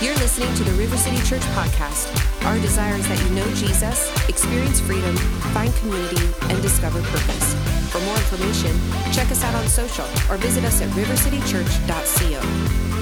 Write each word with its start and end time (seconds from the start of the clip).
You're 0.00 0.14
listening 0.14 0.54
to 0.54 0.64
the 0.64 0.72
River 0.78 0.96
City 0.96 1.18
Church 1.28 1.42
podcast. 1.52 2.08
Our 2.46 2.58
desire 2.60 2.94
is 2.94 3.06
that 3.08 3.22
you 3.22 3.34
know 3.34 3.44
Jesus, 3.54 4.10
experience 4.30 4.80
freedom, 4.80 5.14
find 5.52 5.74
community, 5.74 6.26
and 6.48 6.62
discover 6.62 7.02
purpose. 7.02 7.52
For 7.92 8.00
more 8.00 8.16
information, 8.16 8.74
check 9.12 9.30
us 9.30 9.44
out 9.44 9.54
on 9.54 9.68
social 9.68 10.06
or 10.30 10.38
visit 10.38 10.64
us 10.64 10.80
at 10.80 10.88
rivercitychurch.co. 10.92 12.40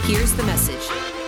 Here's 0.09 0.33
the 0.33 0.43
message. 0.43 1.19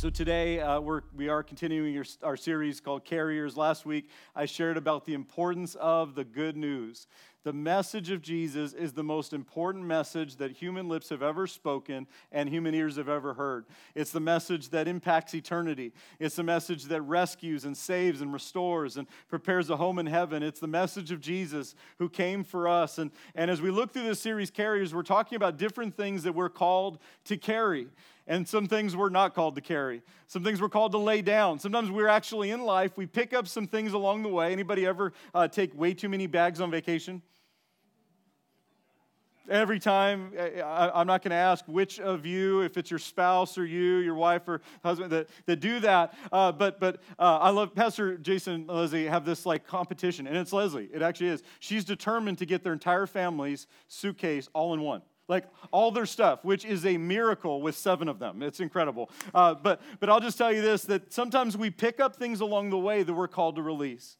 So 0.00 0.08
today 0.08 0.60
uh, 0.60 0.80
we're, 0.80 1.02
we 1.14 1.28
are 1.28 1.42
continuing 1.42 1.92
your, 1.92 2.06
our 2.22 2.34
series 2.34 2.80
called 2.80 3.04
Carriers. 3.04 3.54
Last 3.56 3.84
week 3.84 4.08
I 4.34 4.46
shared 4.46 4.78
about 4.78 5.04
the 5.04 5.12
importance 5.12 5.74
of 5.74 6.14
the 6.14 6.24
good 6.24 6.56
news. 6.56 7.06
The 7.42 7.52
message 7.54 8.10
of 8.10 8.20
Jesus 8.20 8.74
is 8.74 8.92
the 8.92 9.02
most 9.02 9.32
important 9.32 9.86
message 9.86 10.36
that 10.36 10.50
human 10.50 10.88
lips 10.88 11.08
have 11.08 11.22
ever 11.22 11.46
spoken 11.46 12.06
and 12.30 12.50
human 12.50 12.74
ears 12.74 12.96
have 12.96 13.08
ever 13.08 13.32
heard. 13.32 13.64
It's 13.94 14.10
the 14.10 14.20
message 14.20 14.68
that 14.70 14.86
impacts 14.86 15.34
eternity. 15.34 15.92
It's 16.18 16.36
the 16.36 16.42
message 16.42 16.84
that 16.84 17.00
rescues 17.00 17.64
and 17.64 17.74
saves 17.74 18.20
and 18.20 18.30
restores 18.30 18.98
and 18.98 19.08
prepares 19.28 19.70
a 19.70 19.76
home 19.76 19.98
in 19.98 20.04
heaven. 20.06 20.42
It's 20.42 20.60
the 20.60 20.66
message 20.66 21.10
of 21.12 21.20
Jesus 21.22 21.74
who 21.98 22.10
came 22.10 22.44
for 22.44 22.68
us. 22.68 22.98
And, 22.98 23.10
and 23.34 23.50
as 23.50 23.62
we 23.62 23.70
look 23.70 23.92
through 23.92 24.04
this 24.04 24.20
series, 24.20 24.50
Carriers, 24.50 24.94
we're 24.94 25.02
talking 25.02 25.36
about 25.36 25.56
different 25.56 25.94
things 25.94 26.24
that 26.24 26.34
we're 26.34 26.50
called 26.50 26.98
to 27.24 27.38
carry 27.38 27.88
and 28.30 28.46
some 28.46 28.68
things 28.68 28.96
we're 28.96 29.08
not 29.08 29.34
called 29.34 29.56
to 29.56 29.60
carry. 29.60 30.02
Some 30.28 30.44
things 30.44 30.62
we're 30.62 30.68
called 30.68 30.92
to 30.92 30.98
lay 30.98 31.20
down. 31.20 31.58
Sometimes 31.58 31.90
we're 31.90 32.08
actually 32.08 32.52
in 32.52 32.62
life 32.62 32.96
we 32.96 33.04
pick 33.04 33.34
up 33.34 33.48
some 33.48 33.66
things 33.66 33.92
along 33.92 34.22
the 34.22 34.28
way. 34.28 34.52
Anybody 34.52 34.86
ever 34.86 35.12
uh, 35.34 35.48
take 35.48 35.76
way 35.76 35.92
too 35.92 36.08
many 36.08 36.28
bags 36.28 36.60
on 36.60 36.70
vacation? 36.70 37.22
Every 39.48 39.80
time 39.80 40.32
I, 40.38 41.00
am 41.00 41.08
not 41.08 41.22
going 41.22 41.30
to 41.30 41.36
ask 41.36 41.64
which 41.66 41.98
of 41.98 42.24
you 42.24 42.60
if 42.60 42.76
it's 42.76 42.88
your 42.88 43.00
spouse 43.00 43.58
or 43.58 43.66
you 43.66 43.96
your 43.96 44.14
wife 44.14 44.46
or 44.46 44.60
husband 44.84 45.10
that, 45.10 45.28
that 45.46 45.56
do 45.56 45.80
that. 45.80 46.14
Uh, 46.30 46.52
but 46.52 46.78
but 46.78 47.00
uh, 47.18 47.38
i 47.38 47.50
love 47.50 47.74
pastor 47.74 48.16
jason 48.16 48.54
and 48.54 48.68
leslie 48.68 49.06
have 49.06 49.24
this 49.24 49.44
like 49.44 49.66
competition 49.66 50.28
and 50.28 50.36
it's 50.36 50.52
leslie 50.52 50.88
it 50.94 51.02
actually 51.02 51.30
is. 51.30 51.42
She's 51.58 51.84
determined 51.84 52.38
to 52.38 52.46
get 52.46 52.62
their 52.62 52.74
entire 52.74 53.08
family's 53.08 53.66
suitcase 53.88 54.48
all 54.52 54.72
in 54.72 54.82
one 54.82 55.02
like 55.30 55.44
all 55.70 55.92
their 55.92 56.06
stuff, 56.06 56.44
which 56.44 56.64
is 56.64 56.84
a 56.84 56.98
miracle 56.98 57.62
with 57.62 57.76
seven 57.76 58.08
of 58.08 58.18
them. 58.18 58.42
It's 58.42 58.58
incredible. 58.58 59.10
Uh, 59.32 59.54
but, 59.54 59.80
but 60.00 60.10
I'll 60.10 60.20
just 60.20 60.36
tell 60.36 60.52
you 60.52 60.60
this 60.60 60.82
that 60.82 61.12
sometimes 61.12 61.56
we 61.56 61.70
pick 61.70 62.00
up 62.00 62.16
things 62.16 62.40
along 62.40 62.70
the 62.70 62.78
way 62.78 63.04
that 63.04 63.14
we're 63.14 63.28
called 63.28 63.56
to 63.56 63.62
release. 63.62 64.16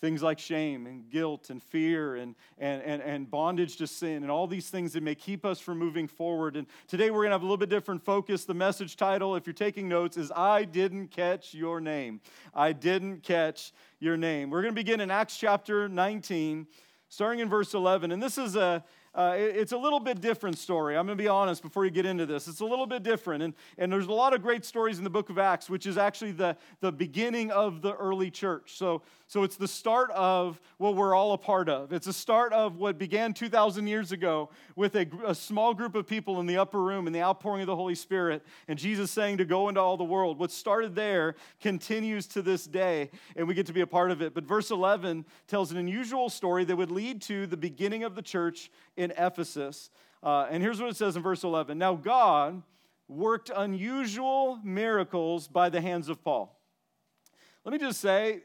Things 0.00 0.22
like 0.22 0.38
shame 0.38 0.86
and 0.86 1.10
guilt 1.10 1.50
and 1.50 1.60
fear 1.60 2.14
and, 2.14 2.36
and, 2.56 2.82
and, 2.82 3.02
and 3.02 3.28
bondage 3.28 3.78
to 3.78 3.86
sin 3.88 4.22
and 4.22 4.30
all 4.30 4.46
these 4.46 4.68
things 4.68 4.92
that 4.92 5.02
may 5.02 5.16
keep 5.16 5.44
us 5.44 5.58
from 5.58 5.78
moving 5.78 6.06
forward. 6.06 6.56
And 6.56 6.68
today 6.86 7.10
we're 7.10 7.22
going 7.22 7.30
to 7.30 7.34
have 7.34 7.42
a 7.42 7.46
little 7.46 7.56
bit 7.56 7.70
different 7.70 8.04
focus. 8.04 8.44
The 8.44 8.54
message 8.54 8.96
title, 8.96 9.34
if 9.34 9.44
you're 9.44 9.54
taking 9.54 9.88
notes, 9.88 10.16
is 10.16 10.30
I 10.36 10.64
Didn't 10.64 11.08
Catch 11.08 11.52
Your 11.52 11.80
Name. 11.80 12.20
I 12.54 12.74
Didn't 12.74 13.24
Catch 13.24 13.72
Your 13.98 14.16
Name. 14.16 14.50
We're 14.50 14.62
going 14.62 14.74
to 14.74 14.78
begin 14.78 15.00
in 15.00 15.10
Acts 15.10 15.36
chapter 15.36 15.88
19, 15.88 16.68
starting 17.08 17.40
in 17.40 17.48
verse 17.48 17.74
11. 17.74 18.12
And 18.12 18.22
this 18.22 18.38
is 18.38 18.54
a, 18.54 18.84
uh, 19.18 19.34
it's 19.36 19.72
a 19.72 19.76
little 19.76 19.98
bit 19.98 20.20
different 20.20 20.56
story. 20.56 20.96
I'm 20.96 21.04
going 21.04 21.18
to 21.18 21.22
be 21.22 21.26
honest 21.26 21.60
before 21.60 21.84
you 21.84 21.90
get 21.90 22.06
into 22.06 22.24
this. 22.24 22.46
It's 22.46 22.60
a 22.60 22.64
little 22.64 22.86
bit 22.86 23.02
different. 23.02 23.42
And, 23.42 23.52
and 23.76 23.92
there's 23.92 24.06
a 24.06 24.12
lot 24.12 24.32
of 24.32 24.42
great 24.42 24.64
stories 24.64 24.98
in 24.98 25.02
the 25.02 25.10
book 25.10 25.28
of 25.28 25.38
Acts, 25.38 25.68
which 25.68 25.86
is 25.86 25.98
actually 25.98 26.30
the, 26.30 26.56
the 26.80 26.92
beginning 26.92 27.50
of 27.50 27.82
the 27.82 27.96
early 27.96 28.30
church. 28.30 28.76
So, 28.76 29.02
so 29.26 29.42
it's 29.42 29.56
the 29.56 29.68
start 29.68 30.10
of 30.12 30.60
what 30.78 30.94
we're 30.94 31.14
all 31.14 31.32
a 31.32 31.38
part 31.38 31.68
of. 31.68 31.92
It's 31.92 32.06
a 32.06 32.12
start 32.14 32.52
of 32.52 32.76
what 32.76 32.96
began 32.96 33.34
2,000 33.34 33.88
years 33.88 34.10
ago 34.12 34.48
with 34.74 34.94
a, 34.94 35.06
a 35.26 35.34
small 35.34 35.74
group 35.74 35.96
of 35.96 36.06
people 36.06 36.38
in 36.40 36.46
the 36.46 36.56
upper 36.56 36.80
room 36.80 37.06
and 37.06 37.14
the 37.14 37.20
outpouring 37.20 37.60
of 37.60 37.66
the 37.66 37.76
Holy 37.76 37.94
Spirit, 37.94 38.42
and 38.68 38.78
Jesus 38.78 39.10
saying 39.10 39.36
to 39.38 39.44
go 39.44 39.68
into 39.68 39.80
all 39.80 39.98
the 39.98 40.04
world. 40.04 40.38
What 40.38 40.50
started 40.50 40.94
there 40.94 41.34
continues 41.60 42.26
to 42.28 42.40
this 42.40 42.66
day, 42.66 43.10
and 43.36 43.46
we 43.46 43.52
get 43.52 43.66
to 43.66 43.74
be 43.74 43.82
a 43.82 43.86
part 43.86 44.12
of 44.12 44.22
it. 44.22 44.32
But 44.32 44.44
verse 44.44 44.70
11 44.70 45.26
tells 45.46 45.72
an 45.72 45.76
unusual 45.76 46.30
story 46.30 46.64
that 46.64 46.76
would 46.76 46.90
lead 46.90 47.20
to 47.22 47.46
the 47.46 47.56
beginning 47.56 48.04
of 48.04 48.14
the 48.14 48.22
church 48.22 48.70
in 48.98 49.12
Ephesus. 49.12 49.90
Uh, 50.22 50.46
and 50.50 50.62
here's 50.62 50.80
what 50.80 50.90
it 50.90 50.96
says 50.96 51.16
in 51.16 51.22
verse 51.22 51.44
11 51.44 51.78
Now, 51.78 51.94
God 51.94 52.62
worked 53.06 53.50
unusual 53.54 54.58
miracles 54.62 55.48
by 55.48 55.70
the 55.70 55.80
hands 55.80 56.10
of 56.10 56.22
Paul. 56.22 56.54
Let 57.64 57.72
me 57.72 57.78
just 57.78 58.00
say, 58.00 58.42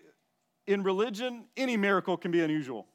in 0.66 0.84
religion, 0.84 1.46
any 1.58 1.76
miracle 1.76 2.16
can 2.16 2.32
be 2.32 2.42
unusual. 2.42 2.88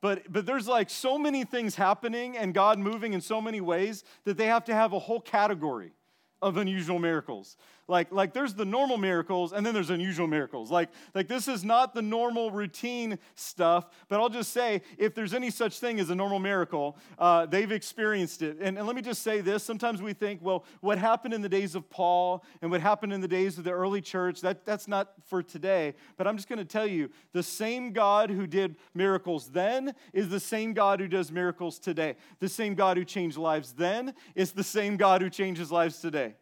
But, 0.00 0.32
but 0.32 0.46
there's 0.46 0.66
like 0.66 0.90
so 0.90 1.18
many 1.18 1.44
things 1.44 1.74
happening 1.76 2.36
and 2.36 2.54
God 2.54 2.78
moving 2.78 3.12
in 3.12 3.20
so 3.20 3.40
many 3.40 3.60
ways 3.60 4.02
that 4.24 4.36
they 4.36 4.46
have 4.46 4.64
to 4.64 4.74
have 4.74 4.92
a 4.92 4.98
whole 4.98 5.20
category 5.20 5.92
of 6.40 6.56
unusual 6.56 6.98
miracles. 6.98 7.56
Like, 7.88 8.12
like 8.12 8.32
there's 8.32 8.54
the 8.54 8.64
normal 8.64 8.96
miracles 8.96 9.52
and 9.52 9.66
then 9.66 9.74
there's 9.74 9.90
unusual 9.90 10.26
miracles. 10.26 10.70
Like, 10.70 10.88
like 11.14 11.28
this 11.28 11.48
is 11.48 11.64
not 11.64 11.94
the 11.94 12.02
normal 12.02 12.50
routine 12.50 13.18
stuff, 13.34 13.88
but 14.08 14.20
I'll 14.20 14.28
just 14.28 14.52
say 14.52 14.82
if 14.98 15.14
there's 15.14 15.34
any 15.34 15.50
such 15.50 15.78
thing 15.80 15.98
as 15.98 16.08
a 16.10 16.14
normal 16.14 16.38
miracle, 16.38 16.96
uh, 17.18 17.46
they've 17.46 17.72
experienced 17.72 18.42
it. 18.42 18.58
And, 18.60 18.78
and 18.78 18.86
let 18.86 18.94
me 18.94 19.02
just 19.02 19.22
say 19.22 19.40
this 19.40 19.64
sometimes 19.64 20.00
we 20.00 20.12
think, 20.12 20.40
well, 20.42 20.64
what 20.80 20.98
happened 20.98 21.34
in 21.34 21.42
the 21.42 21.48
days 21.48 21.74
of 21.74 21.90
Paul 21.90 22.44
and 22.62 22.70
what 22.70 22.80
happened 22.80 23.12
in 23.12 23.20
the 23.20 23.28
days 23.28 23.58
of 23.58 23.64
the 23.64 23.72
early 23.72 24.00
church, 24.00 24.40
that, 24.42 24.64
that's 24.64 24.86
not 24.86 25.12
for 25.26 25.42
today. 25.42 25.94
But 26.16 26.26
I'm 26.26 26.36
just 26.36 26.48
going 26.48 26.60
to 26.60 26.64
tell 26.64 26.86
you 26.86 27.10
the 27.32 27.42
same 27.42 27.92
God 27.92 28.30
who 28.30 28.46
did 28.46 28.76
miracles 28.94 29.50
then 29.50 29.94
is 30.12 30.28
the 30.28 30.40
same 30.40 30.72
God 30.72 31.00
who 31.00 31.08
does 31.08 31.32
miracles 31.32 31.78
today. 31.78 32.16
The 32.38 32.48
same 32.48 32.74
God 32.74 32.96
who 32.96 33.04
changed 33.04 33.36
lives 33.36 33.72
then 33.72 34.14
is 34.34 34.52
the 34.52 34.64
same 34.64 34.96
God 34.96 35.20
who 35.20 35.30
changes 35.30 35.72
lives 35.72 35.98
today. 35.98 36.34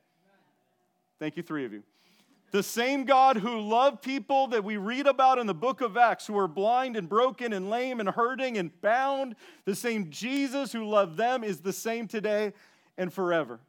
Thank 1.20 1.36
you, 1.36 1.42
three 1.42 1.66
of 1.66 1.72
you. 1.72 1.82
The 2.50 2.62
same 2.62 3.04
God 3.04 3.36
who 3.36 3.60
loved 3.60 4.02
people 4.02 4.48
that 4.48 4.64
we 4.64 4.78
read 4.78 5.06
about 5.06 5.38
in 5.38 5.46
the 5.46 5.54
book 5.54 5.82
of 5.82 5.96
Acts, 5.96 6.26
who 6.26 6.32
were 6.32 6.48
blind 6.48 6.96
and 6.96 7.08
broken 7.08 7.52
and 7.52 7.70
lame 7.70 8.00
and 8.00 8.08
hurting 8.08 8.56
and 8.56 8.72
bound, 8.80 9.36
the 9.66 9.74
same 9.74 10.10
Jesus 10.10 10.72
who 10.72 10.84
loved 10.84 11.16
them 11.16 11.44
is 11.44 11.60
the 11.60 11.74
same 11.74 12.08
today 12.08 12.54
and 12.98 13.12
forever. 13.12 13.60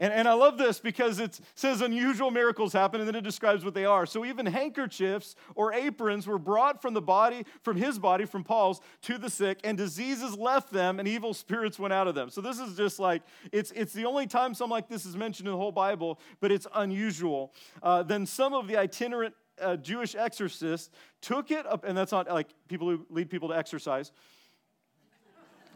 And, 0.00 0.12
and 0.12 0.28
I 0.28 0.34
love 0.34 0.58
this 0.58 0.78
because 0.78 1.18
it 1.18 1.40
says 1.54 1.80
unusual 1.80 2.30
miracles 2.30 2.72
happen 2.72 3.00
and 3.00 3.08
then 3.08 3.16
it 3.16 3.24
describes 3.24 3.64
what 3.64 3.74
they 3.74 3.84
are. 3.84 4.06
So 4.06 4.24
even 4.24 4.46
handkerchiefs 4.46 5.34
or 5.56 5.72
aprons 5.72 6.26
were 6.26 6.38
brought 6.38 6.80
from 6.80 6.94
the 6.94 7.02
body, 7.02 7.44
from 7.62 7.76
his 7.76 7.98
body, 7.98 8.24
from 8.24 8.44
Paul's, 8.44 8.80
to 9.02 9.18
the 9.18 9.28
sick, 9.28 9.58
and 9.64 9.76
diseases 9.76 10.36
left 10.36 10.72
them 10.72 11.00
and 11.00 11.08
evil 11.08 11.34
spirits 11.34 11.78
went 11.78 11.92
out 11.92 12.06
of 12.06 12.14
them. 12.14 12.30
So 12.30 12.40
this 12.40 12.60
is 12.60 12.76
just 12.76 13.00
like, 13.00 13.22
it's, 13.50 13.72
it's 13.72 13.92
the 13.92 14.04
only 14.04 14.26
time 14.26 14.54
something 14.54 14.70
like 14.70 14.88
this 14.88 15.04
is 15.04 15.16
mentioned 15.16 15.48
in 15.48 15.52
the 15.52 15.58
whole 15.58 15.72
Bible, 15.72 16.20
but 16.40 16.52
it's 16.52 16.66
unusual. 16.74 17.52
Uh, 17.82 18.04
then 18.04 18.24
some 18.24 18.54
of 18.54 18.68
the 18.68 18.76
itinerant 18.76 19.34
uh, 19.60 19.76
Jewish 19.76 20.14
exorcists 20.14 20.90
took 21.20 21.50
it 21.50 21.66
up, 21.66 21.84
and 21.84 21.98
that's 21.98 22.12
not 22.12 22.28
like 22.28 22.48
people 22.68 22.88
who 22.88 23.04
lead 23.10 23.28
people 23.30 23.48
to 23.48 23.56
exercise. 23.56 24.12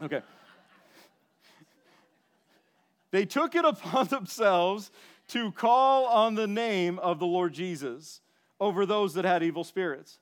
Okay. 0.01 0.21
They 3.13 3.25
took 3.25 3.53
it 3.55 3.63
upon 3.73 4.07
themselves 4.07 4.91
to 5.29 5.53
call 5.53 6.05
on 6.07 6.35
the 6.35 6.47
name 6.47 6.99
of 6.99 7.19
the 7.19 7.25
Lord 7.25 7.53
Jesus 7.53 8.19
over 8.59 8.85
those 8.85 9.13
that 9.13 9.23
had 9.23 9.43
evil 9.43 9.63
spirits. 9.63 10.19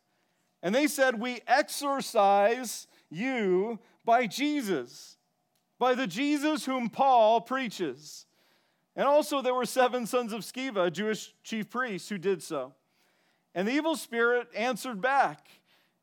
And 0.62 0.76
they 0.76 0.86
said, 0.86 1.20
We 1.20 1.40
exorcise 1.48 2.86
you 3.10 3.80
by 4.06 4.28
Jesus, 4.28 5.18
by 5.80 5.96
the 5.96 6.06
Jesus 6.06 6.66
whom 6.66 6.90
Paul 6.90 7.42
preaches. 7.42 8.28
And 8.96 9.08
also, 9.08 9.42
there 9.42 9.56
were 9.56 9.66
seven 9.66 10.06
sons 10.06 10.34
of 10.34 10.42
Sceva, 10.42 10.88
a 10.88 10.92
Jewish 10.92 11.34
chief 11.44 11.70
priest, 11.70 12.10
who 12.10 12.18
did 12.18 12.44
so. 12.44 12.74
And 13.56 13.68
the 13.68 13.72
evil 13.72 13.96
spirit 13.96 14.48
answered 14.54 15.02
back 15.02 15.48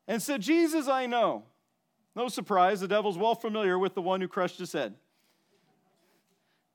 and 0.07 0.21
said, 0.21 0.41
Jesus, 0.41 0.87
I 0.87 1.05
know. 1.05 1.43
No 2.15 2.29
surprise, 2.29 2.81
the 2.81 2.87
devil's 2.87 3.17
well 3.17 3.35
familiar 3.35 3.77
with 3.77 3.93
the 3.93 4.01
one 4.01 4.21
who 4.21 4.27
crushed 4.27 4.57
his 4.57 4.73
head. 4.73 4.95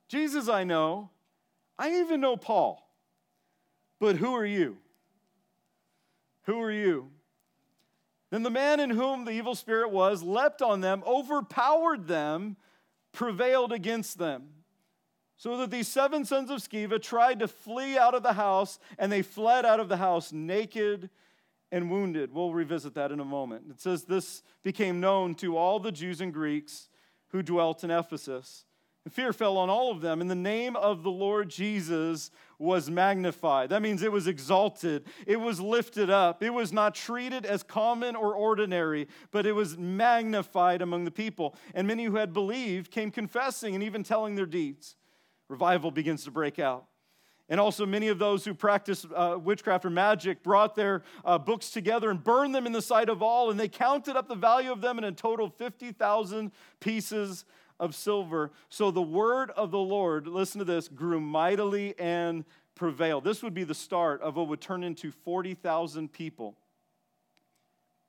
Jesus, 0.08 0.48
I 0.48 0.64
know. 0.64 1.10
I 1.78 2.00
even 2.00 2.20
know 2.20 2.36
Paul. 2.36 2.80
But 4.00 4.16
who 4.16 4.34
are 4.34 4.46
you? 4.46 4.76
Who 6.44 6.60
are 6.60 6.70
you? 6.70 7.10
Then 8.30 8.42
the 8.42 8.50
man 8.50 8.80
in 8.80 8.90
whom 8.90 9.24
the 9.24 9.30
evil 9.30 9.54
spirit 9.54 9.90
was 9.90 10.22
leapt 10.22 10.60
on 10.60 10.80
them, 10.80 11.02
overpowered 11.06 12.06
them, 12.06 12.56
prevailed 13.12 13.72
against 13.72 14.18
them. 14.18 14.48
So 15.36 15.56
that 15.58 15.70
these 15.70 15.88
seven 15.88 16.24
sons 16.24 16.50
of 16.50 16.58
Sceva 16.58 17.00
tried 17.00 17.40
to 17.40 17.48
flee 17.48 17.98
out 17.98 18.14
of 18.14 18.22
the 18.22 18.32
house, 18.32 18.78
and 18.98 19.10
they 19.10 19.22
fled 19.22 19.64
out 19.64 19.80
of 19.80 19.88
the 19.88 19.96
house 19.96 20.32
naked 20.32 21.10
and 21.72 21.90
wounded. 21.90 22.32
We'll 22.32 22.52
revisit 22.52 22.94
that 22.94 23.10
in 23.10 23.20
a 23.20 23.24
moment. 23.24 23.64
It 23.70 23.80
says 23.80 24.04
this 24.04 24.42
became 24.62 25.00
known 25.00 25.34
to 25.36 25.56
all 25.56 25.80
the 25.80 25.92
Jews 25.92 26.20
and 26.20 26.32
Greeks 26.32 26.88
who 27.28 27.42
dwelt 27.42 27.82
in 27.82 27.90
Ephesus 27.90 28.64
Fear 29.10 29.34
fell 29.34 29.58
on 29.58 29.68
all 29.68 29.90
of 29.90 30.00
them, 30.00 30.22
and 30.22 30.30
the 30.30 30.34
name 30.34 30.76
of 30.76 31.02
the 31.02 31.10
Lord 31.10 31.50
Jesus 31.50 32.30
was 32.58 32.88
magnified. 32.88 33.68
That 33.68 33.82
means 33.82 34.02
it 34.02 34.10
was 34.10 34.26
exalted, 34.26 35.04
it 35.26 35.36
was 35.36 35.60
lifted 35.60 36.08
up, 36.08 36.42
it 36.42 36.50
was 36.50 36.72
not 36.72 36.94
treated 36.94 37.44
as 37.44 37.62
common 37.62 38.16
or 38.16 38.34
ordinary, 38.34 39.08
but 39.30 39.44
it 39.44 39.52
was 39.52 39.76
magnified 39.76 40.80
among 40.80 41.04
the 41.04 41.10
people. 41.10 41.54
And 41.74 41.86
many 41.86 42.04
who 42.04 42.16
had 42.16 42.32
believed 42.32 42.90
came 42.90 43.10
confessing 43.10 43.74
and 43.74 43.84
even 43.84 44.02
telling 44.04 44.36
their 44.36 44.46
deeds. 44.46 44.96
Revival 45.48 45.90
begins 45.90 46.24
to 46.24 46.30
break 46.30 46.58
out. 46.58 46.86
And 47.50 47.60
also, 47.60 47.84
many 47.84 48.08
of 48.08 48.18
those 48.18 48.46
who 48.46 48.54
practiced 48.54 49.04
uh, 49.14 49.38
witchcraft 49.38 49.84
or 49.84 49.90
magic 49.90 50.42
brought 50.42 50.74
their 50.74 51.02
uh, 51.26 51.36
books 51.36 51.70
together 51.70 52.10
and 52.10 52.24
burned 52.24 52.54
them 52.54 52.64
in 52.64 52.72
the 52.72 52.80
sight 52.80 53.10
of 53.10 53.22
all, 53.22 53.50
and 53.50 53.60
they 53.60 53.68
counted 53.68 54.16
up 54.16 54.28
the 54.28 54.34
value 54.34 54.72
of 54.72 54.80
them 54.80 54.96
in 54.96 55.04
a 55.04 55.12
total 55.12 55.50
50,000 55.50 56.50
pieces 56.80 57.44
of 57.80 57.94
silver. 57.94 58.52
So 58.68 58.90
the 58.90 59.02
word 59.02 59.50
of 59.50 59.70
the 59.70 59.78
Lord, 59.78 60.26
listen 60.26 60.58
to 60.60 60.64
this, 60.64 60.88
grew 60.88 61.20
mightily 61.20 61.94
and 61.98 62.44
prevailed. 62.74 63.24
This 63.24 63.42
would 63.42 63.54
be 63.54 63.64
the 63.64 63.74
start 63.74 64.20
of 64.22 64.36
what 64.36 64.48
would 64.48 64.60
turn 64.60 64.84
into 64.84 65.10
40,000 65.10 66.12
people 66.12 66.56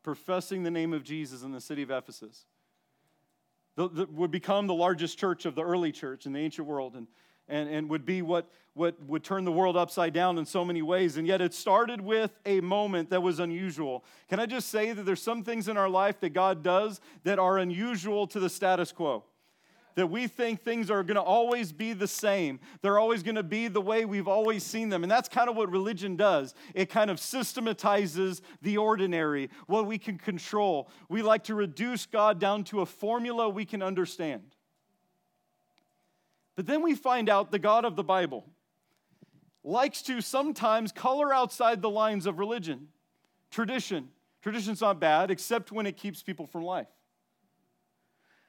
professing 0.05 0.61
the 0.61 0.69
name 0.69 0.93
of 0.93 1.03
Jesus 1.03 1.41
in 1.41 1.51
the 1.51 1.59
city 1.59 1.81
of 1.81 1.89
Ephesus. 1.89 2.45
The, 3.75 4.07
would 4.11 4.29
become 4.31 4.67
the 4.67 4.73
largest 4.73 5.17
church 5.17 5.45
of 5.45 5.55
the 5.55 5.63
early 5.63 5.91
church 5.91 6.27
in 6.27 6.31
the 6.31 6.39
ancient 6.39 6.67
world 6.67 6.95
and, 6.95 7.07
and, 7.49 7.67
and 7.67 7.89
would 7.89 8.05
be 8.05 8.21
what, 8.21 8.47
what 8.75 9.01
would 9.03 9.23
turn 9.23 9.45
the 9.45 9.51
world 9.51 9.75
upside 9.75 10.13
down 10.13 10.37
in 10.37 10.45
so 10.45 10.63
many 10.63 10.83
ways. 10.83 11.17
And 11.17 11.27
yet 11.27 11.41
it 11.41 11.55
started 11.55 11.99
with 11.99 12.31
a 12.45 12.61
moment 12.61 13.09
that 13.09 13.23
was 13.23 13.39
unusual. 13.39 14.05
Can 14.29 14.39
I 14.39 14.45
just 14.45 14.69
say 14.69 14.93
that 14.93 15.03
there's 15.03 15.23
some 15.23 15.43
things 15.43 15.67
in 15.67 15.75
our 15.75 15.89
life 15.89 16.19
that 16.19 16.29
God 16.29 16.61
does 16.61 17.01
that 17.23 17.39
are 17.39 17.57
unusual 17.57 18.27
to 18.27 18.39
the 18.39 18.49
status 18.49 18.91
quo? 18.91 19.23
That 19.95 20.07
we 20.07 20.27
think 20.27 20.61
things 20.61 20.91
are 20.91 21.03
going 21.03 21.15
to 21.15 21.21
always 21.21 21.71
be 21.71 21.93
the 21.93 22.07
same. 22.07 22.59
They're 22.81 22.99
always 22.99 23.23
going 23.23 23.35
to 23.35 23.43
be 23.43 23.67
the 23.67 23.81
way 23.81 24.05
we've 24.05 24.27
always 24.27 24.63
seen 24.63 24.89
them. 24.89 25.03
And 25.03 25.11
that's 25.11 25.29
kind 25.29 25.49
of 25.49 25.55
what 25.55 25.71
religion 25.71 26.15
does. 26.15 26.53
It 26.73 26.89
kind 26.89 27.09
of 27.09 27.19
systematizes 27.19 28.41
the 28.61 28.77
ordinary, 28.77 29.49
what 29.67 29.87
we 29.87 29.97
can 29.97 30.17
control. 30.17 30.89
We 31.09 31.21
like 31.21 31.45
to 31.45 31.55
reduce 31.55 32.05
God 32.05 32.39
down 32.39 32.65
to 32.65 32.81
a 32.81 32.85
formula 32.85 33.49
we 33.49 33.65
can 33.65 33.81
understand. 33.81 34.43
But 36.55 36.65
then 36.65 36.81
we 36.81 36.95
find 36.95 37.29
out 37.29 37.51
the 37.51 37.59
God 37.59 37.85
of 37.85 37.95
the 37.95 38.03
Bible 38.03 38.45
likes 39.63 40.01
to 40.03 40.21
sometimes 40.21 40.91
color 40.91 41.33
outside 41.33 41.81
the 41.81 41.89
lines 41.89 42.27
of 42.27 42.37
religion, 42.37 42.89
tradition. 43.49 44.09
Tradition's 44.41 44.79
not 44.79 44.99
bad, 44.99 45.31
except 45.31 45.71
when 45.71 45.87
it 45.87 45.97
keeps 45.97 46.21
people 46.21 46.45
from 46.45 46.63
life. 46.63 46.87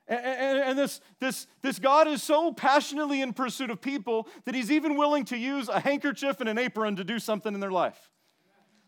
And, 0.08 0.20
and, 0.25 0.58
and, 0.58 0.79
this, 0.79 1.00
this, 1.19 1.47
this 1.62 1.79
God 1.81 2.06
is 2.06 2.23
so 2.23 2.53
passionately 2.53 3.23
in 3.23 3.32
pursuit 3.32 3.70
of 3.70 3.81
people 3.81 4.29
that 4.44 4.55
he's 4.55 4.70
even 4.70 4.97
willing 4.97 5.25
to 5.26 5.37
use 5.37 5.69
a 5.69 5.81
handkerchief 5.81 6.41
and 6.41 6.49
an 6.49 6.58
apron 6.58 6.97
to 6.97 7.05
do 7.05 7.19
something 7.19 7.53
in 7.53 7.61
their 7.61 7.73
life. 7.73 8.11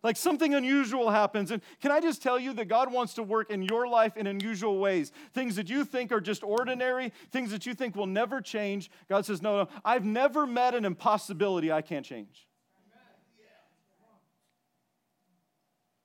Like 0.03 0.17
something 0.17 0.55
unusual 0.55 1.11
happens. 1.11 1.51
And 1.51 1.61
can 1.81 1.91
I 1.91 1.99
just 1.99 2.23
tell 2.23 2.39
you 2.39 2.53
that 2.55 2.67
God 2.67 2.93
wants 2.93 3.15
to 3.15 3.25
work 3.25 3.51
in 3.51 3.63
your 3.63 3.89
life 3.89 4.17
in 4.17 4.29
unusual 4.29 4.79
ways? 4.79 5.11
Things 5.35 5.57
that 5.57 5.69
you 5.69 5.85
think 5.85 6.13
are 6.13 6.21
just 6.21 6.45
ordinary, 6.45 7.13
things 7.33 7.51
that 7.51 7.67
you 7.67 7.75
think 7.75 7.97
will 7.97 8.07
never 8.07 8.41
change. 8.41 8.91
God 9.09 9.27
says, 9.27 9.43
No, 9.43 9.65
no, 9.65 9.69
I've 9.85 10.05
never 10.05 10.47
met 10.47 10.75
an 10.77 10.85
impossibility 10.85 11.73
I 11.73 11.83
can't 11.83 12.07
change. 12.07 12.47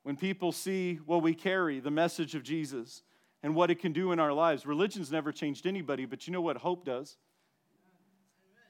When 0.02 0.16
people 0.16 0.52
see 0.52 0.96
what 1.06 1.22
we 1.22 1.32
carry, 1.32 1.80
the 1.80 1.90
message 1.90 2.34
of 2.34 2.42
Jesus, 2.42 3.02
and 3.44 3.54
what 3.54 3.70
it 3.70 3.78
can 3.78 3.92
do 3.92 4.10
in 4.10 4.18
our 4.18 4.32
lives. 4.32 4.64
Religion's 4.64 5.12
never 5.12 5.30
changed 5.30 5.66
anybody, 5.66 6.06
but 6.06 6.26
you 6.26 6.32
know 6.32 6.40
what 6.40 6.56
hope 6.56 6.82
does? 6.86 7.18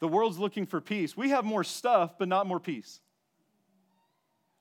The 0.00 0.08
world's 0.08 0.36
looking 0.36 0.66
for 0.66 0.80
peace. 0.80 1.16
We 1.16 1.30
have 1.30 1.44
more 1.44 1.62
stuff, 1.62 2.18
but 2.18 2.26
not 2.26 2.48
more 2.48 2.58
peace. 2.58 3.00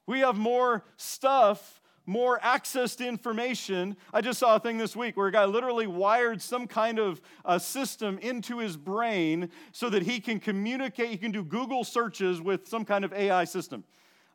We 0.06 0.20
have 0.20 0.38
more 0.38 0.86
stuff, 0.98 1.82
more 2.06 2.40
access 2.44 2.96
to 2.98 3.08
information. 3.08 3.98
I 4.14 4.22
just 4.22 4.38
saw 4.38 4.56
a 4.56 4.60
thing 4.60 4.78
this 4.78 4.96
week 4.96 5.18
where 5.18 5.28
a 5.28 5.32
guy 5.32 5.46
literally 5.46 5.88
wired 5.88 6.44
some 6.44 6.68
kind 6.68 7.00
of 7.00 7.20
a 7.44 7.60
system 7.60 8.20
into 8.20 8.60
his 8.60 8.78
brain 8.78 9.50
so 9.72 9.90
that 9.90 10.04
he 10.04 10.20
can 10.20 10.40
communicate, 10.40 11.10
he 11.10 11.18
can 11.18 11.32
do 11.32 11.44
Google 11.44 11.84
searches 11.84 12.40
with 12.40 12.68
some 12.68 12.86
kind 12.86 13.04
of 13.04 13.14
AI 13.14 13.46
system. 13.46 13.84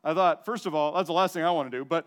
I 0.03 0.13
thought, 0.13 0.43
first 0.43 0.65
of 0.65 0.75
all, 0.75 0.93
that's 0.93 1.07
the 1.07 1.13
last 1.13 1.33
thing 1.33 1.45
I 1.45 1.51
want 1.51 1.71
to 1.71 1.77
do, 1.77 1.85
but 1.85 2.05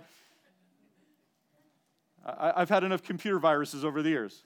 I, 2.24 2.60
have 2.60 2.68
had 2.68 2.84
enough 2.84 3.02
computer 3.02 3.38
viruses 3.38 3.84
over 3.84 4.02
the 4.02 4.10
years. 4.10 4.44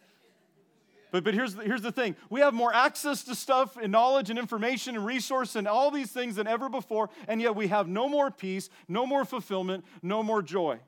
But, 1.11 1.25
but 1.25 1.35
here's, 1.35 1.55
the, 1.55 1.63
here's 1.63 1.83
the 1.83 1.93
thing 1.93 2.17
we 2.31 2.41
have 2.41 2.53
more 2.53 2.75
access 2.75 3.23
to 3.25 3.35
stuff 3.35 3.77
and 3.77 3.93
knowledge 3.93 4.31
and 4.31 4.39
information 4.39 4.97
and 4.97 5.05
resource 5.05 5.57
and 5.57 5.69
all 5.69 5.91
these 5.91 6.11
things 6.11 6.37
than 6.37 6.47
ever 6.47 6.69
before, 6.69 7.11
and 7.29 7.41
yet 7.41 7.55
we 7.55 7.69
have 7.69 7.89
no 7.89 8.09
more 8.09 8.31
peace, 8.31 8.69
no 8.89 9.07
more 9.07 9.25
fulfillment, 9.25 9.85
no 10.03 10.23
more 10.23 10.43
joy. 10.43 10.79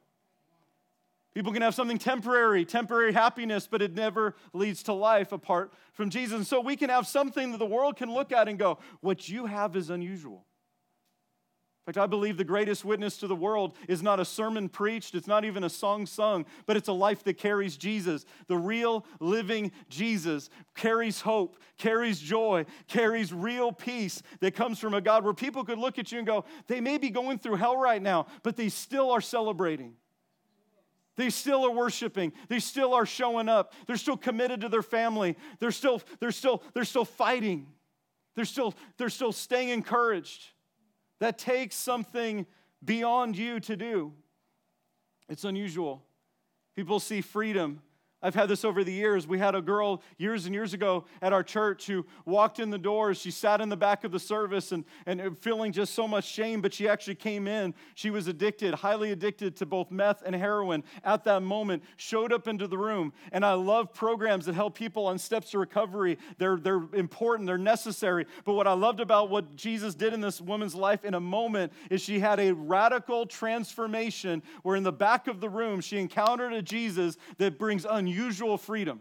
People 1.35 1.52
can 1.52 1.62
have 1.62 1.75
something 1.75 1.99
temporary, 1.99 2.64
temporary 2.64 3.12
happiness, 3.12 3.69
but 3.70 3.81
it 3.81 3.94
never 3.94 4.35
leads 4.52 4.82
to 4.85 4.93
life 4.93 5.31
apart 5.31 5.73
from 5.93 6.11
Jesus. 6.11 6.37
And 6.37 6.46
so 6.46 6.61
we 6.61 6.75
can 6.75 6.90
have 6.90 7.06
something 7.06 7.52
that 7.52 7.58
the 7.58 7.67
world 7.67 7.96
can 7.96 8.12
look 8.12 8.32
at 8.32 8.49
and 8.49 8.58
go, 8.58 8.79
What 9.02 9.29
you 9.29 9.46
have 9.46 9.76
is 9.76 9.88
unusual 9.88 10.44
fact, 11.88 11.99
I 11.99 12.06
believe 12.06 12.37
the 12.37 12.44
greatest 12.44 12.85
witness 12.85 13.17
to 13.19 13.26
the 13.26 13.35
world 13.35 13.75
is 13.88 14.02
not 14.02 14.20
a 14.20 14.25
sermon 14.25 14.69
preached, 14.69 15.14
it's 15.14 15.26
not 15.26 15.46
even 15.46 15.64
a 15.64 15.70
song 15.70 16.05
sung, 16.05 16.44
but 16.67 16.76
it's 16.76 16.88
a 16.88 16.93
life 16.93 17.25
that 17.25 17.38
carries 17.38 17.79
Jesus. 17.79 18.26
The 18.46 18.58
real 18.58 19.06
living 19.20 19.73
Jesus 19.88 20.50
carries 20.76 21.23
hope, 21.23 21.56
carries 21.79 22.20
joy, 22.20 22.67
carries 22.88 23.32
real 23.32 23.73
peace 23.73 24.23
that 24.40 24.55
comes 24.55 24.79
from 24.79 24.93
a 24.93 25.00
God 25.00 25.25
where 25.25 25.32
people 25.32 25.64
could 25.64 25.79
look 25.79 25.99
at 25.99 26.12
you 26.12 26.19
and 26.19 26.26
go, 26.26 26.44
they 26.67 26.82
may 26.82 26.99
be 26.99 27.08
going 27.08 27.38
through 27.38 27.56
hell 27.56 27.79
right 27.79 28.02
now, 28.02 28.26
but 28.43 28.55
they 28.55 28.69
still 28.69 29.11
are 29.11 29.23
celebrating. 29.23 29.94
They 31.17 31.31
still 31.31 31.64
are 31.64 31.73
worshiping. 31.73 32.35
They 32.49 32.61
still 32.61 32.93
are 32.93 33.06
showing 33.06 33.49
up. 33.49 33.73
They're 33.87 33.96
still 33.96 34.19
committed 34.19 34.61
to 34.61 34.69
their 34.69 34.82
family. 34.82 35.37
They're 35.58 35.73
still, 35.73 36.02
they're 36.20 36.32
still, 36.32 36.62
they're 36.75 36.85
still 36.85 37.06
fighting. 37.06 37.67
They're 38.35 38.44
still, 38.44 38.75
they're 38.99 39.08
still 39.08 39.32
staying 39.32 39.70
encouraged. 39.70 40.50
That 41.20 41.38
takes 41.38 41.75
something 41.76 42.47
beyond 42.85 43.37
you 43.37 43.61
to 43.61 43.76
do. 43.76 44.12
It's 45.29 45.44
unusual. 45.44 46.05
People 46.76 47.00
see 47.00 47.20
freedom 47.20 47.82
I've 48.20 48.35
had 48.35 48.49
this 48.49 48.65
over 48.65 48.82
the 48.82 48.93
years. 48.93 49.29
We 49.29 49.38
had 49.38 49.55
a 49.55 49.62
girl 49.62 50.03
years 50.17 50.47
and 50.47 50.55
years 50.55 50.75
ago 50.75 51.05
at 51.23 51.32
our 51.32 51.44
church 51.44 51.87
who 51.87 52.05
walked 52.25 52.59
in 52.59 52.69
the 52.70 52.79
doors. 52.79 53.17
She 53.19 53.31
sat 53.31 53.61
in 53.61 53.69
the 53.69 53.76
back 53.76 54.03
of 54.03 54.11
the 54.11 54.19
service 54.19 54.73
and, 54.73 54.85
and 55.06 55.38
feeling 55.38 55.70
just 55.70 55.94
so 55.94 56.09
much 56.09 56.25
shame, 56.25 56.61
but 56.61 56.75
she 56.75 56.88
actually 56.88 57.15
came 57.15 57.47
in. 57.47 57.75
She 57.94 58.11
was 58.11 58.26
addicted, 58.26 58.75
highly 58.75 59.12
addicted 59.12 59.55
to 59.56 59.67
both 59.67 59.93
meth 59.93 60.25
and 60.26 60.35
heroin 60.35 60.82
at 61.05 61.23
that 61.25 61.43
moment, 61.43 61.85
showed 61.97 62.32
up 62.32 62.49
into 62.49 62.67
the 62.67 62.76
room. 62.76 63.12
And 63.31 63.44
I 63.44 63.53
love 63.53 63.94
programs 63.94 64.47
that 64.47 64.56
help 64.56 64.75
people 64.75 65.06
on 65.06 65.17
steps 65.19 65.53
to 65.53 65.61
recovery. 65.61 66.19
They're, 66.38 66.56
they're 66.56 66.82
important, 66.94 67.47
they're 67.47 67.56
necessary. 67.56 68.26
But 68.45 68.54
what 68.54 68.66
I 68.66 68.73
loved 68.73 68.99
about 68.99 69.31
what 69.31 69.54
Jesus 69.54 69.95
did 69.95 70.12
in 70.12 70.21
this 70.21 70.40
woman's 70.40 70.75
life 70.75 71.04
in 71.04 71.14
a 71.14 71.21
moment 71.21 71.73
is 71.88 72.02
she 72.02 72.19
had 72.19 72.40
a 72.40 72.52
radical 72.52 73.26
transformation 73.26 74.42
where 74.64 74.75
in 74.75 74.83
the 74.83 74.90
back 74.90 75.28
of 75.28 75.40
the 75.40 75.49
room 75.49 75.81
she 75.81 75.99
encountered 75.99 76.52
a 76.52 76.62
Jesus 76.62 77.16
that 77.37 77.61
brings 77.61 77.87
un 77.87 78.08
unusual 78.09 78.57
freedom. 78.59 79.00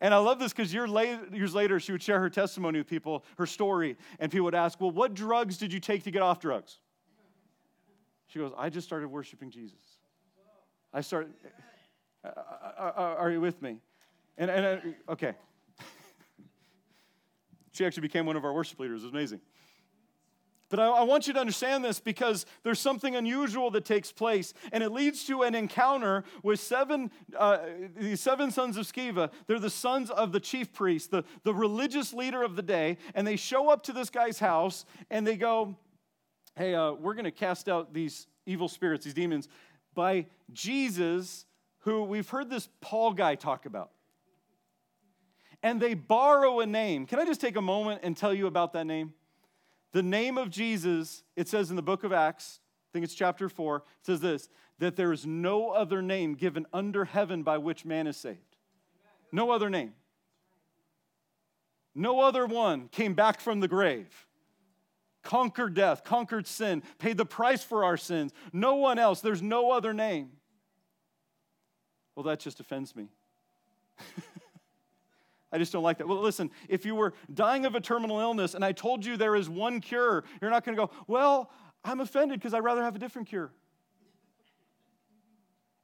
And 0.00 0.12
I 0.12 0.18
love 0.18 0.38
this 0.38 0.52
because 0.52 0.74
years 0.74 0.90
later, 0.90 1.80
she 1.80 1.92
would 1.92 2.02
share 2.02 2.20
her 2.20 2.28
testimony 2.28 2.78
with 2.78 2.86
people, 2.86 3.24
her 3.38 3.46
story, 3.46 3.96
and 4.18 4.30
people 4.30 4.44
would 4.44 4.54
ask, 4.54 4.78
Well, 4.80 4.90
what 4.90 5.14
drugs 5.14 5.56
did 5.56 5.72
you 5.72 5.80
take 5.80 6.04
to 6.04 6.10
get 6.10 6.20
off 6.20 6.38
drugs? 6.38 6.78
She 8.26 8.38
goes, 8.38 8.52
I 8.58 8.68
just 8.68 8.86
started 8.86 9.08
worshiping 9.08 9.50
Jesus. 9.50 9.80
I 10.92 11.00
started, 11.00 11.32
uh, 12.24 12.28
uh, 12.28 12.92
uh, 12.96 13.14
are 13.18 13.30
you 13.30 13.40
with 13.40 13.62
me? 13.62 13.78
And, 14.36 14.50
and 14.50 14.94
okay. 15.08 15.32
she 17.72 17.86
actually 17.86 18.02
became 18.02 18.26
one 18.26 18.36
of 18.36 18.44
our 18.44 18.52
worship 18.52 18.78
leaders. 18.78 19.02
It 19.02 19.06
was 19.06 19.12
amazing. 19.14 19.40
But 20.68 20.80
I, 20.80 20.86
I, 20.86 21.02
want 21.04 21.28
you 21.28 21.32
to 21.32 21.38
understand 21.38 21.84
this 21.84 22.00
because 22.00 22.44
there's 22.64 22.80
something 22.80 23.14
unusual 23.14 23.70
that 23.70 23.84
takes 23.84 24.10
place, 24.10 24.52
and 24.72 24.82
it 24.82 24.90
leads 24.90 25.24
to 25.26 25.42
an 25.42 25.54
encounter 25.54 26.24
with 26.42 26.58
seven, 26.58 27.10
uh, 27.38 27.58
the 27.96 28.16
seven 28.16 28.50
sons 28.50 28.76
of 28.76 28.84
Sceva. 28.86 29.30
They're 29.46 29.60
the 29.60 29.70
sons 29.70 30.10
of 30.10 30.32
the 30.32 30.40
chief 30.40 30.72
priest, 30.72 31.12
the, 31.12 31.24
the 31.44 31.54
religious 31.54 32.12
leader 32.12 32.42
of 32.42 32.56
the 32.56 32.62
day, 32.62 32.98
and 33.14 33.26
they 33.26 33.36
show 33.36 33.70
up 33.70 33.84
to 33.84 33.92
this 33.92 34.10
guy's 34.10 34.40
house 34.40 34.84
and 35.10 35.26
they 35.26 35.36
go, 35.36 35.76
Hey, 36.56 36.74
uh, 36.74 36.92
we're 36.92 37.14
going 37.14 37.26
to 37.26 37.30
cast 37.30 37.68
out 37.68 37.92
these 37.92 38.26
evil 38.46 38.68
spirits, 38.68 39.04
these 39.04 39.12
demons, 39.12 39.46
by 39.94 40.26
Jesus, 40.52 41.44
who 41.80 42.02
we've 42.02 42.28
heard 42.28 42.48
this 42.48 42.68
Paul 42.80 43.12
guy 43.12 43.34
talk 43.34 43.66
about. 43.66 43.90
And 45.62 45.80
they 45.80 45.94
borrow 45.94 46.60
a 46.60 46.66
name. 46.66 47.06
Can 47.06 47.18
I 47.18 47.26
just 47.26 47.42
take 47.42 47.56
a 47.56 47.62
moment 47.62 48.00
and 48.02 48.16
tell 48.16 48.32
you 48.32 48.46
about 48.46 48.72
that 48.72 48.86
name? 48.86 49.12
The 49.92 50.02
name 50.02 50.36
of 50.38 50.50
Jesus, 50.50 51.22
it 51.36 51.48
says 51.48 51.70
in 51.70 51.76
the 51.76 51.82
book 51.82 52.04
of 52.04 52.12
Acts, 52.12 52.60
I 52.90 52.92
think 52.92 53.04
it's 53.04 53.14
chapter 53.14 53.48
4, 53.48 53.76
it 53.76 53.82
says 54.02 54.20
this 54.20 54.48
that 54.78 54.96
there 54.96 55.12
is 55.12 55.24
no 55.24 55.70
other 55.70 56.02
name 56.02 56.34
given 56.34 56.66
under 56.72 57.06
heaven 57.06 57.42
by 57.42 57.56
which 57.56 57.86
man 57.86 58.06
is 58.06 58.16
saved. 58.16 58.56
No 59.32 59.50
other 59.50 59.70
name. 59.70 59.94
No 61.94 62.20
other 62.20 62.44
one 62.44 62.88
came 62.88 63.14
back 63.14 63.40
from 63.40 63.60
the 63.60 63.68
grave, 63.68 64.26
conquered 65.22 65.72
death, 65.72 66.04
conquered 66.04 66.46
sin, 66.46 66.82
paid 66.98 67.16
the 67.16 67.24
price 67.24 67.64
for 67.64 67.84
our 67.84 67.96
sins. 67.96 68.34
No 68.52 68.74
one 68.74 68.98
else. 68.98 69.22
There's 69.22 69.40
no 69.40 69.70
other 69.70 69.94
name. 69.94 70.32
Well, 72.14 72.24
that 72.24 72.40
just 72.40 72.60
offends 72.60 72.94
me. 72.94 73.08
I 75.52 75.58
just 75.58 75.72
don't 75.72 75.82
like 75.82 75.98
that. 75.98 76.08
Well, 76.08 76.20
listen, 76.20 76.50
if 76.68 76.84
you 76.84 76.94
were 76.94 77.14
dying 77.32 77.66
of 77.66 77.74
a 77.74 77.80
terminal 77.80 78.20
illness 78.20 78.54
and 78.54 78.64
I 78.64 78.72
told 78.72 79.04
you 79.04 79.16
there 79.16 79.36
is 79.36 79.48
one 79.48 79.80
cure, 79.80 80.24
you're 80.40 80.50
not 80.50 80.64
going 80.64 80.76
to 80.76 80.86
go, 80.86 80.90
well, 81.06 81.50
I'm 81.84 82.00
offended 82.00 82.40
because 82.40 82.52
I'd 82.52 82.64
rather 82.64 82.82
have 82.82 82.96
a 82.96 82.98
different 82.98 83.28
cure. 83.28 83.52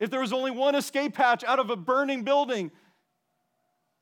If 0.00 0.10
there 0.10 0.20
was 0.20 0.32
only 0.32 0.50
one 0.50 0.74
escape 0.74 1.16
hatch 1.16 1.44
out 1.44 1.60
of 1.60 1.70
a 1.70 1.76
burning 1.76 2.24
building, 2.24 2.72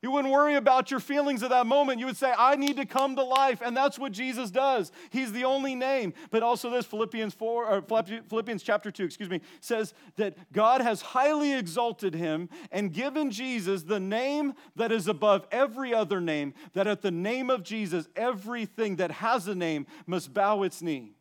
you 0.03 0.11
wouldn't 0.11 0.33
worry 0.33 0.55
about 0.55 0.91
your 0.91 1.01
feelings 1.01 1.43
at 1.43 1.51
that 1.51 1.67
moment. 1.67 2.01
You 2.01 2.07
would 2.07 2.17
say, 2.17 2.33
I 2.37 2.57
need 2.57 2.77
to 2.77 2.87
come 2.87 3.17
to 3.17 3.23
life. 3.23 3.61
And 3.63 3.77
that's 3.77 3.99
what 3.99 4.13
Jesus 4.13 4.51
does. 4.51 4.93
He's 5.11 5.31
the 5.33 5.45
only 5.45 5.75
name. 5.75 6.15
But 6.31 6.43
also, 6.43 6.71
this 6.71 6.87
Philippians 6.87 7.35
4, 7.35 7.67
or 7.67 7.83
Philippians 7.83 8.63
chapter 8.63 8.91
2, 8.91 9.05
excuse 9.05 9.29
me, 9.29 9.43
says 9.61 9.93
that 10.17 10.53
God 10.53 10.81
has 10.81 11.03
highly 11.03 11.53
exalted 11.53 12.15
him 12.15 12.49
and 12.73 12.93
given 12.93 13.31
Jesus 13.31 13.83
the 13.83 14.01
name 14.01 14.55
that 14.77 14.91
is 14.91 15.07
above 15.07 15.47
every 15.53 15.93
other 15.93 16.21
name, 16.21 16.55
that 16.73 16.87
at 16.87 17.03
the 17.03 17.11
name 17.11 17.51
of 17.51 17.63
Jesus, 17.63 18.09
everything 18.17 18.97
that 18.97 19.11
has 19.11 19.49
a 19.49 19.55
name 19.55 19.87
must 20.07 20.33
bow 20.33 20.63
its 20.63 20.81
knee. 20.81 21.13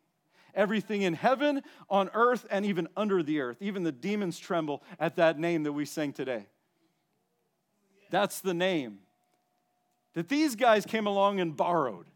Everything 0.56 1.02
in 1.02 1.14
heaven, 1.14 1.64
on 1.90 2.10
earth, 2.14 2.46
and 2.50 2.66
even 2.66 2.88
under 2.96 3.22
the 3.24 3.42
earth. 3.42 3.58
Even 3.62 3.84
the 3.84 3.92
demons 3.92 4.40
tremble 4.40 4.84
at 5.00 5.18
that 5.18 5.38
name 5.38 5.64
that 5.64 5.74
we 5.74 5.86
sang 5.86 6.14
today. 6.14 6.48
That's 8.10 8.42
the 8.42 8.54
name 8.54 9.00
that 10.14 10.28
these 10.28 10.56
guys 10.56 10.86
came 10.86 11.08
along 11.08 11.40
and 11.40 11.56
borrowed. 11.56 12.08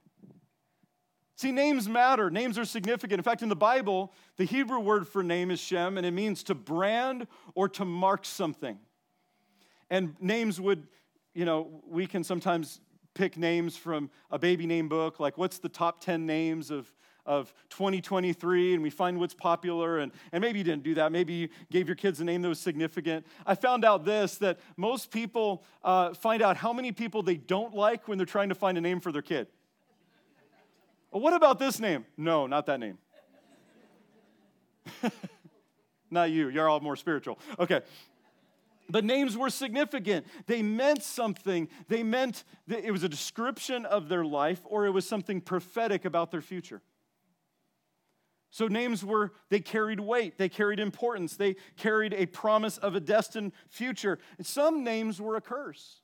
See, 1.35 1.51
names 1.51 1.89
matter. 1.89 2.29
Names 2.29 2.57
are 2.57 2.65
significant. 2.65 3.19
In 3.19 3.23
fact, 3.23 3.41
in 3.41 3.49
the 3.49 3.55
Bible, 3.55 4.13
the 4.37 4.45
Hebrew 4.45 4.79
word 4.79 5.07
for 5.07 5.23
name 5.23 5.51
is 5.51 5.59
Shem, 5.59 5.97
and 5.97 6.05
it 6.05 6.11
means 6.11 6.43
to 6.43 6.55
brand 6.55 7.27
or 7.55 7.67
to 7.69 7.85
mark 7.85 8.25
something. 8.25 8.77
And 9.89 10.15
names 10.19 10.59
would, 10.59 10.87
you 11.33 11.45
know, 11.45 11.81
we 11.87 12.07
can 12.07 12.23
sometimes 12.23 12.81
pick 13.13 13.37
names 13.37 13.77
from 13.77 14.09
a 14.31 14.39
baby 14.39 14.65
name 14.65 14.89
book, 14.89 15.19
like 15.19 15.37
what's 15.37 15.59
the 15.59 15.69
top 15.69 16.01
10 16.01 16.25
names 16.25 16.71
of 16.71 16.91
of 17.25 17.53
2023 17.69 18.73
and 18.73 18.83
we 18.83 18.89
find 18.89 19.19
what's 19.19 19.33
popular 19.33 19.99
and, 19.99 20.11
and 20.31 20.41
maybe 20.41 20.59
you 20.59 20.63
didn't 20.63 20.83
do 20.83 20.95
that. 20.95 21.11
Maybe 21.11 21.33
you 21.33 21.49
gave 21.71 21.87
your 21.87 21.95
kids 21.95 22.19
a 22.19 22.23
name 22.23 22.41
that 22.41 22.49
was 22.49 22.59
significant. 22.59 23.25
I 23.45 23.55
found 23.55 23.85
out 23.85 24.05
this 24.05 24.37
that 24.37 24.59
most 24.77 25.11
people 25.11 25.63
uh, 25.83 26.13
find 26.13 26.41
out 26.41 26.57
how 26.57 26.73
many 26.73 26.91
people 26.91 27.23
they 27.23 27.37
don't 27.37 27.73
like 27.73 28.07
when 28.07 28.17
they're 28.17 28.25
trying 28.25 28.49
to 28.49 28.55
find 28.55 28.77
a 28.77 28.81
name 28.81 28.99
for 28.99 29.11
their 29.11 29.21
kid. 29.21 29.47
Well, 31.11 31.21
what 31.21 31.33
about 31.33 31.59
this 31.59 31.79
name? 31.79 32.05
No 32.17 32.47
not 32.47 32.65
that 32.65 32.79
name. 32.79 32.97
Not 36.13 36.29
you. 36.29 36.49
You're 36.49 36.69
all 36.69 36.79
more 36.79 36.95
spiritual. 36.95 37.39
Okay. 37.57 37.81
But 38.89 39.03
names 39.03 39.35
were 39.35 39.49
significant. 39.49 40.27
They 40.45 40.61
meant 40.61 41.01
something. 41.01 41.67
They 41.87 42.03
meant 42.03 42.43
that 42.67 42.85
it 42.85 42.91
was 42.91 43.03
a 43.03 43.09
description 43.09 43.85
of 43.85 44.09
their 44.09 44.23
life 44.23 44.59
or 44.65 44.85
it 44.85 44.91
was 44.91 45.07
something 45.07 45.41
prophetic 45.41 46.05
about 46.05 46.31
their 46.31 46.41
future. 46.41 46.81
So 48.53 48.67
names 48.67 49.03
were, 49.03 49.33
they 49.49 49.59
carried 49.59 49.99
weight, 49.99 50.37
they 50.37 50.47
carried 50.47 50.79
importance, 50.79 51.35
they 51.37 51.55
carried 51.75 52.13
a 52.13 52.27
promise 52.27 52.77
of 52.77 52.93
a 52.93 52.99
destined 52.99 53.51
future. 53.67 54.19
Some 54.43 54.83
names 54.83 55.19
were 55.19 55.35
a 55.35 55.41
curse. 55.41 56.01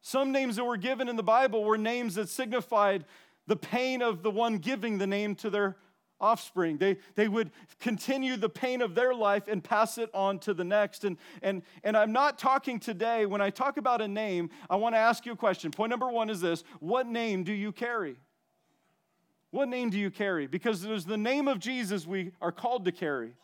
Some 0.00 0.32
names 0.32 0.56
that 0.56 0.64
were 0.64 0.78
given 0.78 1.10
in 1.10 1.16
the 1.16 1.22
Bible 1.22 1.62
were 1.62 1.76
names 1.76 2.14
that 2.14 2.30
signified 2.30 3.04
the 3.46 3.56
pain 3.56 4.00
of 4.00 4.22
the 4.22 4.30
one 4.30 4.56
giving 4.56 4.96
the 4.96 5.06
name 5.06 5.34
to 5.36 5.50
their 5.50 5.76
offspring. 6.22 6.78
They, 6.78 6.96
they 7.16 7.28
would 7.28 7.50
continue 7.80 8.38
the 8.38 8.48
pain 8.48 8.80
of 8.80 8.94
their 8.94 9.12
life 9.12 9.46
and 9.46 9.62
pass 9.62 9.98
it 9.98 10.08
on 10.14 10.38
to 10.38 10.54
the 10.54 10.64
next. 10.64 11.04
And, 11.04 11.18
and, 11.42 11.60
and 11.84 11.98
I'm 11.98 12.12
not 12.12 12.38
talking 12.38 12.80
today, 12.80 13.26
when 13.26 13.42
I 13.42 13.50
talk 13.50 13.76
about 13.76 14.00
a 14.00 14.08
name, 14.08 14.48
I 14.70 14.76
want 14.76 14.94
to 14.94 14.98
ask 14.98 15.26
you 15.26 15.32
a 15.32 15.36
question. 15.36 15.70
Point 15.70 15.90
number 15.90 16.08
one 16.08 16.30
is 16.30 16.40
this 16.40 16.64
What 16.80 17.06
name 17.06 17.44
do 17.44 17.52
you 17.52 17.72
carry? 17.72 18.16
What 19.52 19.68
name 19.68 19.90
do 19.90 19.98
you 19.98 20.10
carry? 20.10 20.46
Because 20.46 20.80
there's 20.80 21.04
the 21.04 21.18
name 21.18 21.46
of 21.46 21.58
Jesus 21.58 22.06
we 22.06 22.32
are 22.40 22.50
called 22.50 22.86
to 22.86 22.92
carry. 22.92 23.34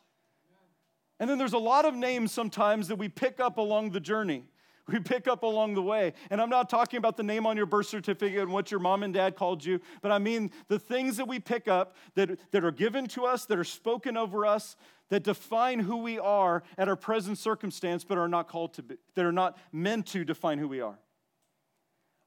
And 1.20 1.28
then 1.28 1.36
there's 1.36 1.52
a 1.52 1.58
lot 1.58 1.84
of 1.84 1.94
names 1.94 2.32
sometimes 2.32 2.88
that 2.88 2.96
we 2.96 3.10
pick 3.10 3.40
up 3.40 3.58
along 3.58 3.90
the 3.90 4.00
journey. 4.00 4.44
We 4.90 5.00
pick 5.00 5.28
up 5.28 5.42
along 5.42 5.74
the 5.74 5.82
way. 5.82 6.14
And 6.30 6.40
I'm 6.40 6.48
not 6.48 6.70
talking 6.70 6.96
about 6.96 7.18
the 7.18 7.22
name 7.22 7.44
on 7.44 7.58
your 7.58 7.66
birth 7.66 7.88
certificate 7.88 8.38
and 8.38 8.50
what 8.50 8.70
your 8.70 8.80
mom 8.80 9.02
and 9.02 9.12
dad 9.12 9.36
called 9.36 9.62
you, 9.62 9.82
but 10.00 10.10
I 10.10 10.18
mean 10.18 10.50
the 10.68 10.78
things 10.78 11.18
that 11.18 11.28
we 11.28 11.40
pick 11.40 11.68
up 11.68 11.94
that, 12.14 12.38
that 12.52 12.64
are 12.64 12.70
given 12.70 13.06
to 13.08 13.26
us, 13.26 13.44
that 13.44 13.58
are 13.58 13.64
spoken 13.64 14.16
over 14.16 14.46
us, 14.46 14.76
that 15.10 15.24
define 15.24 15.80
who 15.80 15.98
we 15.98 16.18
are 16.18 16.62
at 16.78 16.88
our 16.88 16.96
present 16.96 17.36
circumstance, 17.36 18.02
but 18.02 18.16
are 18.16 18.28
not 18.28 18.48
called 18.48 18.72
to 18.74 18.82
be, 18.82 18.96
that 19.14 19.26
are 19.26 19.30
not 19.30 19.58
meant 19.72 20.06
to 20.06 20.24
define 20.24 20.56
who 20.56 20.68
we 20.68 20.80
are. 20.80 20.98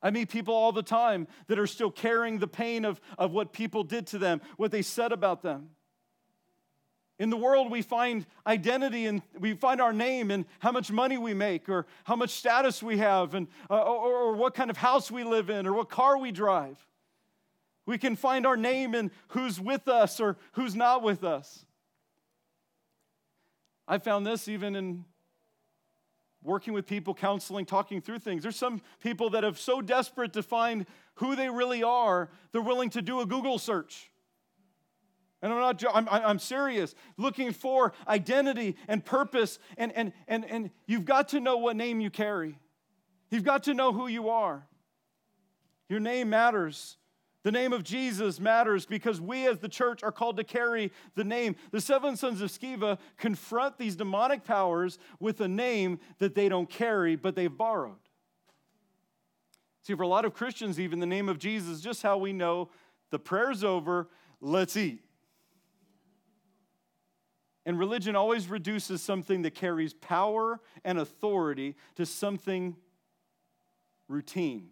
I 0.03 0.09
meet 0.09 0.29
people 0.29 0.53
all 0.53 0.71
the 0.71 0.83
time 0.83 1.27
that 1.47 1.59
are 1.59 1.67
still 1.67 1.91
carrying 1.91 2.39
the 2.39 2.47
pain 2.47 2.85
of, 2.85 2.99
of 3.17 3.31
what 3.31 3.53
people 3.53 3.83
did 3.83 4.07
to 4.07 4.17
them, 4.17 4.41
what 4.57 4.71
they 4.71 4.81
said 4.81 5.11
about 5.11 5.41
them. 5.43 5.69
In 7.19 7.29
the 7.29 7.37
world, 7.37 7.69
we 7.69 7.83
find 7.83 8.25
identity 8.47 9.05
and 9.05 9.21
we 9.37 9.53
find 9.53 9.79
our 9.79 9.93
name 9.93 10.31
and 10.31 10.45
how 10.57 10.71
much 10.71 10.91
money 10.91 11.19
we 11.19 11.35
make 11.35 11.69
or 11.69 11.85
how 12.03 12.15
much 12.15 12.31
status 12.31 12.81
we 12.81 12.97
have 12.97 13.35
and, 13.35 13.47
uh, 13.69 13.79
or, 13.79 14.09
or 14.09 14.33
what 14.33 14.55
kind 14.55 14.71
of 14.71 14.77
house 14.77 15.11
we 15.11 15.23
live 15.23 15.51
in 15.51 15.67
or 15.67 15.73
what 15.73 15.87
car 15.87 16.17
we 16.17 16.31
drive. 16.31 16.83
We 17.85 17.99
can 17.99 18.15
find 18.15 18.47
our 18.47 18.57
name 18.57 18.95
in 18.95 19.11
who's 19.29 19.59
with 19.59 19.87
us 19.87 20.19
or 20.19 20.37
who's 20.53 20.75
not 20.75 21.03
with 21.03 21.23
us. 21.23 21.63
I 23.87 23.99
found 23.99 24.25
this 24.25 24.47
even 24.47 24.75
in 24.75 25.05
working 26.43 26.73
with 26.73 26.85
people, 26.85 27.13
counseling, 27.13 27.65
talking 27.65 28.01
through 28.01 28.19
things. 28.19 28.43
There's 28.43 28.55
some 28.55 28.81
people 29.01 29.29
that 29.31 29.43
are 29.43 29.53
so 29.55 29.81
desperate 29.81 30.33
to 30.33 30.43
find 30.43 30.85
who 31.15 31.35
they 31.35 31.49
really 31.49 31.83
are, 31.83 32.29
they're 32.51 32.61
willing 32.61 32.89
to 32.91 33.01
do 33.01 33.19
a 33.19 33.25
Google 33.25 33.59
search. 33.59 34.11
And 35.41 35.51
I'm 35.51 35.59
not, 35.59 35.83
I'm, 35.93 36.07
I'm 36.09 36.39
serious, 36.39 36.93
looking 37.17 37.51
for 37.51 37.93
identity 38.07 38.75
and 38.87 39.03
purpose. 39.03 39.57
And, 39.77 39.91
and, 39.93 40.13
and, 40.27 40.45
and 40.45 40.69
you've 40.85 41.05
got 41.05 41.29
to 41.29 41.39
know 41.39 41.57
what 41.57 41.75
name 41.75 41.99
you 41.99 42.09
carry, 42.09 42.57
you've 43.29 43.43
got 43.43 43.63
to 43.63 43.73
know 43.73 43.91
who 43.91 44.07
you 44.07 44.29
are. 44.29 44.67
Your 45.89 45.99
name 45.99 46.29
matters. 46.29 46.97
The 47.43 47.51
name 47.51 47.73
of 47.73 47.83
Jesus 47.83 48.39
matters 48.39 48.85
because 48.85 49.19
we 49.19 49.47
as 49.47 49.57
the 49.57 49.69
church 49.69 50.03
are 50.03 50.11
called 50.11 50.37
to 50.37 50.43
carry 50.43 50.91
the 51.15 51.23
name. 51.23 51.55
The 51.71 51.81
seven 51.81 52.15
sons 52.15 52.39
of 52.41 52.51
Sceva 52.51 52.99
confront 53.17 53.79
these 53.79 53.95
demonic 53.95 54.43
powers 54.43 54.99
with 55.19 55.41
a 55.41 55.47
name 55.47 55.99
that 56.19 56.35
they 56.35 56.49
don't 56.49 56.69
carry, 56.69 57.15
but 57.15 57.35
they've 57.35 57.55
borrowed. 57.55 57.95
See, 59.81 59.95
for 59.95 60.03
a 60.03 60.07
lot 60.07 60.25
of 60.25 60.35
Christians, 60.35 60.79
even 60.79 60.99
the 60.99 61.07
name 61.07 61.29
of 61.29 61.39
Jesus 61.39 61.69
is 61.69 61.81
just 61.81 62.03
how 62.03 62.17
we 62.17 62.31
know 62.31 62.69
the 63.09 63.17
prayer's 63.17 63.63
over, 63.63 64.07
let's 64.39 64.77
eat. 64.77 65.03
And 67.65 67.79
religion 67.79 68.15
always 68.15 68.49
reduces 68.49 69.01
something 69.01 69.41
that 69.41 69.55
carries 69.55 69.93
power 69.95 70.59
and 70.83 70.99
authority 70.99 71.75
to 71.95 72.05
something 72.05 72.75
routine 74.07 74.69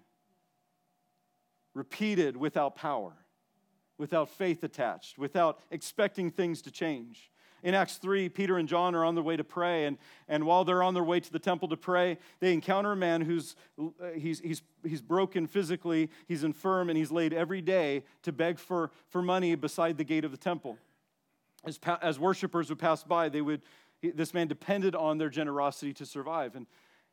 repeated 1.79 2.35
without 2.35 2.75
power, 2.75 3.13
without 3.97 4.29
faith 4.29 4.63
attached, 4.63 5.17
without 5.17 5.59
expecting 5.71 6.29
things 6.29 6.61
to 6.61 6.69
change. 6.69 7.31
In 7.63 7.73
Acts 7.73 7.95
3, 7.97 8.27
Peter 8.29 8.57
and 8.57 8.67
John 8.67 8.95
are 8.95 9.05
on 9.05 9.15
their 9.15 9.23
way 9.23 9.37
to 9.37 9.45
pray, 9.45 9.85
and, 9.85 9.97
and 10.27 10.45
while 10.45 10.65
they're 10.65 10.83
on 10.83 10.93
their 10.93 11.03
way 11.03 11.21
to 11.21 11.31
the 11.31 11.39
temple 11.39 11.69
to 11.69 11.77
pray, 11.77 12.17
they 12.41 12.53
encounter 12.53 12.91
a 12.91 12.97
man 12.97 13.21
who's 13.21 13.55
he's, 14.13 14.41
he's, 14.41 14.61
he's 14.85 15.01
broken 15.01 15.47
physically, 15.47 16.09
he's 16.27 16.43
infirm, 16.43 16.89
and 16.89 16.97
he's 16.97 17.11
laid 17.11 17.33
every 17.33 17.61
day 17.61 18.03
to 18.23 18.33
beg 18.33 18.59
for, 18.59 18.91
for 19.07 19.21
money 19.21 19.55
beside 19.55 19.97
the 19.97 20.03
gate 20.03 20.25
of 20.25 20.31
the 20.31 20.37
temple. 20.37 20.77
As, 21.65 21.79
as 22.01 22.19
worshipers 22.19 22.69
would 22.69 22.79
pass 22.79 23.03
by, 23.03 23.29
they 23.29 23.41
would, 23.41 23.61
this 24.01 24.33
man 24.33 24.47
depended 24.47 24.95
on 24.95 25.17
their 25.17 25.29
generosity 25.29 25.93
to 25.93 26.05
survive. 26.05 26.55
And 26.55 26.67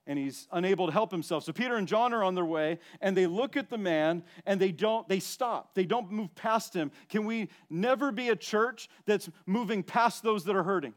and 0.06 0.18
he's 0.18 0.46
unable 0.52 0.86
to 0.86 0.92
help 0.92 1.10
himself. 1.10 1.44
So 1.44 1.52
Peter 1.52 1.76
and 1.76 1.88
John 1.88 2.12
are 2.12 2.22
on 2.22 2.34
their 2.34 2.44
way 2.44 2.78
and 3.00 3.16
they 3.16 3.26
look 3.26 3.56
at 3.56 3.70
the 3.70 3.78
man 3.78 4.22
and 4.44 4.60
they 4.60 4.72
don't 4.72 5.08
they 5.08 5.20
stop. 5.20 5.74
They 5.74 5.84
don't 5.84 6.10
move 6.10 6.34
past 6.34 6.74
him. 6.74 6.90
Can 7.08 7.24
we 7.24 7.48
never 7.68 8.12
be 8.12 8.28
a 8.28 8.36
church 8.36 8.88
that's 9.04 9.28
moving 9.46 9.82
past 9.82 10.22
those 10.22 10.44
that 10.44 10.56
are 10.56 10.62
hurting? 10.62 10.94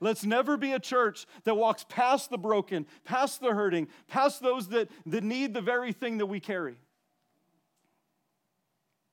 Let's 0.00 0.24
never 0.24 0.56
be 0.56 0.72
a 0.72 0.78
church 0.78 1.26
that 1.44 1.56
walks 1.56 1.84
past 1.88 2.30
the 2.30 2.38
broken, 2.38 2.86
past 3.04 3.40
the 3.40 3.52
hurting, 3.52 3.88
past 4.06 4.40
those 4.40 4.68
that, 4.68 4.88
that 5.06 5.24
need 5.24 5.54
the 5.54 5.60
very 5.60 5.92
thing 5.92 6.18
that 6.18 6.26
we 6.26 6.38
carry. 6.38 6.76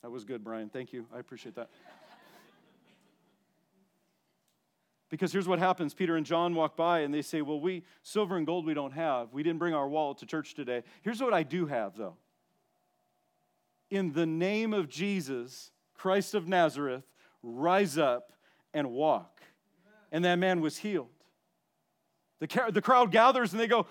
That 0.04 0.12
was 0.12 0.24
good, 0.24 0.44
Brian. 0.44 0.70
Thank 0.70 0.94
you. 0.94 1.08
I 1.12 1.18
appreciate 1.18 1.56
that. 1.56 1.70
Because 5.10 5.32
here's 5.32 5.48
what 5.48 5.60
happens 5.60 5.94
Peter 5.94 6.16
and 6.16 6.26
John 6.26 6.56
walk 6.56 6.76
by 6.76 7.00
and 7.00 7.14
they 7.14 7.22
say, 7.22 7.42
Well, 7.42 7.60
we, 7.60 7.84
silver 8.02 8.38
and 8.38 8.46
gold 8.46 8.66
we 8.66 8.74
don't 8.74 8.94
have. 8.94 9.34
We 9.34 9.44
didn't 9.44 9.60
bring 9.60 9.74
our 9.74 9.88
wallet 9.88 10.18
to 10.20 10.26
church 10.26 10.56
today. 10.56 10.84
Here's 11.04 11.22
what 11.22 11.34
I 11.34 11.44
do 11.44 11.68
have, 11.68 11.96
though 11.96 12.16
In 13.90 14.14
the 14.14 14.26
name 14.26 14.74
of 14.74 14.90
Jesus, 14.90 15.72
Christ 15.94 16.34
of 16.34 16.48
Nazareth, 16.48 17.04
rise 17.44 17.98
up 17.98 18.34
and 18.74 18.92
walk. 18.92 19.42
And 20.12 20.26
that 20.26 20.36
man 20.36 20.62
was 20.62 20.78
healed. 20.78 21.10
The, 22.40 22.72
the 22.72 22.82
crowd 22.82 23.12
gathers 23.12 23.52
and 23.52 23.60
they 23.60 23.68
go, 23.68 23.86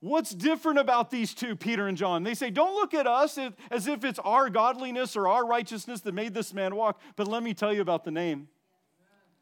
What's 0.00 0.30
different 0.30 0.78
about 0.78 1.10
these 1.10 1.34
two, 1.34 1.56
Peter 1.56 1.88
and 1.88 1.96
John? 1.96 2.22
They 2.22 2.34
say, 2.34 2.50
Don't 2.50 2.74
look 2.74 2.94
at 2.94 3.06
us 3.06 3.38
as 3.70 3.86
if 3.86 4.04
it's 4.04 4.18
our 4.20 4.48
godliness 4.48 5.16
or 5.16 5.26
our 5.26 5.46
righteousness 5.46 6.02
that 6.02 6.14
made 6.14 6.34
this 6.34 6.54
man 6.54 6.76
walk, 6.76 7.00
but 7.16 7.26
let 7.26 7.42
me 7.42 7.54
tell 7.54 7.72
you 7.72 7.80
about 7.80 8.04
the 8.04 8.10
name. 8.10 8.48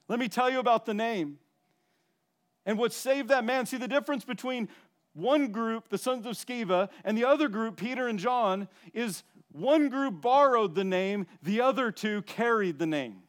Let 0.09 0.19
me 0.19 0.29
tell 0.29 0.51
you 0.51 0.59
about 0.59 0.87
the 0.87 0.95
name. 0.95 1.39
And 2.65 2.79
what 2.79 2.93
saved 2.93 3.29
that 3.29 3.45
man, 3.45 3.67
see 3.67 3.77
the 3.77 3.89
difference 3.89 4.25
between 4.25 4.69
one 5.15 5.51
group, 5.53 5.89
the 5.89 5.99
sons 5.99 6.27
of 6.27 6.35
Sceva, 6.35 6.91
and 7.05 7.17
the 7.17 7.25
other 7.25 7.49
group, 7.49 7.77
Peter 7.77 8.07
and 8.09 8.19
John, 8.19 8.69
is 8.93 9.23
one 9.51 9.89
group 9.89 10.21
borrowed 10.21 10.75
the 10.75 10.85
name, 10.85 11.27
the 11.43 11.61
other 11.61 11.91
two 11.91 12.23
carried 12.23 12.79
the 12.79 12.87
name. 12.87 13.23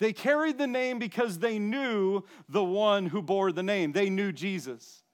They 0.00 0.12
carried 0.12 0.58
the 0.58 0.66
name 0.66 0.98
because 0.98 1.38
they 1.38 1.58
knew 1.58 2.24
the 2.48 2.64
one 2.64 3.06
who 3.06 3.22
bore 3.22 3.52
the 3.52 3.62
name. 3.62 3.92
They 3.92 4.10
knew 4.10 4.32
Jesus. 4.32 5.04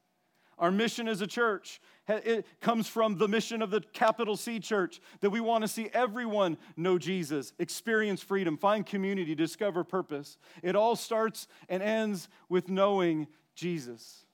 Our 0.59 0.71
mission 0.71 1.07
as 1.07 1.21
a 1.21 1.27
church 1.27 1.81
it 2.11 2.47
comes 2.61 2.89
from 2.89 3.19
the 3.19 3.29
mission 3.29 3.63
of 3.63 3.71
the 3.71 3.81
capital 3.81 4.37
C 4.37 4.61
church 4.61 5.01
that 5.21 5.31
we 5.31 5.41
want 5.41 5.63
to 5.63 5.69
see 5.69 5.89
everyone 5.93 6.59
know 6.77 6.99
Jesus, 6.99 7.53
experience 7.59 8.23
freedom, 8.23 8.57
find 8.57 8.85
community, 8.85 9.35
discover 9.35 9.85
purpose. 9.85 10.39
It 10.63 10.77
all 10.77 10.97
starts 10.97 11.47
and 11.69 11.83
ends 11.83 12.29
with 12.49 12.69
knowing 12.69 13.27
Jesus. 13.55 14.25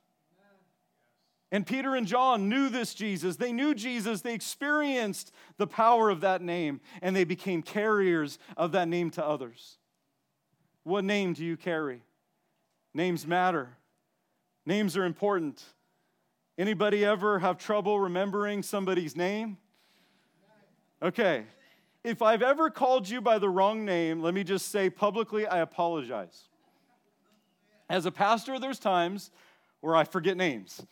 And 1.52 1.66
Peter 1.66 1.94
and 1.94 2.06
John 2.06 2.48
knew 2.48 2.68
this 2.68 2.92
Jesus. 2.92 3.36
They 3.36 3.52
knew 3.52 3.74
Jesus. 3.74 4.20
They 4.20 4.34
experienced 4.34 5.32
the 5.58 5.66
power 5.66 6.10
of 6.10 6.20
that 6.22 6.42
name, 6.42 6.80
and 7.00 7.14
they 7.14 7.24
became 7.24 7.62
carriers 7.62 8.38
of 8.56 8.72
that 8.72 8.88
name 8.88 9.10
to 9.10 9.24
others. 9.24 9.78
What 10.82 11.04
name 11.04 11.34
do 11.34 11.44
you 11.44 11.56
carry? 11.56 12.02
Names 12.94 13.26
matter. 13.26 13.76
Names 14.64 14.96
are 14.96 15.04
important. 15.04 15.62
Anybody 16.58 17.04
ever 17.04 17.38
have 17.38 17.58
trouble 17.58 18.00
remembering 18.00 18.62
somebody's 18.62 19.14
name? 19.14 19.58
Okay. 21.02 21.44
If 22.02 22.22
I've 22.22 22.42
ever 22.42 22.70
called 22.70 23.08
you 23.08 23.20
by 23.20 23.38
the 23.38 23.48
wrong 23.48 23.84
name, 23.84 24.22
let 24.22 24.32
me 24.32 24.42
just 24.42 24.70
say 24.70 24.88
publicly, 24.88 25.46
I 25.46 25.58
apologize. 25.58 26.44
As 27.90 28.06
a 28.06 28.10
pastor, 28.10 28.58
there's 28.58 28.78
times 28.78 29.30
where 29.80 29.94
I 29.94 30.04
forget 30.04 30.36
names. 30.36 30.84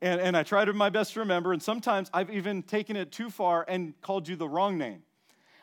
And, 0.00 0.20
and 0.20 0.36
I 0.36 0.42
try 0.42 0.64
to 0.64 0.72
my 0.72 0.90
best 0.90 1.14
to 1.14 1.20
remember, 1.20 1.52
and 1.52 1.62
sometimes 1.62 2.08
I've 2.14 2.30
even 2.30 2.62
taken 2.62 2.96
it 2.96 3.10
too 3.10 3.30
far 3.30 3.64
and 3.68 4.00
called 4.00 4.28
you 4.28 4.36
the 4.36 4.48
wrong 4.48 4.78
name. 4.78 5.02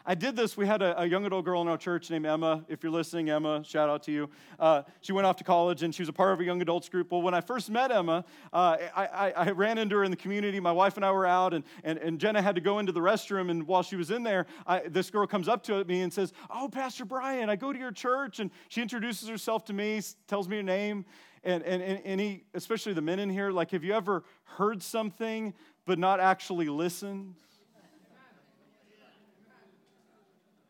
I 0.09 0.15
did 0.15 0.37
this. 0.37 0.55
We 0.55 0.65
had 0.65 0.81
a, 0.81 1.01
a, 1.01 1.05
young 1.05 1.25
adult 1.25 1.43
girl 1.43 1.61
in 1.61 1.67
our 1.67 1.77
church 1.77 2.09
named 2.09 2.25
Emma. 2.25 2.63
If 2.69 2.81
you're 2.81 2.93
listening, 2.93 3.29
Emma, 3.29 3.61
shout 3.65 3.89
out 3.89 4.03
to 4.03 4.11
you. 4.13 4.29
Uh, 4.57 4.83
she 5.01 5.11
went 5.11 5.27
off 5.27 5.35
to 5.35 5.43
college 5.43 5.83
and 5.83 5.93
she 5.93 6.01
was 6.01 6.07
a 6.07 6.13
part 6.13 6.31
of 6.31 6.39
a 6.39 6.45
young 6.45 6.61
adults 6.61 6.87
group. 6.87 7.11
Well, 7.11 7.21
when 7.21 7.33
I 7.33 7.41
first 7.41 7.69
met 7.69 7.91
Emma, 7.91 8.23
uh, 8.53 8.77
I, 8.95 9.05
I, 9.05 9.31
I, 9.31 9.51
ran 9.51 9.77
into 9.77 9.97
her 9.97 10.05
in 10.05 10.11
the 10.11 10.15
community. 10.15 10.61
My 10.61 10.71
wife 10.71 10.95
and 10.95 11.05
I 11.05 11.11
were 11.11 11.25
out, 11.25 11.53
and, 11.53 11.65
and, 11.83 11.99
and 11.99 12.21
Jenna 12.21 12.41
had 12.41 12.55
to 12.55 12.61
go 12.61 12.79
into 12.79 12.93
the 12.93 13.01
restroom. 13.01 13.51
And 13.51 13.67
while 13.67 13.83
she 13.83 13.97
was 13.97 14.09
in 14.09 14.23
there, 14.23 14.45
I, 14.65 14.79
this 14.87 15.09
girl 15.09 15.27
comes 15.27 15.49
up 15.49 15.61
to 15.63 15.83
me 15.83 15.99
and 16.03 16.13
says, 16.13 16.31
Oh, 16.49 16.69
Pastor 16.69 17.03
Brian, 17.03 17.49
I 17.49 17.57
go 17.57 17.73
to 17.73 17.79
your 17.79 17.91
church. 17.91 18.39
And 18.39 18.49
she 18.69 18.81
introduces 18.81 19.27
herself 19.27 19.65
to 19.65 19.73
me, 19.73 19.99
tells 20.29 20.47
me 20.47 20.55
her 20.55 20.63
name. 20.63 21.03
And, 21.43 21.63
and, 21.63 21.83
and 21.83 21.99
any, 22.05 22.45
especially 22.53 22.93
the 22.93 23.01
men 23.01 23.19
in 23.19 23.29
here, 23.29 23.51
like, 23.51 23.71
have 23.71 23.83
you 23.83 23.93
ever 23.93 24.23
heard 24.45 24.81
something 24.81 25.53
but 25.85 25.99
not 25.99 26.21
actually 26.21 26.69
listened? 26.69 27.35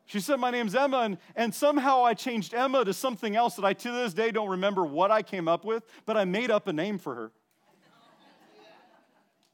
She 0.07 0.21
said, 0.21 0.39
My 0.39 0.51
name's 0.51 0.73
Emma, 0.73 0.99
and, 0.99 1.17
and 1.35 1.53
somehow 1.53 2.03
I 2.03 2.13
changed 2.13 2.53
Emma 2.53 2.85
to 2.85 2.93
something 2.93 3.35
else 3.35 3.55
that 3.55 3.65
I 3.65 3.73
to 3.73 3.91
this 3.91 4.13
day 4.13 4.31
don't 4.31 4.47
remember 4.47 4.85
what 4.85 5.11
I 5.11 5.21
came 5.21 5.49
up 5.49 5.65
with, 5.65 5.83
but 6.05 6.15
I 6.15 6.23
made 6.23 6.49
up 6.49 6.67
a 6.67 6.73
name 6.73 6.97
for 6.97 7.13
her. 7.13 7.31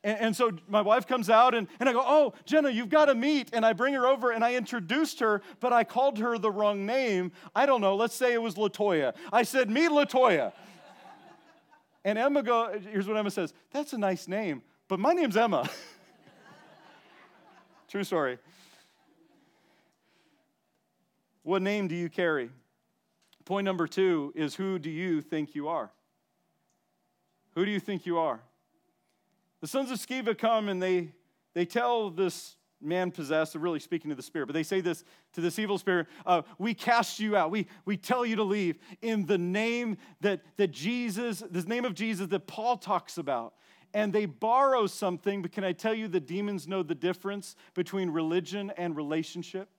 And, 0.06 0.20
and, 0.20 0.36
so 0.36 0.52
my 0.68 0.82
wife 0.82 1.08
comes 1.08 1.30
out, 1.30 1.56
and, 1.56 1.66
and 1.80 1.88
I 1.88 1.94
go, 1.94 2.04
Oh, 2.06 2.34
Jenna, 2.44 2.70
you've 2.70 2.90
got 2.90 3.06
to 3.06 3.16
meet. 3.16 3.52
And 3.54 3.66
I 3.66 3.72
bring 3.72 3.94
her 3.94 4.06
over, 4.06 4.32
and 4.32 4.44
I 4.44 4.56
introduced 4.56 5.22
her, 5.22 5.42
but 5.62 5.72
I 5.72 5.86
called 5.86 6.20
her 6.20 6.38
the 6.38 6.52
wrong 6.52 6.86
name. 6.86 7.32
I 7.56 7.66
don't 7.66 7.80
know, 7.80 7.96
let's 7.96 8.14
say 8.14 8.34
it 8.34 8.42
was 8.42 8.56
Latoya. 8.56 9.16
I 9.32 9.44
said, 9.44 9.70
Meet 9.70 9.92
Latoya. 9.92 10.52
and 12.06 12.18
Emma 12.18 12.44
go, 12.44 12.78
here's 12.92 13.08
what 13.08 13.16
Emma 13.16 13.32
says 13.32 13.54
That's 13.72 13.94
a 13.94 13.98
nice 13.98 14.28
name, 14.28 14.62
but 14.90 15.00
my 15.00 15.14
name's 15.14 15.38
Emma. 15.38 15.70
True 17.88 18.04
story. 18.04 18.40
What 21.44 21.62
name 21.62 21.88
do 21.88 21.96
you 21.96 22.10
carry? 22.10 22.50
Point 23.46 23.66
number 23.66 23.88
two 23.88 24.32
is 24.36 24.56
who 24.56 24.80
do 24.80 24.90
you 24.90 25.22
think 25.22 25.56
you 25.56 25.68
are? 25.68 25.92
Who 27.56 27.66
do 27.66 27.72
you 27.72 27.80
think 27.80 28.06
you 28.06 28.18
are? 28.18 28.42
The 29.62 29.68
sons 29.68 29.92
of 29.92 30.00
Sceva 30.00 30.38
come 30.38 30.70
and 30.70 30.82
they, 30.82 31.14
they 31.54 31.66
tell 31.66 32.10
this 32.10 32.56
man 32.82 33.12
possessed, 33.12 33.56
really 33.56 33.80
speaking 33.80 34.10
to 34.10 34.16
the 34.16 34.24
spirit, 34.24 34.48
but 34.48 34.54
they 34.54 34.64
say 34.64 34.82
this 34.82 35.04
to 35.34 35.42
this 35.42 35.60
evil 35.60 35.78
spirit 35.78 36.08
uh, 36.26 36.42
We 36.58 36.74
cast 36.74 37.20
you 37.20 37.36
out. 37.36 37.52
We, 37.52 37.68
we 37.86 37.98
tell 37.98 38.26
you 38.26 38.36
to 38.38 38.44
leave 38.44 38.78
in 39.02 39.26
the 39.26 39.38
name 39.38 39.98
that, 40.22 40.42
that 40.58 40.72
Jesus, 40.72 41.44
the 41.50 41.62
name 41.64 41.86
of 41.86 41.94
Jesus 41.94 42.28
that 42.28 42.48
Paul 42.48 42.78
talks 42.78 43.18
about. 43.18 43.54
And 43.94 44.12
they 44.12 44.26
borrow 44.26 44.88
something, 44.88 45.44
but 45.44 45.52
can 45.52 45.64
I 45.64 45.72
tell 45.72 45.94
you 45.94 46.08
the 46.08 46.20
demons 46.20 46.68
know 46.68 46.82
the 46.82 46.96
difference 46.96 47.56
between 47.76 48.10
religion 48.10 48.72
and 48.76 48.96
relationship? 48.96 49.70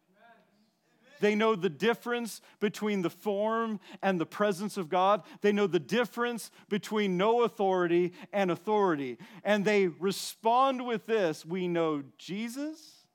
They 1.20 1.35
know 1.35 1.55
the 1.55 1.70
difference 1.70 2.40
between 2.61 3.03
the 3.03 3.11
form 3.11 3.81
and 4.03 4.20
the 4.20 4.27
presence 4.27 4.77
of 4.77 4.88
God. 4.88 5.22
They 5.40 5.53
know 5.53 5.66
the 5.66 5.81
difference 5.81 6.50
between 6.68 7.16
no 7.16 7.42
authority 7.42 8.12
and 8.33 8.50
authority. 8.50 9.18
And 9.42 9.64
they 9.64 9.87
respond 9.87 10.87
with 10.87 11.07
this 11.07 11.44
We 11.44 11.68
know 11.68 12.03
Jesus, 12.18 13.07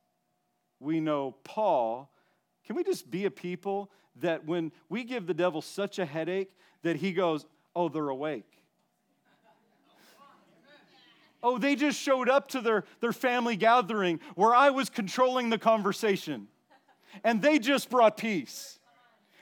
we 0.79 0.99
know 0.99 1.35
Paul. 1.43 2.11
Can 2.65 2.75
we 2.75 2.83
just 2.83 3.09
be 3.09 3.25
a 3.25 3.31
people 3.31 3.91
that 4.17 4.45
when 4.45 4.71
we 4.89 5.03
give 5.03 5.25
the 5.25 5.33
devil 5.33 5.61
such 5.61 5.97
a 5.97 6.05
headache 6.05 6.51
that 6.83 6.97
he 6.97 7.13
goes, 7.13 7.45
Oh, 7.75 7.89
they're 7.89 8.09
awake? 8.09 8.45
Oh, 11.41 11.57
they 11.57 11.75
just 11.75 11.99
showed 11.99 12.27
up 12.27 12.49
to 12.49 12.61
their, 12.61 12.83
their 12.99 13.13
family 13.13 13.55
gathering 13.55 14.19
where 14.35 14.53
I 14.53 14.71
was 14.71 14.89
controlling 14.89 15.49
the 15.49 15.57
conversation 15.57 16.47
and 17.23 17.41
they 17.41 17.59
just 17.59 17.89
brought 17.89 18.17
peace. 18.17 18.79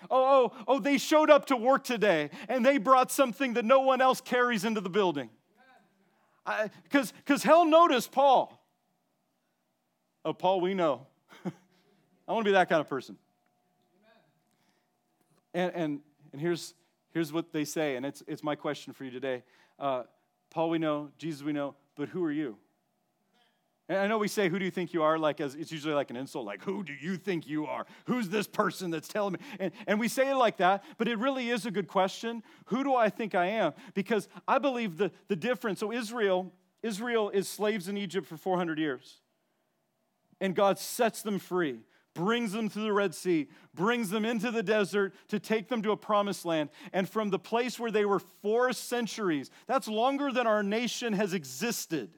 Oh, 0.09 0.51
oh, 0.51 0.63
oh, 0.67 0.79
they 0.79 0.97
showed 0.97 1.29
up 1.29 1.47
to 1.47 1.55
work 1.55 1.83
today 1.83 2.29
and 2.47 2.65
they 2.65 2.77
brought 2.77 3.11
something 3.11 3.53
that 3.55 3.65
no 3.65 3.81
one 3.81 4.01
else 4.01 4.21
carries 4.21 4.63
into 4.63 4.81
the 4.81 4.89
building. 4.89 5.29
Because 6.83 7.43
hell 7.43 7.65
noticed 7.65 8.11
Paul. 8.11 8.63
Oh, 10.23 10.33
Paul, 10.33 10.61
we 10.61 10.73
know. 10.73 11.07
I 11.45 12.33
want 12.33 12.45
to 12.45 12.49
be 12.49 12.53
that 12.53 12.69
kind 12.69 12.81
of 12.81 12.87
person. 12.87 13.17
And, 15.53 15.71
and, 15.73 15.99
and 16.31 16.41
here's, 16.41 16.73
here's 17.13 17.33
what 17.33 17.51
they 17.51 17.65
say, 17.65 17.95
and 17.95 18.05
it's, 18.05 18.21
it's 18.27 18.43
my 18.43 18.55
question 18.55 18.93
for 18.93 19.05
you 19.05 19.11
today. 19.11 19.43
Uh, 19.79 20.03
Paul, 20.49 20.69
we 20.69 20.77
know, 20.77 21.09
Jesus, 21.17 21.43
we 21.43 21.53
know, 21.53 21.75
but 21.95 22.09
who 22.09 22.23
are 22.23 22.31
you? 22.31 22.57
And 23.89 23.97
I 23.99 24.07
know 24.07 24.17
we 24.17 24.27
say, 24.27 24.49
Who 24.49 24.59
do 24.59 24.65
you 24.65 24.71
think 24.71 24.93
you 24.93 25.03
are? 25.03 25.17
Like, 25.17 25.39
as, 25.39 25.55
it's 25.55 25.71
usually 25.71 25.93
like 25.93 26.09
an 26.09 26.17
insult, 26.17 26.45
like, 26.45 26.63
Who 26.63 26.83
do 26.83 26.93
you 26.93 27.15
think 27.15 27.47
you 27.47 27.65
are? 27.65 27.85
Who's 28.05 28.29
this 28.29 28.47
person 28.47 28.91
that's 28.91 29.07
telling 29.07 29.33
me? 29.33 29.39
And, 29.59 29.71
and 29.85 29.99
we 29.99 30.07
say 30.07 30.29
it 30.29 30.35
like 30.35 30.57
that, 30.57 30.83
but 30.97 31.07
it 31.07 31.17
really 31.17 31.49
is 31.49 31.65
a 31.65 31.71
good 31.71 31.87
question. 31.87 32.43
Who 32.65 32.83
do 32.83 32.95
I 32.95 33.09
think 33.09 33.33
I 33.33 33.47
am? 33.47 33.73
Because 33.93 34.27
I 34.47 34.59
believe 34.59 34.97
the, 34.97 35.11
the 35.29 35.35
difference. 35.35 35.79
So, 35.79 35.93
Israel, 35.93 36.51
Israel 36.83 37.29
is 37.29 37.47
slaves 37.47 37.87
in 37.87 37.97
Egypt 37.97 38.27
for 38.27 38.37
400 38.37 38.77
years. 38.77 39.21
And 40.39 40.53
God 40.53 40.77
sets 40.77 41.21
them 41.23 41.39
free, 41.39 41.79
brings 42.13 42.51
them 42.51 42.69
through 42.69 42.83
the 42.83 42.93
Red 42.93 43.15
Sea, 43.15 43.47
brings 43.73 44.09
them 44.09 44.25
into 44.25 44.51
the 44.51 44.61
desert 44.61 45.15
to 45.29 45.39
take 45.39 45.69
them 45.69 45.81
to 45.81 45.91
a 45.91 45.97
promised 45.97 46.45
land. 46.45 46.69
And 46.93 47.09
from 47.09 47.29
the 47.29 47.39
place 47.39 47.79
where 47.79 47.89
they 47.89 48.05
were 48.05 48.19
four 48.19 48.73
centuries, 48.73 49.49
that's 49.65 49.87
longer 49.87 50.31
than 50.31 50.45
our 50.45 50.61
nation 50.61 51.13
has 51.13 51.33
existed 51.33 52.11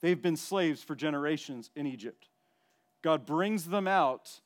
They've 0.00 0.20
been 0.20 0.36
slaves 0.36 0.82
for 0.82 0.94
generations 0.94 1.70
in 1.74 1.86
Egypt. 1.86 2.28
God 3.02 3.26
brings 3.26 3.66
them 3.66 3.86
out, 3.88 4.40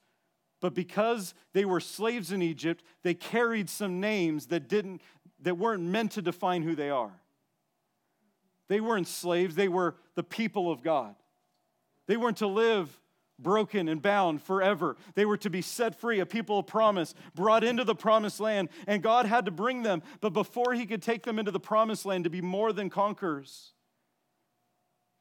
but 0.61 0.75
because 0.75 1.35
they 1.53 1.65
were 1.65 1.81
slaves 1.81 2.33
in 2.33 2.43
Egypt, 2.43 2.85
they 3.03 3.15
carried 3.15 3.69
some 3.69 4.01
names 4.01 4.47
that 4.47 4.69
didn't 4.69 5.01
that 5.43 5.59
weren't 5.59 5.83
meant 5.83 6.13
to 6.13 6.23
define 6.23 6.63
who 6.63 6.75
they 6.75 6.91
are. 6.91 7.13
They 8.69 8.81
weren't 8.81 9.07
slaves, 9.07 9.55
they 9.55 9.69
were 9.69 9.97
the 10.15 10.23
people 10.23 10.71
of 10.71 10.83
God. 10.83 11.15
They 12.07 12.17
weren't 12.17 12.39
to 12.39 12.47
live 12.47 12.99
broken 13.39 13.89
and 13.89 14.01
bound 14.01 14.43
forever. 14.43 14.97
They 15.15 15.27
were 15.27 15.37
to 15.39 15.51
be 15.51 15.61
set 15.61 15.95
free, 15.95 16.21
a 16.21 16.27
people 16.27 16.61
of 16.61 16.67
promise, 16.67 17.15
brought 17.35 17.65
into 17.65 17.85
the 17.85 17.95
promised 17.95 18.41
land, 18.41 18.69
and 18.87 19.03
God 19.03 19.27
had 19.27 19.45
to 19.47 19.51
bring 19.51 19.83
them. 19.83 20.03
But 20.21 20.31
before 20.31 20.73
He 20.73 20.87
could 20.87 21.03
take 21.03 21.25
them 21.25 21.39
into 21.39 21.51
the 21.51 21.61
promised 21.61 22.07
land 22.07 22.25
to 22.25 22.31
be 22.31 22.41
more 22.41 22.73
than 22.73 22.91
conquerors, 22.91 23.74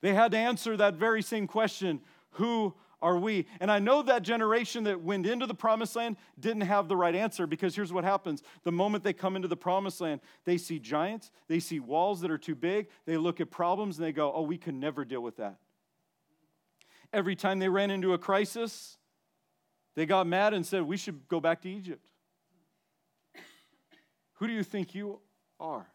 They 0.04 0.14
had 0.14 0.32
to 0.34 0.38
answer 0.38 0.76
that 0.76 0.96
very 0.96 1.22
same 1.22 1.48
question 1.48 2.02
Who 2.32 2.76
are 3.02 3.18
we? 3.18 3.48
And 3.62 3.72
I 3.72 3.80
know 3.80 4.04
that 4.04 4.22
generation 4.22 4.84
that 4.84 5.02
went 5.02 5.26
into 5.26 5.46
the 5.46 5.54
promised 5.54 5.96
land 5.96 6.18
didn't 6.38 6.64
have 6.64 6.90
the 6.90 6.98
right 6.98 7.16
answer 7.16 7.48
because 7.48 7.74
here's 7.74 7.94
what 7.94 8.04
happens. 8.04 8.44
The 8.64 8.72
moment 8.72 9.06
they 9.06 9.14
come 9.14 9.38
into 9.38 9.48
the 9.48 9.56
promised 9.56 10.02
land, 10.02 10.20
they 10.44 10.58
see 10.58 10.78
giants, 10.78 11.32
they 11.48 11.60
see 11.60 11.80
walls 11.80 12.20
that 12.20 12.32
are 12.32 12.38
too 12.38 12.54
big, 12.54 12.90
they 13.06 13.16
look 13.16 13.40
at 13.40 13.50
problems 13.50 13.98
and 13.98 14.06
they 14.06 14.12
go, 14.12 14.32
oh, 14.34 14.42
we 14.42 14.58
can 14.58 14.78
never 14.78 15.06
deal 15.06 15.22
with 15.22 15.38
that. 15.38 15.56
Every 17.14 17.38
time 17.38 17.60
they 17.60 17.70
ran 17.70 17.90
into 17.90 18.14
a 18.14 18.18
crisis, 18.18 18.98
they 19.96 20.06
got 20.06 20.28
mad 20.28 20.54
and 20.54 20.66
said, 20.66 20.82
we 20.84 20.98
should 20.98 21.30
go 21.30 21.40
back 21.40 21.62
to 21.62 21.70
Egypt. 21.70 22.06
Who 24.34 24.48
do 24.48 24.54
you 24.54 24.64
think 24.64 24.96
you 24.96 25.22
are? 25.62 25.88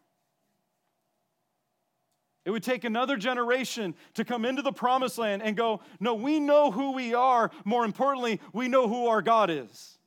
It 2.49 2.51
would 2.51 2.63
take 2.63 2.83
another 2.83 3.15
generation 3.15 3.93
to 4.15 4.25
come 4.25 4.43
into 4.43 4.63
the 4.63 4.71
promised 4.71 5.19
land 5.19 5.43
and 5.43 5.55
go, 5.55 5.81
No, 5.99 6.15
we 6.15 6.39
know 6.39 6.71
who 6.71 6.93
we 6.93 7.13
are. 7.13 7.51
More 7.63 7.85
importantly, 7.85 8.41
we 8.53 8.67
know 8.67 8.87
who 8.87 9.05
our 9.05 9.21
God 9.21 9.51
is. 9.51 9.99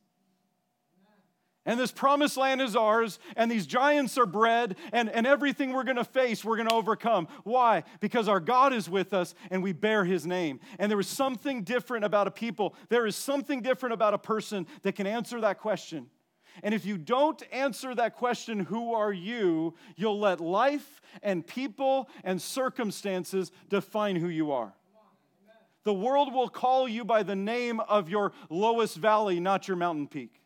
And 1.64 1.78
this 1.78 1.92
promised 1.92 2.36
land 2.36 2.60
is 2.60 2.74
ours, 2.74 3.20
and 3.36 3.48
these 3.48 3.64
giants 3.64 4.18
are 4.18 4.26
bread, 4.26 4.74
and, 4.92 5.08
and 5.08 5.24
everything 5.24 5.72
we're 5.72 5.84
gonna 5.84 6.02
face, 6.02 6.44
we're 6.44 6.56
gonna 6.56 6.74
overcome. 6.74 7.28
Why? 7.44 7.84
Because 8.00 8.26
our 8.26 8.40
God 8.40 8.72
is 8.72 8.90
with 8.90 9.14
us 9.14 9.36
and 9.52 9.62
we 9.62 9.72
bear 9.72 10.04
his 10.04 10.26
name. 10.26 10.58
And 10.80 10.90
there 10.90 10.98
is 10.98 11.06
something 11.06 11.62
different 11.62 12.04
about 12.04 12.26
a 12.26 12.32
people, 12.32 12.74
there 12.88 13.06
is 13.06 13.14
something 13.14 13.62
different 13.62 13.92
about 13.92 14.14
a 14.14 14.18
person 14.18 14.66
that 14.82 14.96
can 14.96 15.06
answer 15.06 15.40
that 15.42 15.60
question. 15.60 16.08
And 16.62 16.74
if 16.74 16.84
you 16.84 16.98
don't 16.98 17.42
answer 17.52 17.94
that 17.94 18.16
question, 18.16 18.60
who 18.60 18.94
are 18.94 19.12
you, 19.12 19.74
you'll 19.96 20.18
let 20.18 20.40
life 20.40 21.00
and 21.22 21.46
people 21.46 22.08
and 22.24 22.40
circumstances 22.40 23.52
define 23.68 24.16
who 24.16 24.28
you 24.28 24.52
are. 24.52 24.74
The 25.84 25.94
world 25.94 26.32
will 26.32 26.48
call 26.48 26.88
you 26.88 27.04
by 27.04 27.22
the 27.22 27.34
name 27.34 27.80
of 27.80 28.08
your 28.08 28.32
lowest 28.48 28.96
valley, 28.96 29.40
not 29.40 29.66
your 29.66 29.76
mountain 29.76 30.06
peak. 30.06 30.40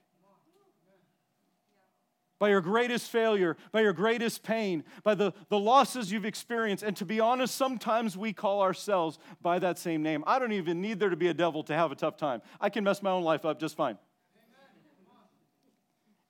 By 2.39 2.51
your 2.51 2.61
greatest 2.61 3.11
failure, 3.11 3.57
by 3.73 3.81
your 3.81 3.95
greatest 3.95 4.43
pain, 4.43 4.85
by 5.03 5.15
the, 5.15 5.33
the 5.49 5.59
losses 5.59 6.13
you've 6.13 6.27
experienced. 6.27 6.85
And 6.85 6.95
to 6.99 7.07
be 7.07 7.19
honest, 7.19 7.55
sometimes 7.55 8.15
we 8.17 8.35
call 8.35 8.61
ourselves 8.61 9.19
by 9.41 9.59
that 9.59 9.79
same 9.79 10.03
name. 10.03 10.23
I 10.27 10.39
don't 10.39 10.53
even 10.53 10.83
need 10.83 11.01
there 11.01 11.09
to 11.09 11.17
be 11.17 11.29
a 11.29 11.35
devil 11.35 11.63
to 11.65 11.75
have 11.75 11.93
a 11.93 11.95
tough 11.95 12.19
time. 12.19 12.43
I 12.61 12.69
can 12.69 12.85
mess 12.85 13.03
my 13.03 13.11
own 13.11 13.23
life 13.23 13.47
up 13.47 13.59
just 13.59 13.75
fine 13.77 13.97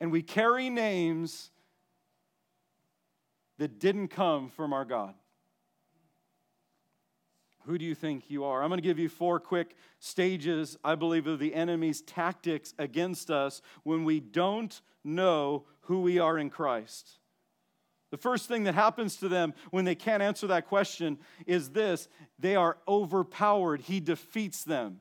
and 0.00 0.10
we 0.10 0.22
carry 0.22 0.70
names 0.70 1.50
that 3.58 3.78
didn't 3.78 4.08
come 4.08 4.48
from 4.50 4.72
our 4.72 4.84
God. 4.84 5.14
Who 7.64 7.78
do 7.78 7.84
you 7.84 7.94
think 7.96 8.30
you 8.30 8.44
are? 8.44 8.62
I'm 8.62 8.68
going 8.68 8.78
to 8.78 8.82
give 8.86 8.98
you 8.98 9.08
four 9.08 9.40
quick 9.40 9.74
stages, 9.98 10.76
I 10.84 10.94
believe, 10.94 11.26
of 11.26 11.40
the 11.40 11.52
enemy's 11.52 12.00
tactics 12.00 12.74
against 12.78 13.28
us 13.30 13.60
when 13.82 14.04
we 14.04 14.20
don't 14.20 14.80
know 15.02 15.64
who 15.80 16.00
we 16.00 16.18
are 16.20 16.38
in 16.38 16.48
Christ. 16.48 17.18
The 18.10 18.16
first 18.16 18.46
thing 18.46 18.64
that 18.64 18.74
happens 18.74 19.16
to 19.16 19.28
them 19.28 19.52
when 19.70 19.84
they 19.84 19.96
can't 19.96 20.22
answer 20.22 20.46
that 20.46 20.68
question 20.68 21.18
is 21.44 21.70
this 21.70 22.08
they 22.38 22.54
are 22.54 22.78
overpowered. 22.86 23.80
He 23.80 23.98
defeats 23.98 24.62
them. 24.62 25.00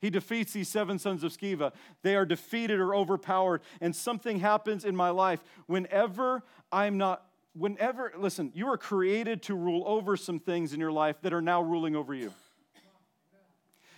He 0.00 0.10
defeats 0.10 0.52
these 0.52 0.68
seven 0.68 0.98
sons 0.98 1.22
of 1.24 1.32
Sceva. 1.32 1.72
They 2.02 2.16
are 2.16 2.24
defeated 2.24 2.80
or 2.80 2.94
overpowered, 2.94 3.60
and 3.80 3.94
something 3.94 4.40
happens 4.40 4.84
in 4.84 4.96
my 4.96 5.10
life. 5.10 5.40
Whenever 5.66 6.42
I'm 6.72 6.96
not, 6.96 7.26
whenever, 7.52 8.12
listen, 8.16 8.50
you 8.54 8.68
are 8.68 8.78
created 8.78 9.42
to 9.44 9.54
rule 9.54 9.82
over 9.86 10.16
some 10.16 10.38
things 10.38 10.72
in 10.72 10.80
your 10.80 10.92
life 10.92 11.20
that 11.22 11.34
are 11.34 11.42
now 11.42 11.60
ruling 11.60 11.96
over 11.96 12.14
you. 12.14 12.32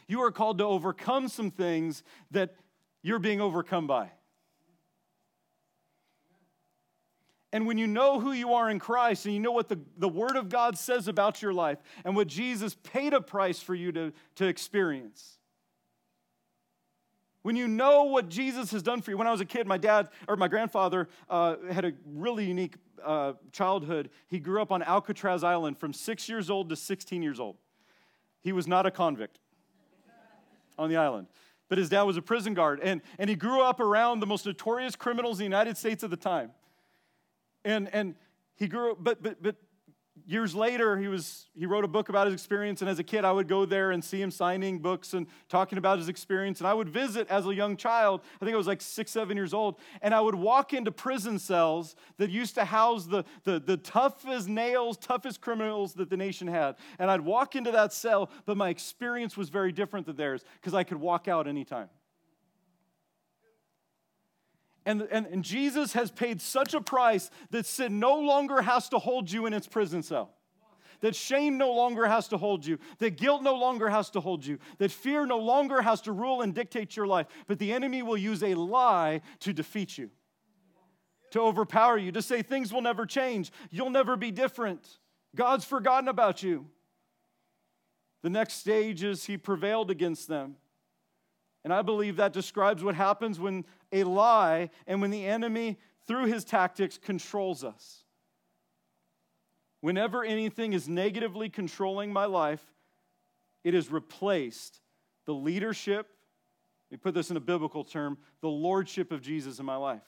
You 0.09 0.23
are 0.23 0.33
called 0.33 0.59
to 0.59 0.65
overcome 0.65 1.29
some 1.29 1.51
things 1.51 2.03
that 2.33 2.57
you're 3.03 3.21
being 3.21 3.41
overcome 3.41 3.87
by. 3.87 4.11
And 7.53 7.67
when 7.67 7.77
you 7.77 7.87
know 7.87 8.19
who 8.19 8.33
you 8.33 8.55
are 8.55 8.71
in 8.71 8.79
Christ 8.79 9.27
and 9.27 9.35
you 9.35 9.41
know 9.41 9.53
what 9.53 9.69
the, 9.69 9.79
the 9.99 10.09
Word 10.09 10.37
of 10.37 10.49
God 10.49 10.79
says 10.79 11.07
about 11.07 11.43
your 11.43 11.53
life 11.53 11.79
and 12.05 12.17
what 12.17 12.27
Jesus 12.27 12.77
paid 12.83 13.13
a 13.13 13.21
price 13.21 13.61
for 13.61 13.75
you 13.75 13.93
to, 13.93 14.13
to 14.37 14.47
experience, 14.47 15.39
when 17.43 17.57
you 17.57 17.69
know 17.69 18.05
what 18.05 18.29
Jesus 18.29 18.71
has 18.73 18.83
done 18.83 19.03
for 19.03 19.11
you. 19.11 19.19
When 19.19 19.27
I 19.27 19.33
was 19.33 19.41
a 19.41 19.47
kid, 19.47 19.67
my 19.67 19.79
dad 19.79 20.09
or 20.29 20.37
my 20.37 20.49
grandfather 20.49 21.09
uh, 21.29 21.57
had 21.71 21.85
a 21.85 21.93
really 22.07 22.45
unique 22.45 22.77
uh, 23.05 23.35
childhood. 23.53 24.11
He 24.29 24.39
grew 24.39 24.63
up 24.63 24.71
on 24.71 24.83
Alcatraz 24.83 25.45
Island 25.45 25.79
from 25.79 25.93
six 25.93 26.29
years 26.29 26.51
old 26.51 26.69
to 26.71 26.77
16 26.77 27.23
years 27.23 27.41
old. 27.41 27.57
He 28.41 28.53
was 28.53 28.67
not 28.67 28.87
a 28.87 28.91
convict 28.91 29.39
on 30.79 30.89
the 30.89 30.97
island, 30.97 31.27
but 31.69 31.79
his 31.79 31.89
dad 31.89 32.03
was 32.03 32.17
a 32.17 32.23
prison 32.23 32.55
guard. 32.55 32.81
And, 32.83 33.03
and 33.19 33.29
he 33.29 33.37
grew 33.37 33.61
up 33.61 33.81
around 33.81 34.21
the 34.21 34.27
most 34.27 34.47
notorious 34.47 34.97
criminals 34.97 35.39
in 35.39 35.39
the 35.39 35.45
United 35.45 35.77
States 35.77 36.03
at 36.03 36.11
the 36.11 36.17
time. 36.17 36.53
And, 37.65 37.89
and 37.93 38.15
he 38.57 38.67
grew 38.67 38.93
up, 38.93 38.99
but, 39.01 39.23
but, 39.23 39.43
but 39.43 39.57
years 40.27 40.55
later 40.55 40.97
he 40.99 41.09
was 41.09 41.47
he 41.55 41.67
wrote 41.67 41.85
a 41.85 41.89
book 41.89 42.09
about 42.09 42.27
his 42.27 42.35
experience 42.35 42.81
and 42.81 42.91
as 42.91 42.99
a 42.99 43.03
kid 43.03 43.25
i 43.25 43.33
would 43.33 43.49
go 43.49 43.65
there 43.65 43.91
and 43.91 44.05
see 44.05 44.21
him 44.21 44.31
signing 44.31 44.79
books 44.79 45.15
and 45.15 45.27
talking 45.49 45.79
about 45.79 45.99
his 45.99 46.09
experience 46.09 46.61
and 46.61 46.67
i 46.67 46.75
would 46.75 46.89
visit 46.89 47.27
as 47.29 47.47
a 47.47 47.55
young 47.55 47.77
child. 47.77 48.21
I 48.41 48.45
think 48.45 48.55
i 48.55 48.57
was 48.57 48.67
like 48.67 48.81
six 48.81 49.11
seven 49.11 49.37
years 49.37 49.55
old 49.55 49.77
and 50.01 50.15
i 50.15 50.21
would 50.21 50.35
walk 50.35 50.75
into 50.75 50.93
prison 50.93 51.39
cells 51.39 51.97
that 52.19 52.31
used 52.31 52.55
to 52.57 52.65
house 52.65 53.07
the, 53.07 53.25
the, 53.45 53.59
the 53.59 53.77
toughest 53.77 54.49
nails 54.49 54.97
toughest 54.97 55.41
criminals 55.41 55.95
that 55.95 56.11
the 56.11 56.17
nation 56.17 56.47
had 56.47 56.77
and 56.99 57.11
i'd 57.11 57.23
walk 57.23 57.57
into 57.57 57.71
that 57.71 57.93
cell 57.93 58.31
but 58.45 58.57
my 58.57 58.69
experience 58.69 59.37
was 59.37 59.49
very 59.49 59.73
different 59.73 60.07
than 60.07 60.17
theirs 60.17 60.45
because 60.61 60.75
i 60.75 60.85
could 60.85 60.99
walk 60.99 61.27
out 61.27 61.49
anytime 61.49 61.89
and, 64.85 65.03
and, 65.03 65.27
and 65.27 65.45
Jesus 65.45 65.93
has 65.93 66.11
paid 66.11 66.41
such 66.41 66.75
a 66.75 66.81
price 66.81 67.31
that 67.51 67.67
sin 67.67 68.01
no 68.01 68.19
longer 68.19 68.63
has 68.63 68.89
to 68.91 68.99
hold 68.99 69.31
you 69.31 69.47
in 69.47 69.53
its 69.53 69.67
prison 69.67 70.03
cell. 70.03 70.31
That 71.01 71.17
shame 71.17 71.59
no 71.59 71.73
longer 71.73 72.07
has 72.07 72.29
to 72.29 72.39
hold 72.39 72.65
you. 72.65 72.79
That 72.99 73.17
guilt 73.17 73.43
no 73.43 73.57
longer 73.57 73.89
has 73.89 74.09
to 74.11 74.21
hold 74.21 74.47
you. 74.47 74.59
That 74.79 74.93
fear 74.93 75.27
no 75.27 75.39
longer 75.39 75.83
has 75.83 76.01
to 76.03 76.13
rule 76.13 76.43
and 76.43 76.55
dictate 76.55 76.97
your 76.97 77.09
life. 77.09 77.27
But 77.49 77.59
the 77.59 77.73
enemy 77.73 78.03
will 78.03 78.17
use 78.17 78.43
a 78.43 78.55
lie 78.55 79.21
to 79.41 79.53
defeat 79.53 79.99
you, 79.99 80.11
to 81.33 81.41
overpower 81.41 81.99
you, 81.99 82.13
to 82.13 82.23
say 82.23 82.43
things 82.43 82.73
will 82.73 82.83
never 82.83 83.05
change. 83.05 83.51
You'll 83.71 83.91
never 83.91 84.17
be 84.17 84.31
different. 84.31 84.99
God's 85.35 85.65
forgotten 85.65 86.09
about 86.09 86.43
you. 86.43 86.67
The 88.23 88.31
next 88.31 88.55
stage 88.55 89.03
is 89.03 89.25
he 89.25 89.37
prevailed 89.37 89.91
against 89.91 90.29
them. 90.29 90.55
And 91.65 91.73
I 91.73 91.83
believe 91.83 92.17
that 92.17 92.33
describes 92.33 92.83
what 92.83 92.95
happens 92.95 93.39
when 93.39 93.65
a 93.93 94.05
lie 94.05 94.71
and 94.87 95.01
when 95.01 95.11
the 95.11 95.27
enemy, 95.27 95.79
through 96.07 96.27
his 96.27 96.45
tactics, 96.45 96.99
controls 96.99 97.63
us. 97.63 98.05
Whenever 99.81 100.25
anything 100.25 100.73
is 100.73 100.89
negatively 100.89 101.49
controlling 101.49 102.13
my 102.13 102.25
life, 102.25 102.65
it 103.65 103.75
has 103.75 103.91
replaced 103.91 104.81
the 105.25 105.35
leadership, 105.35 106.09
we 106.91 106.97
put 106.97 107.15
this 107.15 107.31
in 107.31 107.37
a 107.37 107.41
biblical 107.41 107.85
term, 107.85 108.19
the 108.41 108.49
lordship 108.49 109.13
of 109.13 109.23
Jesus 109.23 109.59
in 109.59 109.65
my 109.65 109.77
life, 109.77 110.03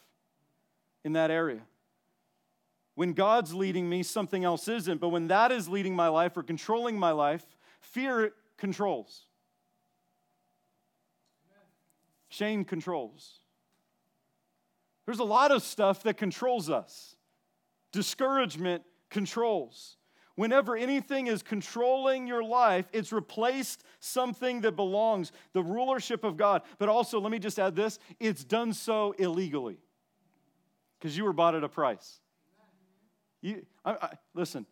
in 1.05 1.15
that 1.15 1.31
area. 1.31 1.63
When 2.95 3.13
God's 3.13 3.55
leading 3.55 3.89
me, 3.89 4.03
something 4.03 4.45
else 4.45 4.69
isn't. 4.69 5.01
But 5.01 5.09
when 5.09 5.29
that 5.29 5.51
is 5.51 5.69
leading 5.69 5.97
my 5.97 6.09
life 6.09 6.37
or 6.37 6.43
controlling 6.43 6.99
my 6.99 7.11
life, 7.11 7.45
fear 7.81 8.35
controls. 8.57 9.27
Shame 12.35 12.65
controls. 12.65 13.39
There's 15.07 15.21
a 15.21 15.25
lot 15.25 15.53
of 15.53 15.63
stuff 15.63 16.03
that 16.03 16.17
controls 16.17 16.69
us. 16.69 17.15
Discouragement 17.93 18.83
controls. 19.09 19.99
Whenever 20.35 20.77
anything 20.77 21.29
is 21.29 21.45
controlling 21.45 22.27
your 22.27 22.43
life, 22.43 22.87
it's 22.93 23.13
replaced 23.13 23.85
something 24.01 24.63
that 24.63 24.75
belongs, 24.75 25.31
the 25.53 25.63
rulership 25.63 26.25
of 26.25 26.37
God. 26.37 26.63
But 26.79 26.89
also, 26.89 27.21
let 27.21 27.31
me 27.31 27.39
just 27.39 27.61
add 27.61 27.77
this 27.77 28.01
it's 28.19 28.43
done 28.43 28.73
so 28.73 29.15
illegally 29.19 29.79
because 30.99 31.17
you 31.17 31.23
were 31.23 31.33
bought 31.33 31.55
at 31.55 31.63
a 31.63 31.69
price. 31.69 32.19
You, 33.43 33.65
I, 33.85 33.93
I, 33.93 34.09
listen, 34.35 34.67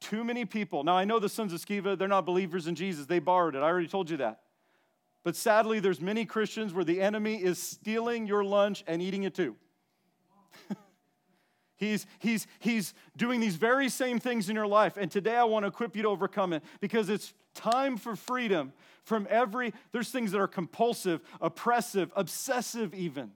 too 0.00 0.24
many 0.24 0.44
people. 0.44 0.82
Now, 0.82 0.96
I 0.96 1.04
know 1.04 1.20
the 1.20 1.28
sons 1.28 1.52
of 1.52 1.64
Sceva, 1.64 1.96
they're 1.96 2.08
not 2.08 2.26
believers 2.26 2.66
in 2.66 2.74
Jesus. 2.74 3.06
They 3.06 3.20
borrowed 3.20 3.54
it. 3.54 3.58
I 3.58 3.66
already 3.66 3.86
told 3.86 4.10
you 4.10 4.16
that. 4.16 4.40
But 5.26 5.34
sadly, 5.34 5.80
there's 5.80 6.00
many 6.00 6.24
Christians 6.24 6.72
where 6.72 6.84
the 6.84 7.00
enemy 7.00 7.42
is 7.42 7.60
stealing 7.60 8.28
your 8.28 8.44
lunch 8.44 8.84
and 8.86 9.02
eating 9.02 9.24
it 9.24 9.34
too. 9.34 9.56
he's, 11.76 12.06
he's, 12.20 12.46
he's 12.60 12.94
doing 13.16 13.40
these 13.40 13.56
very 13.56 13.88
same 13.88 14.20
things 14.20 14.48
in 14.48 14.54
your 14.54 14.68
life. 14.68 14.96
And 14.96 15.10
today 15.10 15.34
I 15.34 15.42
want 15.42 15.64
to 15.64 15.66
equip 15.66 15.96
you 15.96 16.02
to 16.02 16.08
overcome 16.10 16.52
it 16.52 16.62
because 16.78 17.08
it's 17.08 17.34
time 17.54 17.96
for 17.96 18.14
freedom 18.14 18.72
from 19.02 19.26
every, 19.28 19.74
there's 19.90 20.10
things 20.10 20.30
that 20.30 20.38
are 20.38 20.46
compulsive, 20.46 21.20
oppressive, 21.40 22.12
obsessive, 22.14 22.94
even. 22.94 23.32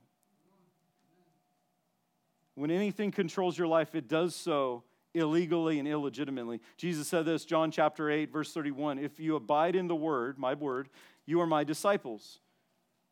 When 2.55 2.71
anything 2.71 3.11
controls 3.11 3.57
your 3.57 3.67
life, 3.67 3.95
it 3.95 4.07
does 4.07 4.33
so 4.33 4.85
illegally 5.13 5.77
and 5.77 5.87
illegitimately. 5.87 6.61
Jesus 6.77 7.07
said 7.07 7.25
this, 7.25 7.43
John 7.45 7.69
chapter 7.69 8.09
8, 8.09 8.31
verse 8.31 8.53
31 8.53 8.99
If 8.99 9.19
you 9.19 9.35
abide 9.35 9.75
in 9.75 9.87
the 9.87 9.95
word, 9.95 10.39
my 10.39 10.53
word, 10.53 10.87
you 11.31 11.41
are 11.41 11.47
my 11.47 11.63
disciples. 11.63 12.39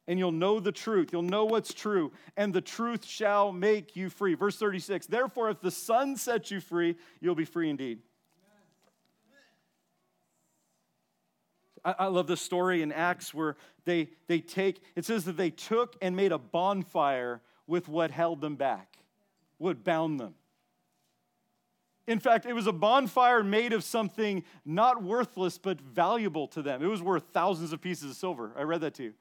And 0.08 0.19
you'll 0.19 0.32
know 0.32 0.60
the 0.60 0.71
truth. 0.71 1.10
You'll 1.12 1.21
know 1.21 1.45
what's 1.45 1.73
true, 1.73 2.12
and 2.36 2.53
the 2.53 2.62
truth 2.62 3.05
shall 3.05 3.51
make 3.51 3.95
you 3.95 4.10
free. 4.10 4.34
Verse 4.34 4.58
36 4.58 5.08
Therefore, 5.08 5.49
if 5.49 5.62
the 5.62 5.71
Son 5.71 6.15
sets 6.15 6.51
you 6.51 6.60
free, 6.60 6.95
you'll 7.19 7.36
be 7.36 7.45
free 7.45 7.69
indeed. 7.69 7.99
I, 11.86 12.08
love 12.08 12.27
this 12.27 12.41
story 12.41 12.82
in 12.82 12.91
Acts 12.91 13.34
where 13.34 13.55
they, 13.86 14.10
they 14.27 14.39
take, 14.39 14.82
it 14.97 15.05
says 15.05 15.23
that 15.25 15.38
they 15.38 15.49
took 15.49 15.95
and 16.01 16.13
made 16.13 16.34
a 16.34 16.38
bonfire 16.38 17.41
with 17.67 17.88
what 17.88 18.12
held 18.12 18.41
them 18.41 18.58
back, 18.58 18.97
what 19.60 19.86
bound 19.86 20.19
them. 20.19 20.34
In 22.10 22.17
fact, 22.17 22.48
it 22.48 22.54
was 22.54 22.65
a 22.65 22.72
bonfire 22.72 23.43
made 23.43 23.72
of 23.72 23.84
something 23.84 24.43
not 24.65 25.04
worthless, 25.04 25.60
but 25.60 25.80
valuable 25.80 26.48
to 26.48 26.63
them. 26.63 26.82
It 26.82 26.88
was 26.88 27.04
worth 27.04 27.26
thousands 27.34 27.72
of 27.72 27.82
pieces 27.82 28.10
of 28.10 28.17
silver. 28.17 28.52
I 28.58 28.63
read 28.63 28.82
that 28.82 28.95
to 28.95 29.04
you. 29.04 29.13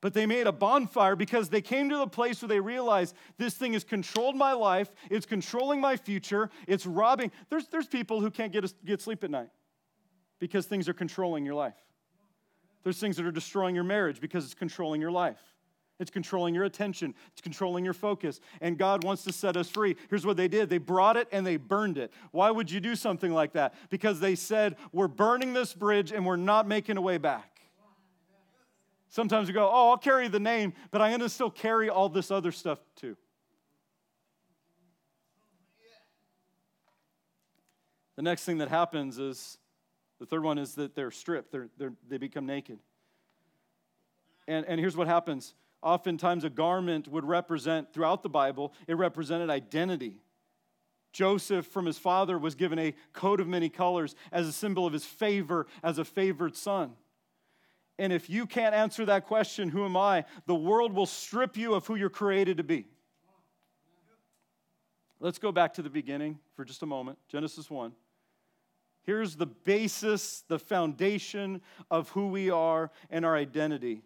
But 0.00 0.12
they 0.12 0.26
made 0.26 0.48
a 0.48 0.52
bonfire 0.52 1.14
because 1.14 1.50
they 1.50 1.60
came 1.60 1.88
to 1.90 1.96
the 1.98 2.08
place 2.08 2.42
where 2.42 2.48
they 2.48 2.58
realized 2.58 3.14
this 3.36 3.54
thing 3.54 3.74
has 3.74 3.84
controlled 3.84 4.34
my 4.34 4.54
life, 4.54 4.92
it's 5.08 5.24
controlling 5.24 5.80
my 5.80 5.96
future, 5.96 6.50
it's 6.66 6.84
robbing. 6.84 7.30
There's, 7.48 7.68
there's 7.68 7.86
people 7.86 8.20
who 8.20 8.32
can't 8.32 8.52
get, 8.52 8.64
a, 8.64 8.74
get 8.84 9.00
sleep 9.00 9.22
at 9.22 9.30
night 9.30 9.50
because 10.40 10.66
things 10.66 10.88
are 10.88 10.94
controlling 10.94 11.44
your 11.44 11.54
life. 11.54 11.78
There's 12.82 12.98
things 12.98 13.16
that 13.18 13.24
are 13.24 13.30
destroying 13.30 13.76
your 13.76 13.84
marriage 13.84 14.20
because 14.20 14.44
it's 14.44 14.54
controlling 14.54 15.00
your 15.00 15.12
life. 15.12 15.38
It's 15.98 16.10
controlling 16.10 16.54
your 16.54 16.64
attention. 16.64 17.14
It's 17.32 17.40
controlling 17.40 17.84
your 17.84 17.94
focus. 17.94 18.40
And 18.60 18.78
God 18.78 19.02
wants 19.02 19.24
to 19.24 19.32
set 19.32 19.56
us 19.56 19.68
free. 19.68 19.96
Here's 20.08 20.24
what 20.24 20.36
they 20.36 20.46
did 20.46 20.68
they 20.68 20.78
brought 20.78 21.16
it 21.16 21.26
and 21.32 21.46
they 21.46 21.56
burned 21.56 21.98
it. 21.98 22.12
Why 22.30 22.50
would 22.50 22.70
you 22.70 22.78
do 22.78 22.94
something 22.94 23.32
like 23.32 23.52
that? 23.54 23.74
Because 23.90 24.20
they 24.20 24.36
said, 24.36 24.76
We're 24.92 25.08
burning 25.08 25.52
this 25.52 25.74
bridge 25.74 26.12
and 26.12 26.24
we're 26.24 26.36
not 26.36 26.68
making 26.68 26.96
a 26.96 27.00
way 27.00 27.18
back. 27.18 27.60
Sometimes 29.08 29.48
we 29.48 29.54
go, 29.54 29.68
Oh, 29.68 29.90
I'll 29.90 29.98
carry 29.98 30.28
the 30.28 30.40
name, 30.40 30.72
but 30.92 31.00
I'm 31.00 31.10
going 31.10 31.20
to 31.20 31.28
still 31.28 31.50
carry 31.50 31.88
all 31.88 32.08
this 32.08 32.30
other 32.30 32.52
stuff 32.52 32.78
too. 32.94 33.16
The 38.14 38.22
next 38.22 38.44
thing 38.44 38.58
that 38.58 38.68
happens 38.68 39.18
is 39.18 39.58
the 40.20 40.26
third 40.26 40.42
one 40.42 40.58
is 40.58 40.74
that 40.74 40.94
they're 40.94 41.12
stripped, 41.12 41.50
they're, 41.52 41.68
they're, 41.76 41.92
they 42.08 42.18
become 42.18 42.46
naked. 42.46 42.78
And, 44.46 44.66
and 44.66 44.80
here's 44.80 44.96
what 44.96 45.06
happens 45.06 45.54
oftentimes 45.82 46.44
a 46.44 46.50
garment 46.50 47.08
would 47.08 47.24
represent, 47.24 47.92
throughout 47.92 48.22
the 48.22 48.28
Bible, 48.28 48.72
it 48.86 48.94
represented 48.94 49.50
identity. 49.50 50.20
Joseph, 51.12 51.66
from 51.66 51.86
his 51.86 51.98
father, 51.98 52.38
was 52.38 52.54
given 52.54 52.78
a 52.78 52.94
coat 53.12 53.40
of 53.40 53.48
many 53.48 53.68
colors 53.68 54.14
as 54.30 54.46
a 54.46 54.52
symbol 54.52 54.86
of 54.86 54.92
his 54.92 55.04
favor 55.04 55.66
as 55.82 55.98
a 55.98 56.04
favored 56.04 56.54
son. 56.54 56.92
And 57.98 58.12
if 58.12 58.30
you 58.30 58.46
can't 58.46 58.74
answer 58.74 59.04
that 59.06 59.26
question, 59.26 59.68
who 59.68 59.84
am 59.84 59.96
I? 59.96 60.24
The 60.46 60.54
world 60.54 60.92
will 60.92 61.06
strip 61.06 61.56
you 61.56 61.74
of 61.74 61.86
who 61.86 61.96
you're 61.96 62.10
created 62.10 62.58
to 62.58 62.62
be. 62.62 62.86
Let's 65.20 65.38
go 65.38 65.50
back 65.50 65.74
to 65.74 65.82
the 65.82 65.90
beginning 65.90 66.38
for 66.54 66.64
just 66.64 66.82
a 66.82 66.86
moment 66.86 67.18
Genesis 67.28 67.68
1. 67.68 67.92
Here's 69.02 69.36
the 69.36 69.46
basis, 69.46 70.44
the 70.48 70.58
foundation 70.58 71.62
of 71.90 72.10
who 72.10 72.28
we 72.28 72.50
are 72.50 72.92
and 73.10 73.24
our 73.24 73.34
identity. 73.34 74.02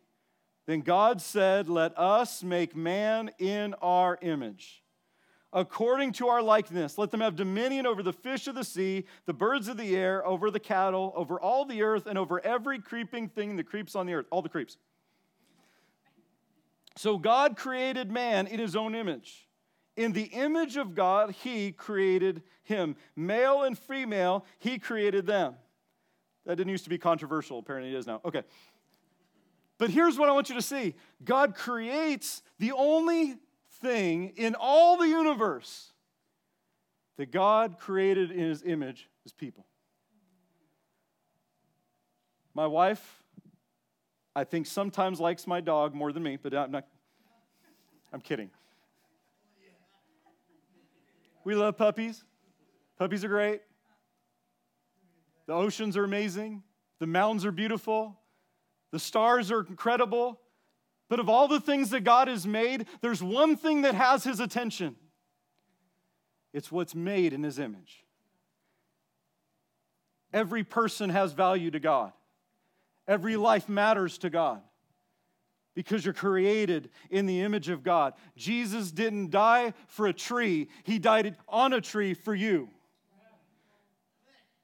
Then 0.66 0.81
God 0.81 1.20
said, 1.20 1.68
Let 1.68 1.96
us 1.98 2.42
make 2.42 2.77
man 2.77 3.31
in 3.38 3.75
our 3.83 4.18
image, 4.22 4.83
according 5.53 6.12
to 6.12 6.29
our 6.29 6.42
likeness. 6.42 6.98
Let 6.98 7.11
them 7.11 7.20
have 7.20 7.37
dominion 7.37 7.87
over 7.87 8.03
the 8.03 8.12
fish 8.12 8.46
of 8.46 8.55
the 8.55 8.64
sea, 8.64 9.05
the 9.27 9.35
birds 9.35 9.68
of 9.68 9.77
the 9.77 9.96
air, 9.96 10.25
over 10.27 10.51
the 10.51 10.61
cattle, 10.61 11.12
over 11.16 11.40
all 11.40 11.64
the 11.64 11.83
earth, 11.83 12.07
and 12.07 12.16
over 12.16 12.44
every 12.44 12.79
creeping 12.79 13.29
thing 13.29 13.57
that 13.57 13.66
creeps 13.66 13.94
on 13.96 14.07
the 14.07 14.14
earth. 14.14 14.27
All 14.31 14.42
the 14.42 14.48
creeps. 14.48 14.77
So 16.96 17.18
God 17.18 17.57
created 17.57 18.11
man 18.11 18.46
in 18.46 18.61
his 18.61 18.77
own 18.77 18.94
image. 18.94 19.48
In 19.96 20.12
the 20.12 20.25
image 20.25 20.77
of 20.77 20.94
God, 20.94 21.33
He 21.33 21.72
created 21.72 22.42
him. 22.62 22.96
Male 23.14 23.62
and 23.62 23.79
female, 23.79 24.44
He 24.59 24.79
created 24.79 25.27
them. 25.27 25.55
That 26.46 26.57
didn't 26.57 26.70
used 26.70 26.85
to 26.85 26.90
be 26.90 26.98
controversial. 26.98 27.59
Apparently, 27.59 27.94
it 27.94 27.96
is 27.96 28.07
now. 28.07 28.20
Okay. 28.25 28.42
But 29.83 29.90
here's 29.90 30.16
what 30.16 30.29
I 30.29 30.33
want 30.33 30.49
you 30.49 30.55
to 30.55 30.62
see 30.62 30.95
God 31.25 31.57
creates 31.57 32.40
the 32.61 32.71
only 32.71 33.35
thing 33.81 34.33
in 34.37 34.55
all 34.55 34.97
the 34.97 35.09
universe 35.09 35.90
that 37.16 37.33
God 37.33 37.81
created 37.81 38.31
in 38.31 38.38
His 38.38 38.62
image 38.62 39.09
is 39.27 39.33
people. 39.33 39.66
My 42.55 42.64
wife, 42.64 43.25
I 44.37 44.45
think, 44.45 44.66
sometimes 44.66 45.18
likes 45.18 45.49
my 45.49 45.61
dog 45.61 45.97
more 45.97 46.12
than 46.12 46.23
me, 46.23 46.38
but 46.40 46.55
I'm 46.55 46.71
not. 46.71 46.87
I'm 48.12 48.21
kidding. 48.21 48.51
We 51.42 51.57
love 51.57 51.77
puppies. 51.77 52.23
Puppies 53.01 53.25
are 53.25 53.29
great. 53.29 53.62
The 55.47 55.55
oceans 55.55 55.97
are 55.97 56.05
amazing. 56.05 56.62
The 57.01 57.09
mountains 57.09 57.45
are 57.45 57.51
beautiful. 57.51 58.16
The 58.93 58.99
stars 58.99 59.51
are 59.51 59.61
incredible. 59.61 60.39
But 61.09 61.21
of 61.21 61.29
all 61.29 61.49
the 61.49 61.61
things 61.61 61.91
that 61.91 62.05
God 62.05 62.29
has 62.29 62.47
made, 62.47 62.87
there's 63.01 63.23
one 63.23 63.57
thing 63.57 63.83
that 63.83 63.95
has 63.95 64.25
his 64.25 64.41
attention 64.41 64.97
it's 66.55 66.71
what's 66.71 66.95
made 66.95 67.33
in 67.33 67.43
his 67.43 67.59
image. 67.59 68.05
Every 70.33 70.65
person 70.65 71.11
has 71.11 71.33
value 71.33 71.71
to 71.71 71.81
God, 71.81 72.13
every 73.09 73.37
life 73.37 73.69
matters 73.69 74.19
to 74.19 74.31
God 74.31 74.63
because 75.75 76.05
you're 76.05 76.15
created 76.15 76.91
in 77.11 77.27
the 77.27 77.41
image 77.41 77.69
of 77.69 77.83
God. 77.83 78.15
Jesus 78.37 78.91
didn't 78.91 79.31
die 79.31 79.73
for 79.87 80.07
a 80.07 80.13
tree, 80.13 80.69
He 80.85 80.99
died 80.99 81.37
on 81.49 81.73
a 81.73 81.81
tree 81.81 82.15
for 82.15 82.35
you. 82.35 82.69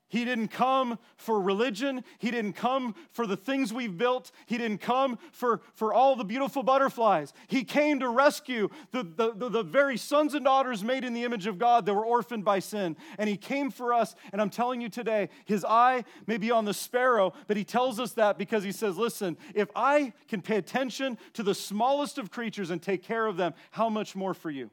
He 0.09 0.25
didn't 0.25 0.49
come 0.49 0.99
for 1.17 1.41
religion. 1.41 2.03
He 2.19 2.31
didn't 2.31 2.55
come 2.55 2.95
for 3.11 3.27
the 3.27 3.37
things 3.37 3.73
we've 3.73 3.97
built. 3.97 4.31
He 4.47 4.57
didn't 4.57 4.81
come 4.81 5.19
for, 5.33 5.61
for 5.75 5.93
all 5.93 6.17
the 6.17 6.25
beautiful 6.25 6.63
butterflies. 6.63 7.35
He 7.47 7.63
came 7.63 8.01
to 8.01 8.09
rescue 8.09 8.71
the, 8.93 9.03
the, 9.03 9.35
the, 9.35 9.49
the, 9.51 9.63
very 9.63 9.99
sons 9.99 10.33
and 10.33 10.45
daughters 10.45 10.83
made 10.83 11.05
in 11.05 11.13
the 11.13 11.25
image 11.25 11.47
of 11.47 11.59
God 11.59 11.85
that 11.85 11.95
were 11.95 12.07
orphaned 12.07 12.45
by 12.45 12.59
sin. 12.59 12.97
And 13.19 13.29
He 13.29 13.37
came 13.37 13.71
for 13.71 13.93
us. 13.93 14.15
And 14.33 14.41
I'm 14.41 14.51
telling 14.51 14.81
you 14.81 14.89
today, 14.89 15.29
His 15.45 15.65
eye 15.65 16.05
may 16.27 16.39
be 16.39 16.51
on 16.51 16.65
the 16.65 16.75
sparrow, 16.75 17.35
but 17.47 17.59
He 17.59 17.65
tells 17.65 18.01
us 18.01 18.13
that 18.15 18.39
because 18.39 18.65
He 18.65 18.73
says, 18.73 18.97
listen, 18.97 19.37
if 19.55 19.69
I 19.77 20.15
can 20.27 20.41
pay 20.41 20.57
attention 20.57 21.19
to 21.35 21.43
the 21.43 21.55
smallest 21.55 22.17
of 22.17 22.31
creatures 22.31 22.71
and 22.71 22.81
take 22.81 23.03
care 23.03 23.27
of 23.27 23.37
them, 23.37 23.53
how 23.73 23.91
much 23.91 24.17
more 24.17 24.33
for 24.33 24.51
you? 24.51 24.71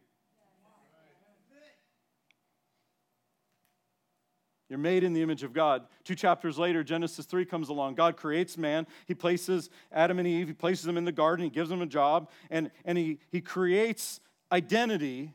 You're 4.69 4.79
made 4.79 5.03
in 5.03 5.13
the 5.13 5.21
image 5.21 5.43
of 5.43 5.53
God. 5.53 5.83
Two 6.03 6.15
chapters 6.15 6.57
later, 6.57 6.83
Genesis 6.83 7.25
3 7.25 7.45
comes 7.45 7.69
along. 7.69 7.95
God 7.95 8.17
creates 8.17 8.57
man. 8.57 8.87
He 9.05 9.13
places 9.13 9.69
Adam 9.91 10.17
and 10.17 10.27
Eve, 10.27 10.47
he 10.47 10.53
places 10.53 10.85
them 10.85 10.97
in 10.97 11.05
the 11.05 11.11
garden, 11.11 11.43
he 11.43 11.51
gives 11.51 11.69
them 11.69 11.81
a 11.81 11.85
job, 11.85 12.29
and, 12.49 12.71
and 12.83 12.97
he, 12.97 13.19
he 13.29 13.41
creates 13.41 14.19
identity. 14.51 15.33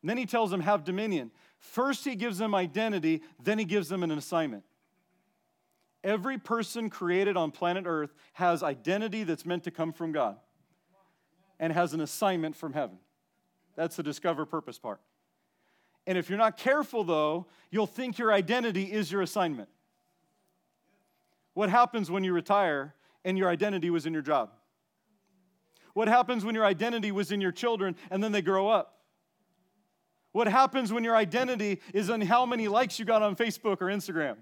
And 0.00 0.10
then 0.10 0.16
he 0.16 0.26
tells 0.26 0.50
them, 0.50 0.60
have 0.60 0.84
dominion. 0.84 1.30
First, 1.58 2.04
he 2.04 2.14
gives 2.14 2.38
them 2.38 2.54
identity, 2.54 3.22
then 3.42 3.58
he 3.58 3.64
gives 3.64 3.88
them 3.88 4.02
an 4.02 4.10
assignment. 4.10 4.64
Every 6.02 6.36
person 6.36 6.90
created 6.90 7.36
on 7.36 7.50
planet 7.50 7.84
Earth 7.86 8.14
has 8.34 8.62
identity 8.62 9.24
that's 9.24 9.46
meant 9.46 9.64
to 9.64 9.70
come 9.70 9.92
from 9.92 10.12
God 10.12 10.36
and 11.58 11.72
has 11.72 11.94
an 11.94 12.00
assignment 12.02 12.56
from 12.56 12.74
heaven. 12.74 12.98
That's 13.76 13.96
the 13.96 14.02
discover 14.02 14.44
purpose 14.44 14.78
part. 14.78 15.00
And 16.06 16.18
if 16.18 16.28
you're 16.28 16.38
not 16.38 16.56
careful, 16.56 17.04
though, 17.04 17.46
you'll 17.70 17.86
think 17.86 18.18
your 18.18 18.32
identity 18.32 18.92
is 18.92 19.10
your 19.10 19.22
assignment. 19.22 19.68
What 21.54 21.70
happens 21.70 22.10
when 22.10 22.24
you 22.24 22.32
retire 22.32 22.94
and 23.24 23.38
your 23.38 23.48
identity 23.48 23.90
was 23.90 24.06
in 24.06 24.12
your 24.12 24.22
job? 24.22 24.50
What 25.94 26.08
happens 26.08 26.44
when 26.44 26.54
your 26.54 26.64
identity 26.64 27.12
was 27.12 27.30
in 27.32 27.40
your 27.40 27.52
children 27.52 27.96
and 28.10 28.22
then 28.22 28.32
they 28.32 28.42
grow 28.42 28.68
up? 28.68 28.98
What 30.32 30.48
happens 30.48 30.92
when 30.92 31.04
your 31.04 31.14
identity 31.14 31.80
is 31.94 32.10
in 32.10 32.20
how 32.20 32.44
many 32.44 32.66
likes 32.66 32.98
you 32.98 33.04
got 33.04 33.22
on 33.22 33.36
Facebook 33.36 33.80
or 33.80 33.86
Instagram? 33.86 34.36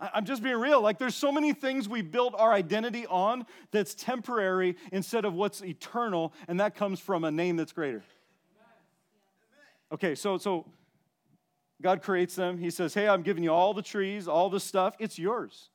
I'm 0.00 0.24
just 0.24 0.44
being 0.44 0.56
real. 0.56 0.80
Like, 0.80 0.98
there's 0.98 1.16
so 1.16 1.32
many 1.32 1.52
things 1.52 1.88
we 1.88 2.02
build 2.02 2.36
our 2.38 2.52
identity 2.52 3.04
on 3.08 3.44
that's 3.72 3.96
temporary 3.96 4.76
instead 4.92 5.24
of 5.24 5.34
what's 5.34 5.60
eternal, 5.60 6.32
and 6.46 6.60
that 6.60 6.76
comes 6.76 7.00
from 7.00 7.24
a 7.24 7.32
name 7.32 7.56
that's 7.56 7.72
greater. 7.72 8.04
Okay, 9.92 10.14
so 10.14 10.38
so 10.38 10.66
God 11.80 12.02
creates 12.02 12.34
them. 12.34 12.58
He 12.58 12.70
says, 12.70 12.94
"Hey, 12.94 13.08
I'm 13.08 13.22
giving 13.22 13.42
you 13.42 13.52
all 13.52 13.74
the 13.74 13.82
trees, 13.82 14.28
all 14.28 14.50
the 14.50 14.60
stuff. 14.60 14.94
It's 14.98 15.18
yours." 15.18 15.70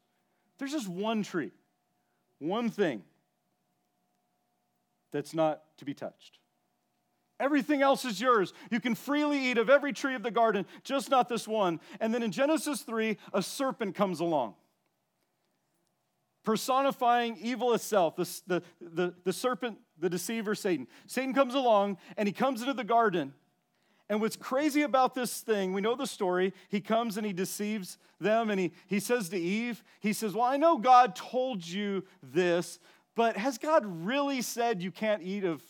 There's 0.58 0.72
just 0.72 0.88
one 0.88 1.24
tree. 1.24 1.52
One 2.40 2.70
thing 2.70 3.04
that's 5.12 5.34
not 5.34 5.62
to 5.78 5.86
be 5.86 5.94
touched. 5.94 6.40
Everything 7.40 7.82
else 7.82 8.06
is 8.06 8.22
yours. 8.22 8.54
You 8.70 8.80
can 8.80 8.96
freely 8.96 9.40
eat 9.48 9.58
of 9.58 9.70
every 9.70 9.92
tree 9.92 10.16
of 10.16 10.24
the 10.24 10.32
garden, 10.32 10.66
just 10.84 11.10
not 11.10 11.30
this 11.30 11.48
one. 11.48 11.80
And 12.00 12.14
then 12.14 12.24
in 12.24 12.32
Genesis 12.32 12.82
3, 12.82 13.18
a 13.34 13.42
serpent 13.42 13.96
comes 13.96 14.20
along, 14.20 14.56
personifying 16.44 17.38
evil 17.42 17.74
itself, 17.74 18.16
the, 18.16 18.30
the, 18.48 18.64
the, 18.80 19.14
the 19.24 19.34
serpent, 19.34 19.80
the 20.00 20.10
deceiver, 20.10 20.56
Satan. 20.56 20.88
Satan 21.08 21.34
comes 21.34 21.56
along 21.56 21.98
and 22.18 22.28
he 22.28 22.34
comes 22.34 22.62
into 22.62 22.74
the 22.74 22.84
garden. 22.84 23.34
And 24.14 24.22
what's 24.22 24.36
crazy 24.36 24.84
about 24.84 25.16
this 25.16 25.42
thing, 25.42 25.74
we 25.74 25.82
know 25.82 25.96
the 25.96 26.06
story. 26.06 26.54
He 26.70 26.82
comes 26.82 27.18
and 27.18 27.26
he 27.26 27.34
deceives 27.34 27.98
them 28.22 28.52
and 28.52 28.60
he, 28.60 28.72
he 28.86 29.00
says 29.00 29.28
to 29.30 29.40
Eve, 29.40 29.84
he 30.02 30.14
says, 30.14 30.36
Well, 30.36 30.44
I 30.44 30.56
know 30.56 30.78
God 30.78 31.16
told 31.16 31.66
you 31.66 32.04
this, 32.22 32.78
but 33.16 33.38
has 33.38 33.58
God 33.58 33.84
really 34.06 34.44
said 34.44 34.84
you 34.84 34.92
can't 34.92 35.24
eat 35.24 35.46
of 35.46 35.64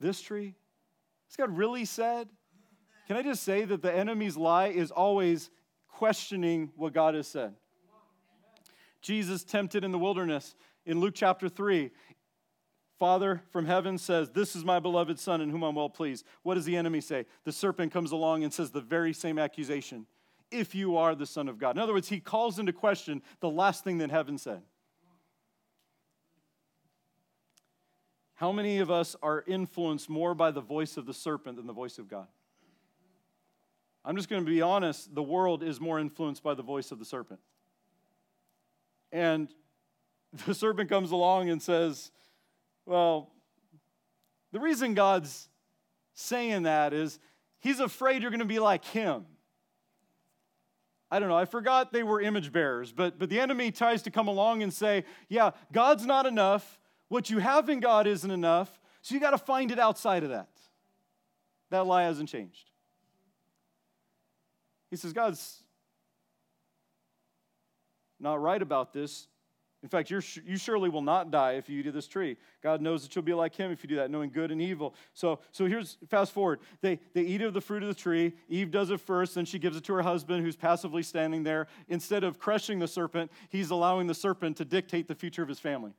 this 0.00 0.20
tree? 0.20 0.54
Has 1.28 1.36
God 1.36 1.56
really 1.56 1.86
said? 1.86 2.28
Can 3.06 3.16
I 3.16 3.22
just 3.22 3.42
say 3.42 3.64
that 3.64 3.80
the 3.80 3.90
enemy's 3.90 4.36
lie 4.36 4.68
is 4.68 4.90
always 4.90 5.48
questioning 5.88 6.70
what 6.76 6.92
God 6.92 7.14
has 7.14 7.26
said? 7.26 7.54
Jesus 9.00 9.44
tempted 9.44 9.82
in 9.82 9.92
the 9.92 9.98
wilderness 9.98 10.54
in 10.84 11.00
Luke 11.00 11.14
chapter 11.16 11.48
3. 11.48 11.90
Father 13.00 13.42
from 13.50 13.64
heaven 13.64 13.96
says, 13.96 14.28
This 14.28 14.54
is 14.54 14.62
my 14.62 14.78
beloved 14.78 15.18
Son 15.18 15.40
in 15.40 15.48
whom 15.48 15.62
I'm 15.62 15.74
well 15.74 15.88
pleased. 15.88 16.26
What 16.42 16.56
does 16.56 16.66
the 16.66 16.76
enemy 16.76 17.00
say? 17.00 17.24
The 17.44 17.50
serpent 17.50 17.92
comes 17.92 18.12
along 18.12 18.44
and 18.44 18.52
says 18.52 18.70
the 18.70 18.82
very 18.82 19.14
same 19.14 19.38
accusation 19.38 20.06
if 20.50 20.74
you 20.74 20.98
are 20.98 21.14
the 21.14 21.24
Son 21.24 21.48
of 21.48 21.58
God. 21.58 21.76
In 21.76 21.82
other 21.82 21.94
words, 21.94 22.10
he 22.10 22.20
calls 22.20 22.58
into 22.58 22.74
question 22.74 23.22
the 23.40 23.48
last 23.48 23.84
thing 23.84 23.98
that 23.98 24.10
heaven 24.10 24.36
said. 24.36 24.60
How 28.34 28.52
many 28.52 28.80
of 28.80 28.90
us 28.90 29.16
are 29.22 29.44
influenced 29.46 30.10
more 30.10 30.34
by 30.34 30.50
the 30.50 30.60
voice 30.60 30.98
of 30.98 31.06
the 31.06 31.14
serpent 31.14 31.56
than 31.56 31.66
the 31.66 31.72
voice 31.72 31.98
of 31.98 32.06
God? 32.06 32.26
I'm 34.04 34.16
just 34.16 34.28
going 34.28 34.44
to 34.44 34.50
be 34.50 34.60
honest, 34.60 35.14
the 35.14 35.22
world 35.22 35.62
is 35.62 35.80
more 35.80 35.98
influenced 35.98 36.42
by 36.42 36.52
the 36.52 36.62
voice 36.62 36.92
of 36.92 36.98
the 36.98 37.06
serpent. 37.06 37.40
And 39.10 39.48
the 40.46 40.54
serpent 40.54 40.90
comes 40.90 41.12
along 41.12 41.48
and 41.48 41.62
says, 41.62 42.10
Well, 42.86 43.30
the 44.52 44.60
reason 44.60 44.94
God's 44.94 45.48
saying 46.14 46.64
that 46.64 46.92
is 46.92 47.18
he's 47.60 47.80
afraid 47.80 48.22
you're 48.22 48.30
going 48.30 48.40
to 48.40 48.46
be 48.46 48.58
like 48.58 48.84
him. 48.84 49.26
I 51.10 51.18
don't 51.18 51.28
know, 51.28 51.36
I 51.36 51.44
forgot 51.44 51.92
they 51.92 52.04
were 52.04 52.20
image 52.20 52.52
bearers, 52.52 52.92
but, 52.92 53.18
but 53.18 53.28
the 53.28 53.40
enemy 53.40 53.72
tries 53.72 54.02
to 54.02 54.10
come 54.10 54.28
along 54.28 54.62
and 54.62 54.72
say, 54.72 55.04
Yeah, 55.28 55.50
God's 55.72 56.06
not 56.06 56.26
enough. 56.26 56.78
What 57.08 57.28
you 57.28 57.38
have 57.38 57.68
in 57.68 57.80
God 57.80 58.06
isn't 58.06 58.30
enough, 58.30 58.80
so 59.02 59.14
you 59.14 59.20
got 59.20 59.30
to 59.30 59.38
find 59.38 59.72
it 59.72 59.80
outside 59.80 60.22
of 60.22 60.30
that. 60.30 60.48
That 61.70 61.86
lie 61.86 62.04
hasn't 62.04 62.28
changed. 62.28 62.70
He 64.90 64.96
says, 64.96 65.12
God's 65.12 65.62
not 68.20 68.40
right 68.40 68.60
about 68.60 68.92
this. 68.92 69.26
In 69.82 69.88
fact, 69.88 70.10
you 70.10 70.20
surely 70.20 70.90
will 70.90 71.00
not 71.00 71.30
die 71.30 71.52
if 71.52 71.70
you 71.70 71.80
eat 71.80 71.86
of 71.86 71.94
this 71.94 72.06
tree. 72.06 72.36
God 72.62 72.82
knows 72.82 73.02
that 73.02 73.16
you'll 73.16 73.24
be 73.24 73.32
like 73.32 73.54
him 73.54 73.72
if 73.72 73.82
you 73.82 73.88
do 73.88 73.96
that, 73.96 74.10
knowing 74.10 74.28
good 74.28 74.50
and 74.50 74.60
evil. 74.60 74.94
So, 75.14 75.38
so 75.52 75.64
here's 75.64 75.96
fast 76.10 76.32
forward. 76.32 76.60
They, 76.82 77.00
they 77.14 77.22
eat 77.22 77.40
of 77.40 77.54
the 77.54 77.62
fruit 77.62 77.82
of 77.82 77.88
the 77.88 77.94
tree. 77.94 78.34
Eve 78.50 78.70
does 78.70 78.90
it 78.90 79.00
first, 79.00 79.36
then 79.36 79.46
she 79.46 79.58
gives 79.58 79.78
it 79.78 79.84
to 79.84 79.94
her 79.94 80.02
husband 80.02 80.44
who's 80.44 80.56
passively 80.56 81.02
standing 81.02 81.44
there. 81.44 81.66
Instead 81.88 82.24
of 82.24 82.38
crushing 82.38 82.78
the 82.78 82.88
serpent, 82.88 83.32
he's 83.48 83.70
allowing 83.70 84.06
the 84.06 84.14
serpent 84.14 84.58
to 84.58 84.66
dictate 84.66 85.08
the 85.08 85.14
future 85.14 85.42
of 85.42 85.48
his 85.48 85.58
family. 85.58 85.92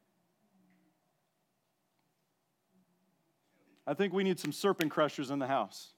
I 3.88 3.96
think 3.96 4.14
we 4.14 4.24
need 4.24 4.40
some 4.40 4.52
serpent 4.52 4.92
crushers 4.92 5.32
in 5.32 5.40
the 5.40 5.48
house. 5.48 5.94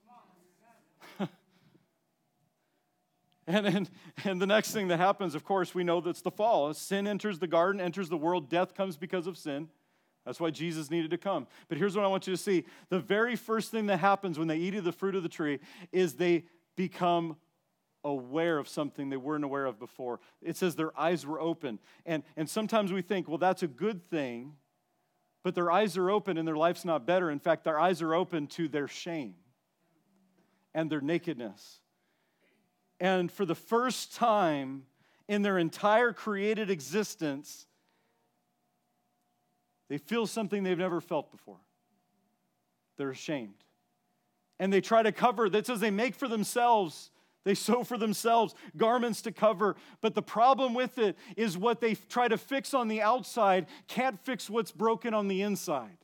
And, 3.47 3.65
and, 3.65 3.89
and 4.23 4.41
the 4.41 4.47
next 4.47 4.71
thing 4.71 4.87
that 4.89 4.97
happens, 4.97 5.35
of 5.35 5.43
course, 5.43 5.73
we 5.75 5.83
know 5.83 6.01
that's 6.01 6.21
the 6.21 6.31
fall. 6.31 6.73
Sin 6.73 7.07
enters 7.07 7.39
the 7.39 7.47
garden, 7.47 7.81
enters 7.81 8.09
the 8.09 8.17
world, 8.17 8.49
death 8.49 8.73
comes 8.73 8.97
because 8.97 9.27
of 9.27 9.37
sin. 9.37 9.69
That's 10.25 10.39
why 10.39 10.51
Jesus 10.51 10.89
needed 10.89 11.11
to 11.11 11.17
come. 11.17 11.47
But 11.67 11.77
here's 11.77 11.95
what 11.95 12.05
I 12.05 12.07
want 12.07 12.27
you 12.27 12.33
to 12.33 12.41
see 12.41 12.65
the 12.89 12.99
very 12.99 13.35
first 13.35 13.71
thing 13.71 13.87
that 13.87 13.97
happens 13.97 14.39
when 14.39 14.47
they 14.47 14.57
eat 14.57 14.75
of 14.75 14.85
the 14.85 14.91
fruit 14.91 15.15
of 15.15 15.23
the 15.23 15.29
tree 15.29 15.59
is 15.91 16.13
they 16.13 16.45
become 16.75 17.35
aware 18.05 18.57
of 18.57 18.67
something 18.67 19.09
they 19.09 19.17
weren't 19.17 19.43
aware 19.43 19.65
of 19.65 19.79
before. 19.79 20.19
It 20.41 20.57
says 20.57 20.75
their 20.75 20.97
eyes 20.99 21.25
were 21.25 21.39
open. 21.39 21.79
And, 22.05 22.23
and 22.37 22.49
sometimes 22.49 22.91
we 22.91 23.01
think, 23.01 23.27
well, 23.27 23.37
that's 23.37 23.63
a 23.63 23.67
good 23.67 24.01
thing 24.01 24.53
but 25.43 25.55
their 25.55 25.69
eyes 25.69 25.97
are 25.97 26.09
open 26.09 26.37
and 26.37 26.47
their 26.47 26.55
life's 26.55 26.85
not 26.85 27.05
better. 27.05 27.29
In 27.29 27.39
fact, 27.39 27.65
their 27.65 27.79
eyes 27.79 28.01
are 28.01 28.15
open 28.15 28.47
to 28.47 28.67
their 28.69 28.87
shame 28.87 29.35
and 30.73 30.89
their 30.89 31.01
nakedness. 31.01 31.81
And 32.99 33.31
for 33.31 33.45
the 33.45 33.55
first 33.55 34.15
time 34.15 34.83
in 35.27 35.41
their 35.41 35.57
entire 35.57 36.13
created 36.13 36.69
existence, 36.69 37.65
they 39.89 39.97
feel 39.97 40.27
something 40.27 40.63
they've 40.63 40.77
never 40.77 41.01
felt 41.01 41.31
before. 41.31 41.59
They're 42.97 43.11
ashamed. 43.11 43.63
And 44.59 44.71
they 44.71 44.81
try 44.81 45.03
to 45.03 45.11
cover, 45.11 45.49
that 45.49 45.65
says 45.65 45.79
they 45.79 45.91
make 45.91 46.15
for 46.15 46.27
themselves 46.27 47.09
they 47.43 47.55
sew 47.55 47.83
for 47.83 47.97
themselves 47.97 48.55
garments 48.77 49.21
to 49.23 49.31
cover. 49.31 49.75
But 50.01 50.15
the 50.15 50.21
problem 50.21 50.73
with 50.73 50.97
it 50.97 51.17
is 51.35 51.57
what 51.57 51.81
they 51.81 51.95
try 51.95 52.27
to 52.27 52.37
fix 52.37 52.73
on 52.73 52.87
the 52.87 53.01
outside 53.01 53.67
can't 53.87 54.19
fix 54.19 54.49
what's 54.49 54.71
broken 54.71 55.13
on 55.13 55.27
the 55.27 55.41
inside. 55.41 55.97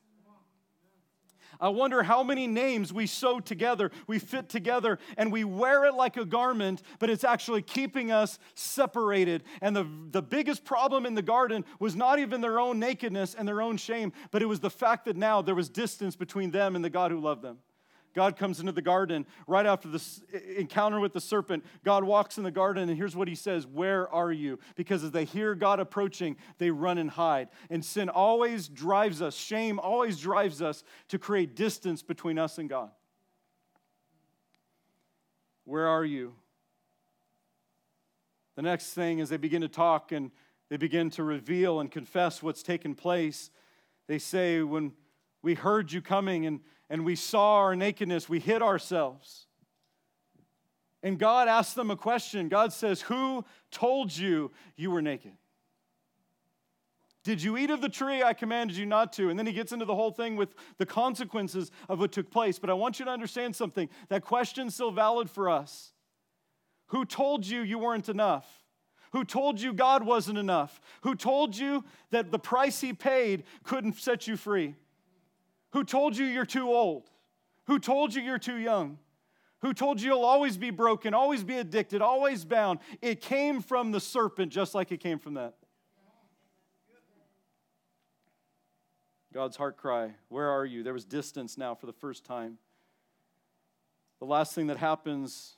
I 1.59 1.69
wonder 1.69 2.03
how 2.03 2.23
many 2.23 2.47
names 2.47 2.93
we 2.93 3.05
sew 3.05 3.39
together, 3.39 3.91
we 4.07 4.17
fit 4.19 4.47
together, 4.47 4.97
and 5.17 5.31
we 5.31 5.43
wear 5.43 5.85
it 5.85 5.93
like 5.93 6.15
a 6.15 6.25
garment, 6.25 6.81
but 6.99 7.09
it's 7.09 7.23
actually 7.23 7.61
keeping 7.61 8.11
us 8.11 8.39
separated. 8.55 9.43
And 9.61 9.75
the, 9.75 9.87
the 10.11 10.21
biggest 10.21 10.63
problem 10.63 11.05
in 11.05 11.15
the 11.15 11.21
garden 11.21 11.65
was 11.79 11.95
not 11.95 12.19
even 12.19 12.39
their 12.39 12.59
own 12.59 12.79
nakedness 12.79 13.35
and 13.35 13.47
their 13.47 13.61
own 13.61 13.77
shame, 13.77 14.13
but 14.31 14.41
it 14.41 14.45
was 14.45 14.61
the 14.61 14.69
fact 14.69 15.05
that 15.05 15.17
now 15.17 15.41
there 15.41 15.55
was 15.55 15.69
distance 15.69 16.15
between 16.15 16.51
them 16.51 16.75
and 16.75 16.85
the 16.85 16.89
God 16.89 17.11
who 17.11 17.19
loved 17.19 17.41
them. 17.41 17.57
God 18.13 18.37
comes 18.37 18.59
into 18.59 18.71
the 18.71 18.81
garden 18.81 19.25
right 19.47 19.65
after 19.65 19.87
this 19.87 20.21
encounter 20.57 20.99
with 20.99 21.13
the 21.13 21.21
serpent. 21.21 21.63
God 21.83 22.03
walks 22.03 22.37
in 22.37 22.43
the 22.43 22.51
garden, 22.51 22.89
and 22.89 22.97
here's 22.97 23.15
what 23.15 23.27
he 23.27 23.35
says 23.35 23.67
Where 23.67 24.09
are 24.09 24.31
you? 24.31 24.59
Because 24.75 25.03
as 25.03 25.11
they 25.11 25.25
hear 25.25 25.55
God 25.55 25.79
approaching, 25.79 26.35
they 26.57 26.71
run 26.71 26.97
and 26.97 27.09
hide. 27.09 27.49
And 27.69 27.83
sin 27.83 28.09
always 28.09 28.67
drives 28.67 29.21
us, 29.21 29.35
shame 29.35 29.79
always 29.79 30.19
drives 30.19 30.61
us 30.61 30.83
to 31.09 31.19
create 31.19 31.55
distance 31.55 32.01
between 32.01 32.37
us 32.39 32.57
and 32.57 32.69
God. 32.69 32.89
Where 35.65 35.87
are 35.87 36.05
you? 36.05 36.33
The 38.55 38.63
next 38.63 38.93
thing 38.93 39.19
is 39.19 39.29
they 39.29 39.37
begin 39.37 39.61
to 39.61 39.69
talk 39.69 40.11
and 40.11 40.31
they 40.69 40.77
begin 40.77 41.09
to 41.11 41.23
reveal 41.23 41.79
and 41.79 41.89
confess 41.89 42.43
what's 42.43 42.63
taken 42.63 42.95
place. 42.95 43.51
They 44.07 44.19
say, 44.19 44.61
When 44.61 44.93
we 45.41 45.53
heard 45.53 45.91
you 45.91 46.01
coming 46.01 46.45
and 46.45 46.59
and 46.89 47.05
we 47.05 47.15
saw 47.15 47.57
our 47.57 47.75
nakedness, 47.75 48.27
we 48.27 48.39
hid 48.39 48.61
ourselves. 48.61 49.47
And 51.01 51.17
God 51.17 51.47
asked 51.47 51.75
them 51.75 51.91
a 51.91 51.95
question. 51.95 52.49
God 52.49 52.73
says, 52.73 53.01
Who 53.01 53.45
told 53.71 54.15
you 54.15 54.51
you 54.75 54.91
were 54.91 55.01
naked? 55.01 55.33
Did 57.23 57.43
you 57.43 57.57
eat 57.57 57.69
of 57.69 57.81
the 57.81 57.89
tree 57.89 58.23
I 58.23 58.33
commanded 58.33 58.75
you 58.75 58.85
not 58.85 59.13
to? 59.13 59.29
And 59.29 59.37
then 59.37 59.45
he 59.45 59.53
gets 59.53 59.71
into 59.71 59.85
the 59.85 59.95
whole 59.95 60.11
thing 60.11 60.35
with 60.35 60.55
the 60.77 60.85
consequences 60.85 61.69
of 61.87 61.99
what 61.99 62.11
took 62.11 62.31
place. 62.31 62.59
But 62.59 62.69
I 62.69 62.73
want 62.73 62.97
you 62.97 63.05
to 63.05 63.11
understand 63.11 63.55
something. 63.55 63.89
That 64.07 64.23
question's 64.23 64.73
still 64.73 64.91
valid 64.91 65.29
for 65.29 65.49
us. 65.49 65.93
Who 66.87 67.05
told 67.05 67.45
you 67.45 67.61
you 67.61 67.77
weren't 67.77 68.09
enough? 68.09 68.47
Who 69.11 69.23
told 69.23 69.59
you 69.59 69.73
God 69.73 70.03
wasn't 70.03 70.37
enough? 70.37 70.79
Who 71.01 71.15
told 71.15 71.55
you 71.57 71.83
that 72.11 72.31
the 72.31 72.39
price 72.39 72.81
he 72.81 72.93
paid 72.93 73.43
couldn't 73.63 73.97
set 73.97 74.27
you 74.27 74.37
free? 74.37 74.75
Who 75.71 75.83
told 75.83 76.17
you 76.17 76.25
you're 76.25 76.45
too 76.45 76.67
old? 76.69 77.09
Who 77.67 77.79
told 77.79 78.13
you 78.13 78.21
you're 78.21 78.39
too 78.39 78.57
young? 78.57 78.97
Who 79.61 79.73
told 79.73 80.01
you 80.01 80.11
you'll 80.11 80.25
always 80.25 80.57
be 80.57 80.71
broken, 80.71 81.13
always 81.13 81.43
be 81.43 81.57
addicted, 81.57 82.01
always 82.01 82.45
bound? 82.45 82.79
It 83.01 83.21
came 83.21 83.61
from 83.61 83.91
the 83.91 83.99
serpent 83.99 84.51
just 84.51 84.73
like 84.73 84.91
it 84.91 84.99
came 84.99 85.19
from 85.19 85.35
that. 85.35 85.55
God's 89.31 89.57
heart 89.57 89.77
cry, 89.77 90.15
Where 90.29 90.49
are 90.49 90.65
you? 90.65 90.81
There 90.81 90.93
was 90.93 91.05
distance 91.05 91.57
now 91.57 91.75
for 91.75 91.85
the 91.85 91.93
first 91.93 92.25
time. 92.25 92.57
The 94.19 94.25
last 94.25 94.55
thing 94.55 94.67
that 94.67 94.77
happens, 94.77 95.55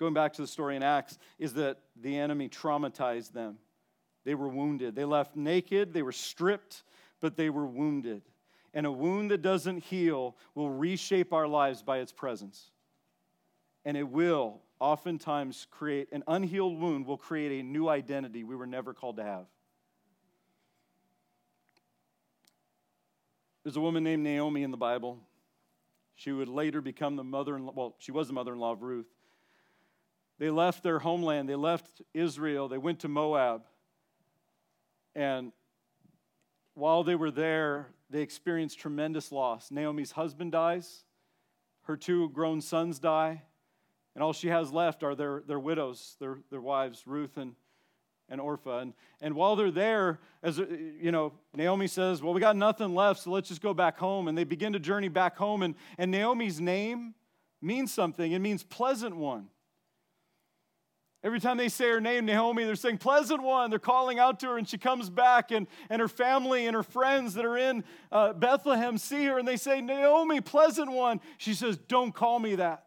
going 0.00 0.14
back 0.14 0.32
to 0.34 0.42
the 0.42 0.48
story 0.48 0.76
in 0.76 0.82
Acts, 0.82 1.18
is 1.38 1.52
that 1.54 1.78
the 2.00 2.16
enemy 2.16 2.48
traumatized 2.48 3.32
them. 3.32 3.58
They 4.24 4.34
were 4.34 4.48
wounded. 4.48 4.94
They 4.94 5.04
left 5.04 5.36
naked, 5.36 5.92
they 5.92 6.02
were 6.02 6.12
stripped, 6.12 6.84
but 7.20 7.36
they 7.36 7.50
were 7.50 7.66
wounded 7.66 8.22
and 8.74 8.86
a 8.86 8.92
wound 8.92 9.30
that 9.30 9.42
doesn't 9.42 9.84
heal 9.84 10.36
will 10.54 10.70
reshape 10.70 11.32
our 11.32 11.46
lives 11.46 11.82
by 11.82 11.98
its 11.98 12.12
presence. 12.12 12.70
And 13.84 13.96
it 13.96 14.08
will 14.08 14.60
oftentimes 14.78 15.66
create 15.70 16.08
an 16.12 16.22
unhealed 16.26 16.80
wound, 16.80 17.06
will 17.06 17.16
create 17.16 17.60
a 17.60 17.62
new 17.62 17.88
identity 17.88 18.44
we 18.44 18.56
were 18.56 18.66
never 18.66 18.94
called 18.94 19.16
to 19.16 19.24
have. 19.24 19.46
There's 23.62 23.76
a 23.76 23.80
woman 23.80 24.02
named 24.02 24.24
Naomi 24.24 24.62
in 24.62 24.70
the 24.70 24.76
Bible. 24.76 25.18
She 26.14 26.32
would 26.32 26.48
later 26.48 26.80
become 26.80 27.16
the 27.16 27.24
mother 27.24 27.56
in 27.56 27.66
law, 27.66 27.72
well, 27.74 27.94
she 27.98 28.12
was 28.12 28.26
the 28.26 28.32
mother 28.32 28.52
in 28.52 28.58
law 28.58 28.72
of 28.72 28.82
Ruth. 28.82 29.06
They 30.38 30.50
left 30.50 30.82
their 30.82 30.98
homeland, 30.98 31.48
they 31.48 31.54
left 31.54 32.02
Israel, 32.12 32.68
they 32.68 32.78
went 32.78 33.00
to 33.00 33.08
Moab. 33.08 33.62
And 35.14 35.52
while 36.74 37.04
they 37.04 37.14
were 37.14 37.30
there, 37.30 37.88
they 38.12 38.22
experience 38.22 38.74
tremendous 38.74 39.32
loss. 39.32 39.70
Naomi's 39.70 40.12
husband 40.12 40.52
dies, 40.52 41.04
her 41.84 41.96
two 41.96 42.28
grown 42.30 42.60
sons 42.60 42.98
die, 42.98 43.42
and 44.14 44.22
all 44.22 44.32
she 44.32 44.48
has 44.48 44.70
left 44.70 45.02
are 45.02 45.14
their, 45.14 45.42
their 45.46 45.58
widows, 45.58 46.16
their, 46.20 46.38
their 46.50 46.60
wives, 46.60 47.06
Ruth 47.06 47.38
and, 47.38 47.54
and 48.28 48.40
Orpah. 48.40 48.80
And, 48.80 48.92
and 49.22 49.34
while 49.34 49.56
they're 49.56 49.70
there, 49.70 50.20
as 50.42 50.60
uh, 50.60 50.66
you 50.68 51.10
know, 51.10 51.32
Naomi 51.54 51.86
says, 51.86 52.22
Well, 52.22 52.34
we 52.34 52.40
got 52.40 52.56
nothing 52.56 52.94
left, 52.94 53.20
so 53.20 53.30
let's 53.30 53.48
just 53.48 53.62
go 53.62 53.72
back 53.72 53.98
home. 53.98 54.28
And 54.28 54.36
they 54.36 54.44
begin 54.44 54.74
to 54.74 54.78
journey 54.78 55.08
back 55.08 55.36
home. 55.36 55.62
And, 55.62 55.74
and 55.96 56.10
Naomi's 56.10 56.60
name 56.60 57.14
means 57.62 57.92
something, 57.92 58.32
it 58.32 58.40
means 58.40 58.62
pleasant 58.62 59.16
one. 59.16 59.48
Every 61.24 61.38
time 61.38 61.56
they 61.56 61.68
say 61.68 61.88
her 61.88 62.00
name, 62.00 62.26
Naomi, 62.26 62.64
they're 62.64 62.74
saying, 62.74 62.98
Pleasant 62.98 63.42
one. 63.42 63.70
They're 63.70 63.78
calling 63.78 64.18
out 64.18 64.40
to 64.40 64.48
her, 64.48 64.58
and 64.58 64.68
she 64.68 64.76
comes 64.76 65.08
back, 65.08 65.52
and, 65.52 65.68
and 65.88 66.00
her 66.00 66.08
family 66.08 66.66
and 66.66 66.74
her 66.74 66.82
friends 66.82 67.34
that 67.34 67.44
are 67.44 67.56
in 67.56 67.84
uh, 68.10 68.32
Bethlehem 68.32 68.98
see 68.98 69.26
her, 69.26 69.38
and 69.38 69.46
they 69.46 69.56
say, 69.56 69.80
Naomi, 69.80 70.40
pleasant 70.40 70.90
one. 70.90 71.20
She 71.38 71.54
says, 71.54 71.76
Don't 71.76 72.12
call 72.12 72.40
me 72.40 72.56
that. 72.56 72.86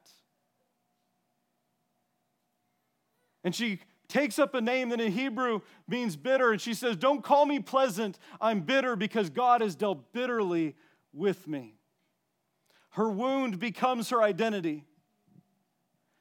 And 3.46 3.56
she 3.56 3.80
takes 4.10 4.38
up 4.38 4.54
a 4.54 4.62
name 4.62 4.90
that 4.90 5.00
in 5.00 5.14
Hebrew 5.14 5.62
means 5.88 6.18
bitter, 6.18 6.52
and 6.52 6.60
she 6.60 6.74
says, 6.74 6.98
Don't 6.98 7.24
call 7.24 7.46
me 7.46 7.60
pleasant. 7.60 8.20
I'm 8.42 8.62
bitter 8.62 8.98
because 8.98 9.30
God 9.30 9.62
has 9.62 9.76
dealt 9.76 10.12
bitterly 10.12 10.76
with 11.14 11.48
me. 11.48 11.76
Her 12.92 13.10
wound 13.10 13.60
becomes 13.60 14.10
her 14.10 14.22
identity. 14.22 14.84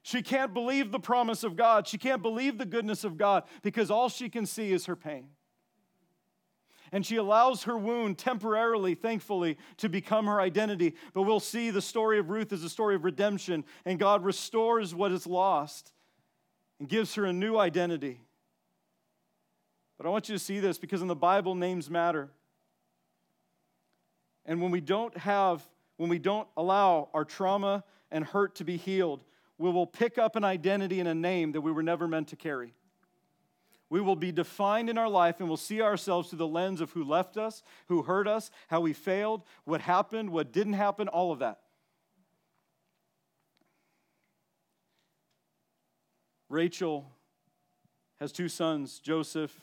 She 0.04 0.20
can't 0.20 0.52
believe 0.52 0.92
the 0.92 1.00
promise 1.00 1.44
of 1.44 1.56
God. 1.56 1.88
She 1.88 1.96
can't 1.96 2.20
believe 2.20 2.58
the 2.58 2.66
goodness 2.66 3.04
of 3.04 3.16
God 3.16 3.44
because 3.62 3.90
all 3.90 4.10
she 4.10 4.28
can 4.28 4.44
see 4.44 4.70
is 4.70 4.84
her 4.84 4.94
pain. 4.94 5.28
And 6.92 7.06
she 7.06 7.16
allows 7.16 7.62
her 7.62 7.78
wound 7.78 8.18
temporarily, 8.18 8.94
thankfully, 8.94 9.56
to 9.78 9.88
become 9.88 10.26
her 10.26 10.42
identity. 10.42 10.94
But 11.14 11.22
we'll 11.22 11.40
see 11.40 11.70
the 11.70 11.80
story 11.80 12.18
of 12.18 12.28
Ruth 12.28 12.52
is 12.52 12.62
a 12.62 12.68
story 12.68 12.94
of 12.94 13.04
redemption, 13.04 13.64
and 13.86 13.98
God 13.98 14.22
restores 14.22 14.94
what 14.94 15.10
is 15.10 15.26
lost 15.26 15.94
and 16.78 16.86
gives 16.86 17.14
her 17.14 17.24
a 17.24 17.32
new 17.32 17.56
identity. 17.56 18.20
But 19.96 20.06
I 20.06 20.10
want 20.10 20.28
you 20.28 20.34
to 20.34 20.38
see 20.38 20.60
this 20.60 20.76
because 20.76 21.00
in 21.00 21.08
the 21.08 21.16
Bible, 21.16 21.54
names 21.54 21.88
matter. 21.88 22.28
And 24.44 24.60
when 24.60 24.70
we 24.70 24.82
don't 24.82 25.16
have, 25.16 25.66
when 25.96 26.10
we 26.10 26.18
don't 26.18 26.46
allow 26.58 27.08
our 27.14 27.24
trauma 27.24 27.84
and 28.10 28.22
hurt 28.22 28.56
to 28.56 28.64
be 28.64 28.76
healed, 28.76 29.24
we 29.58 29.70
will 29.70 29.86
pick 29.86 30.18
up 30.18 30.36
an 30.36 30.44
identity 30.44 31.00
and 31.00 31.08
a 31.08 31.14
name 31.14 31.52
that 31.52 31.60
we 31.60 31.72
were 31.72 31.82
never 31.82 32.08
meant 32.08 32.28
to 32.28 32.36
carry. 32.36 32.74
We 33.90 34.00
will 34.00 34.16
be 34.16 34.32
defined 34.32 34.90
in 34.90 34.98
our 34.98 35.08
life 35.08 35.38
and 35.38 35.48
we'll 35.48 35.56
see 35.56 35.80
ourselves 35.80 36.28
through 36.28 36.38
the 36.38 36.48
lens 36.48 36.80
of 36.80 36.90
who 36.92 37.04
left 37.04 37.36
us, 37.36 37.62
who 37.86 38.02
hurt 38.02 38.26
us, 38.26 38.50
how 38.68 38.80
we 38.80 38.92
failed, 38.92 39.42
what 39.64 39.80
happened, 39.80 40.30
what 40.30 40.52
didn't 40.52 40.72
happen, 40.72 41.06
all 41.06 41.30
of 41.30 41.38
that. 41.38 41.60
Rachel 46.48 47.10
has 48.20 48.32
two 48.32 48.48
sons, 48.48 48.98
Joseph 48.98 49.54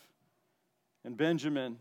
and 1.03 1.17
Benjamin. 1.17 1.77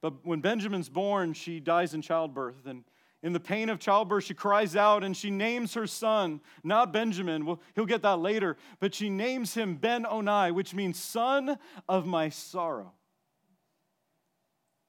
But 0.00 0.26
when 0.26 0.40
Benjamin's 0.40 0.88
born, 0.88 1.34
she 1.34 1.60
dies 1.60 1.94
in 1.94 2.02
childbirth. 2.02 2.66
And 2.66 2.84
in 3.22 3.32
the 3.32 3.40
pain 3.40 3.68
of 3.68 3.78
childbirth, 3.78 4.24
she 4.24 4.34
cries 4.34 4.74
out 4.74 5.04
and 5.04 5.14
she 5.14 5.30
names 5.30 5.74
her 5.74 5.86
son, 5.86 6.40
not 6.64 6.92
Benjamin, 6.92 7.44
well, 7.44 7.60
he'll 7.74 7.84
get 7.84 8.02
that 8.02 8.18
later, 8.18 8.56
but 8.78 8.94
she 8.94 9.10
names 9.10 9.54
him 9.54 9.76
Benoni, 9.76 10.52
which 10.52 10.74
means 10.74 10.98
son 10.98 11.58
of 11.88 12.06
my 12.06 12.30
sorrow. 12.30 12.92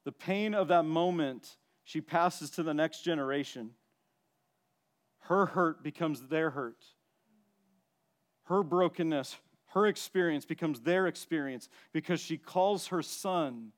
The 0.04 0.12
pain 0.12 0.54
of 0.54 0.68
that 0.68 0.84
moment, 0.84 1.56
she 1.84 2.00
passes 2.00 2.50
to 2.52 2.62
the 2.62 2.74
next 2.74 3.02
generation. 3.02 3.70
Her 5.20 5.46
hurt 5.46 5.82
becomes 5.82 6.22
their 6.28 6.50
hurt. 6.50 6.84
Her 8.44 8.62
brokenness, 8.62 9.36
her 9.66 9.86
experience 9.86 10.44
becomes 10.44 10.80
their 10.80 11.06
experience 11.06 11.68
because 11.92 12.20
she 12.20 12.38
calls 12.38 12.88
her 12.88 13.02
son 13.02 13.72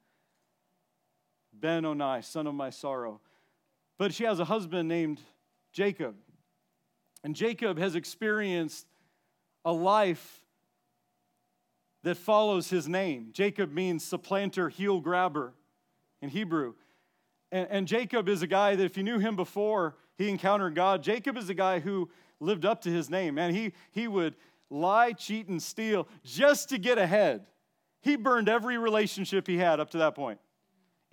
Benoni, 1.53 2.23
son 2.23 2.47
of 2.47 2.55
my 2.55 2.71
sorrow. 2.71 3.21
But 3.99 4.13
she 4.13 4.25
has 4.25 4.41
a 4.41 4.45
husband 4.45 4.89
named 4.89 5.21
Jacob. 5.73 6.15
And 7.23 7.35
Jacob 7.35 7.79
has 7.79 7.95
experienced 7.95 8.87
a 9.65 9.73
life 9.73 10.45
that 12.03 12.17
follows 12.17 12.69
his 12.69 12.87
name. 12.87 13.31
Jacob 13.33 13.73
means 13.73 14.05
supplanter, 14.05 14.69
heel 14.69 15.01
grabber 15.01 15.55
in 16.21 16.29
Hebrew. 16.29 16.75
And, 17.51 17.67
and, 17.71 17.89
Jacob 17.89 18.29
is 18.29 18.43
a 18.43 18.47
guy 18.47 18.77
that 18.77 18.85
if 18.85 18.97
you 18.97 19.03
knew 19.03 19.19
him 19.19 19.37
before 19.37 19.97
he 20.19 20.29
encountered 20.29 20.75
God, 20.75 21.03
Jacob 21.03 21.37
is 21.37 21.49
a 21.49 21.55
guy 21.55 21.81
who 21.81 22.11
lived 22.41 22.67
up 22.67 22.83
to 22.83 22.91
his 22.91 23.09
name. 23.09 23.37
Man, 23.37 23.55
he, 23.55 23.73
he 23.91 24.07
would 24.07 24.35
lie, 24.71 25.13
cheat, 25.13 25.49
and 25.49 25.63
steal 25.63 26.07
just 26.25 26.69
to 26.71 26.79
get 26.79 26.99
ahead. 26.99 27.47
He 28.03 28.17
burned 28.17 28.49
every 28.49 28.77
relationship 28.77 29.47
he 29.47 29.57
had 29.57 29.81
up 29.81 29.91
to 29.91 29.99
that 29.99 30.15
point. 30.15 30.41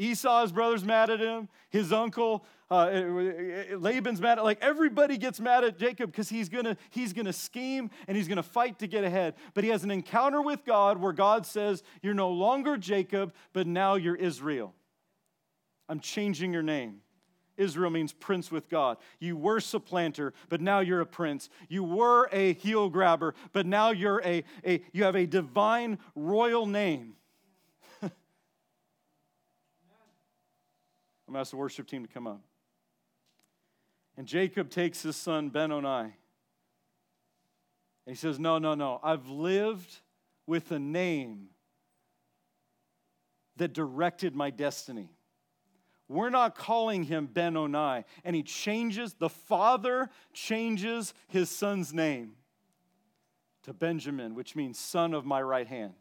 Esau's 0.02 0.52
brother's 0.52 0.84
mad 0.84 1.12
at 1.12 1.20
him. 1.20 1.47
His 1.70 1.93
uncle 1.93 2.43
uh, 2.72 2.89
eh, 2.91 2.97
eh, 2.97 3.64
eh, 3.72 3.76
Laban's 3.78 4.20
mad 4.20 4.39
at. 4.39 4.43
Like 4.43 4.58
everybody 4.62 5.18
gets 5.18 5.39
mad 5.39 5.64
at 5.64 5.78
Jacob 5.78 6.12
because 6.12 6.28
he's 6.28 6.49
gonna 6.49 6.76
he's 6.89 7.14
gonna 7.14 7.34
scheme 7.34 7.91
and 8.08 8.18
he's 8.18 8.28
gonna 8.28 8.41
fight 8.41 8.80
to 8.80 8.88
get 8.88 9.04
ahead. 9.04 9.36
But 9.54 9.64
he 9.64 9.70
has 9.70 9.84
an 9.84 9.91
encounter 9.91 10.41
with 10.41 10.66
God 10.66 10.97
where 10.97 11.14
God 11.14 11.45
says, 11.45 11.84
"You're 12.02 12.16
no 12.16 12.32
longer 12.32 12.78
Jacob, 12.78 13.34
but 13.54 13.68
now 13.68 13.93
you're 13.93 14.16
Israel. 14.16 14.74
I'm 15.88 15.99
changing 15.99 16.52
your 16.52 16.64
name." 16.64 17.02
Israel 17.58 17.91
means 17.91 18.12
prince 18.12 18.49
with 18.49 18.70
God. 18.70 18.97
You 19.20 19.38
were 19.38 19.60
supplanter, 19.60 20.34
but 20.49 20.62
now 20.62 20.80
you're 20.80 21.02
a 21.02 21.06
prince. 21.06 21.49
You 21.70 21.84
were 21.84 22.28
a 22.32 22.54
heel 22.54 22.89
grabber, 22.89 23.36
but 23.54 23.68
now 23.68 23.91
you're 23.91 24.22
a, 24.26 24.43
a 24.66 24.82
you 24.93 25.04
have 25.04 25.16
a 25.16 25.28
divine 25.28 25.99
royal 26.16 26.66
name. 26.66 27.18
I'm 31.32 31.36
going 31.36 31.46
to 31.46 31.48
ask 31.48 31.52
the 31.52 31.58
worship 31.58 31.88
team 31.88 32.06
to 32.06 32.12
come 32.12 32.28
up. 32.28 32.42
And 34.18 34.28
Jacob 34.28 34.70
takes 34.70 35.02
his 35.02 35.16
son 35.16 35.48
Benoni. 35.48 35.88
And 36.04 36.14
he 38.06 38.16
says, 38.16 38.38
No, 38.38 38.58
no, 38.58 38.74
no. 38.74 39.00
I've 39.02 39.30
lived 39.30 40.02
with 40.46 40.74
a 40.74 40.80
name 40.80 41.48
that 43.56 43.72
directed 43.72 44.36
my 44.36 44.50
destiny. 44.50 45.08
We're 46.10 46.32
not 46.32 46.58
calling 46.58 47.04
him 47.04 47.28
Benoni. 47.28 48.04
And 48.26 48.36
he 48.36 48.44
changes, 48.44 49.14
the 49.14 49.30
father 49.30 50.10
changes 50.34 51.14
his 51.30 51.50
son's 51.50 51.94
name 51.94 52.34
to 53.64 53.72
Benjamin, 53.72 54.36
which 54.36 54.54
means 54.54 54.78
son 54.78 55.14
of 55.14 55.26
my 55.26 55.42
right 55.42 55.68
hand. 55.68 55.94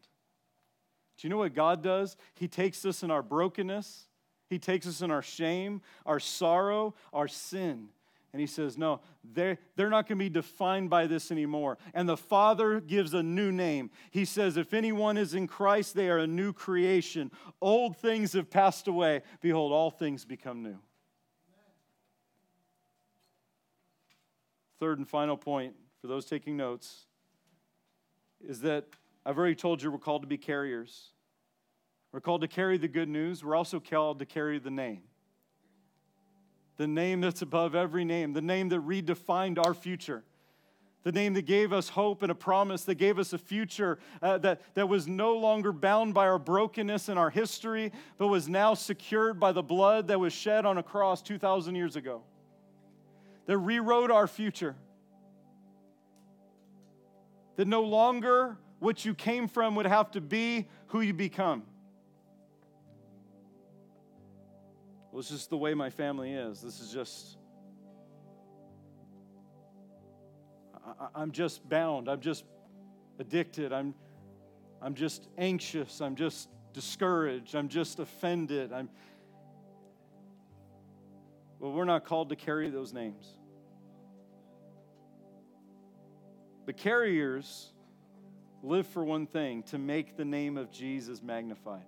Do 1.18 1.28
you 1.28 1.31
know 1.31 1.37
what 1.37 1.55
God 1.55 1.85
does? 1.85 2.16
He 2.35 2.49
takes 2.49 2.85
us 2.85 3.05
in 3.05 3.12
our 3.12 3.22
brokenness 3.22 4.09
he 4.51 4.59
takes 4.59 4.86
us 4.86 5.01
in 5.01 5.12
our 5.12 5.22
shame, 5.22 5.80
our 6.05 6.18
sorrow, 6.18 6.94
our 7.12 7.28
sin. 7.28 7.88
And 8.32 8.40
he 8.40 8.46
says, 8.46 8.76
No, 8.76 9.01
they're, 9.32 9.59
they're 9.76 9.88
not 9.88 10.09
going 10.09 10.18
to 10.18 10.24
be 10.24 10.28
defined 10.28 10.90
by 10.90 11.07
this 11.07 11.30
anymore. 11.30 11.78
And 11.94 12.09
the 12.09 12.16
Father 12.16 12.80
gives 12.80 13.14
a 13.14 13.22
new 13.22 13.53
name. 13.53 13.90
He 14.11 14.24
says, 14.24 14.57
If 14.57 14.74
anyone 14.74 15.16
is 15.16 15.34
in 15.34 15.46
Christ, 15.46 15.94
they 15.94 16.09
are 16.11 16.18
a 16.18 16.26
new 16.26 16.53
creation. 16.53 17.30
Old 17.61 17.96
things 17.96 18.32
have 18.32 18.51
passed 18.51 18.88
away. 18.88 19.22
Behold, 19.40 19.72
all 19.72 19.90
things 19.90 20.24
become 20.24 20.62
new. 20.62 20.78
Third 24.80 24.98
and 24.98 25.09
final 25.09 25.36
point 25.36 25.74
for 26.01 26.09
those 26.09 26.24
taking 26.24 26.57
notes 26.57 27.07
is 28.40 28.62
that 28.62 28.86
I've 29.24 29.38
already 29.38 29.55
told 29.55 29.82
you 29.82 29.90
we're 29.90 29.98
called 29.98 30.22
to 30.22 30.28
be 30.28 30.38
carriers. 30.38 31.11
We're 32.12 32.20
called 32.20 32.40
to 32.40 32.48
carry 32.48 32.76
the 32.76 32.88
good 32.88 33.08
news. 33.08 33.44
We're 33.44 33.54
also 33.54 33.78
called 33.78 34.18
to 34.18 34.26
carry 34.26 34.58
the 34.58 34.70
name. 34.70 35.02
The 36.76 36.88
name 36.88 37.20
that's 37.20 37.42
above 37.42 37.74
every 37.74 38.04
name, 38.04 38.32
the 38.32 38.40
name 38.40 38.70
that 38.70 38.80
redefined 38.80 39.64
our 39.64 39.74
future, 39.74 40.24
the 41.02 41.12
name 41.12 41.34
that 41.34 41.42
gave 41.42 41.72
us 41.72 41.90
hope 41.90 42.22
and 42.22 42.32
a 42.32 42.34
promise, 42.34 42.84
that 42.84 42.96
gave 42.96 43.18
us 43.18 43.32
a 43.32 43.38
future 43.38 43.98
uh, 44.22 44.38
that, 44.38 44.62
that 44.74 44.88
was 44.88 45.06
no 45.06 45.36
longer 45.36 45.72
bound 45.72 46.14
by 46.14 46.26
our 46.26 46.38
brokenness 46.38 47.08
and 47.08 47.18
our 47.18 47.30
history, 47.30 47.92
but 48.18 48.28
was 48.28 48.48
now 48.48 48.74
secured 48.74 49.38
by 49.38 49.52
the 49.52 49.62
blood 49.62 50.08
that 50.08 50.18
was 50.18 50.32
shed 50.32 50.66
on 50.66 50.78
a 50.78 50.82
cross 50.82 51.22
2,000 51.22 51.74
years 51.74 51.96
ago, 51.96 52.22
that 53.46 53.58
rewrote 53.58 54.11
our 54.11 54.26
future, 54.26 54.74
that 57.56 57.68
no 57.68 57.82
longer 57.82 58.56
what 58.78 59.04
you 59.04 59.14
came 59.14 59.46
from 59.46 59.74
would 59.74 59.86
have 59.86 60.11
to 60.11 60.20
be 60.20 60.66
who 60.88 61.02
you 61.02 61.12
become. 61.12 61.62
Well, 65.11 65.20
it's 65.20 65.30
just 65.30 65.50
the 65.50 65.56
way 65.56 65.74
my 65.74 65.90
family 65.90 66.32
is. 66.32 66.61
This 66.61 66.80
is 66.80 66.92
just. 66.92 67.36
I'm 71.14 71.32
just 71.32 71.68
bound. 71.68 72.08
I'm 72.08 72.20
just 72.20 72.44
addicted. 73.18 73.72
I'm, 73.72 73.94
I'm 74.80 74.94
just 74.94 75.28
anxious. 75.36 76.00
I'm 76.00 76.14
just 76.14 76.48
discouraged. 76.72 77.54
I'm 77.54 77.68
just 77.68 77.98
offended. 77.98 78.72
I'm. 78.72 78.88
Well, 81.58 81.72
we're 81.72 81.84
not 81.84 82.04
called 82.04 82.28
to 82.30 82.36
carry 82.36 82.70
those 82.70 82.92
names. 82.92 83.36
The 86.66 86.72
carriers 86.72 87.72
live 88.62 88.86
for 88.86 89.04
one 89.04 89.26
thing 89.26 89.64
to 89.64 89.78
make 89.78 90.16
the 90.16 90.24
name 90.24 90.56
of 90.56 90.70
Jesus 90.70 91.20
magnified. 91.20 91.84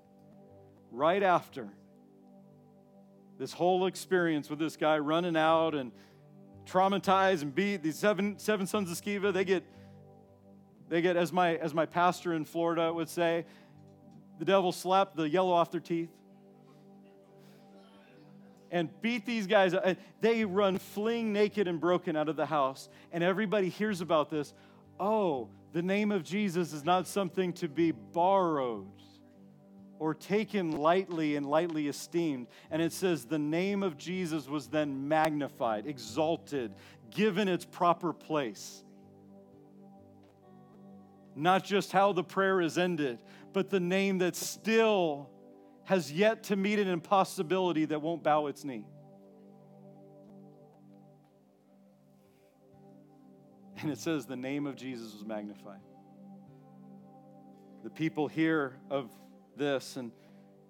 Right 0.90 1.22
after 1.22 1.68
this 3.38 3.52
whole 3.52 3.86
experience 3.86 4.48
with 4.50 4.58
this 4.58 4.76
guy 4.76 4.98
running 4.98 5.36
out 5.36 5.74
and 5.74 5.92
traumatized 6.64 7.42
and 7.42 7.54
beat 7.54 7.82
these 7.82 7.98
seven 7.98 8.38
seven 8.38 8.66
sons 8.66 8.90
of 8.90 8.96
Sceva, 8.96 9.32
they 9.32 9.44
get 9.44 9.64
they 10.88 11.02
get 11.02 11.16
as 11.16 11.32
my 11.32 11.56
as 11.56 11.74
my 11.74 11.86
pastor 11.86 12.34
in 12.34 12.44
Florida 12.44 12.92
would 12.92 13.08
say, 13.08 13.44
the 14.38 14.44
devil 14.44 14.72
slapped 14.72 15.16
the 15.16 15.28
yellow 15.28 15.52
off 15.52 15.70
their 15.70 15.80
teeth 15.80 16.10
and 18.70 18.88
beat 19.02 19.26
these 19.26 19.46
guys. 19.46 19.74
They 20.20 20.44
run 20.44 20.78
fleeing 20.78 21.32
naked 21.32 21.68
and 21.68 21.80
broken 21.80 22.16
out 22.16 22.28
of 22.28 22.36
the 22.36 22.46
house, 22.46 22.88
and 23.12 23.22
everybody 23.22 23.68
hears 23.68 24.00
about 24.00 24.30
this. 24.30 24.54
Oh, 24.98 25.48
the 25.72 25.82
name 25.82 26.10
of 26.12 26.24
Jesus 26.24 26.72
is 26.72 26.84
not 26.84 27.06
something 27.06 27.52
to 27.54 27.68
be 27.68 27.92
borrowed 27.92 28.86
or 30.03 30.14
taken 30.14 30.72
lightly 30.72 31.36
and 31.36 31.46
lightly 31.46 31.86
esteemed. 31.86 32.48
And 32.72 32.82
it 32.82 32.92
says 32.92 33.24
the 33.24 33.38
name 33.38 33.84
of 33.84 33.96
Jesus 33.96 34.48
was 34.48 34.66
then 34.66 35.07
magnified, 35.07 35.86
exalted, 35.86 36.74
given 37.11 37.46
its 37.46 37.64
proper 37.64 38.12
place. 38.12 38.82
Not 41.36 41.62
just 41.62 41.92
how 41.92 42.12
the 42.12 42.24
prayer 42.24 42.61
is 42.61 42.78
ended, 42.78 43.22
but 43.53 43.70
the 43.70 43.78
name 43.78 44.18
that 44.18 44.34
still 44.34 45.30
has 45.84 46.11
yet 46.11 46.42
to 46.44 46.57
meet 46.57 46.80
an 46.80 46.88
impossibility 46.88 47.84
that 47.84 48.03
won't 48.03 48.24
bow 48.24 48.48
its 48.48 48.64
knee. 48.64 48.84
And 53.78 53.88
it 53.88 53.98
says 53.98 54.26
the 54.26 54.34
name 54.34 54.66
of 54.66 54.74
Jesus 54.74 55.12
was 55.14 55.24
magnified. 55.24 55.78
The 57.84 57.90
people 57.90 58.26
hear 58.26 58.80
of 58.90 59.09
this 59.57 59.96
and, 59.96 60.12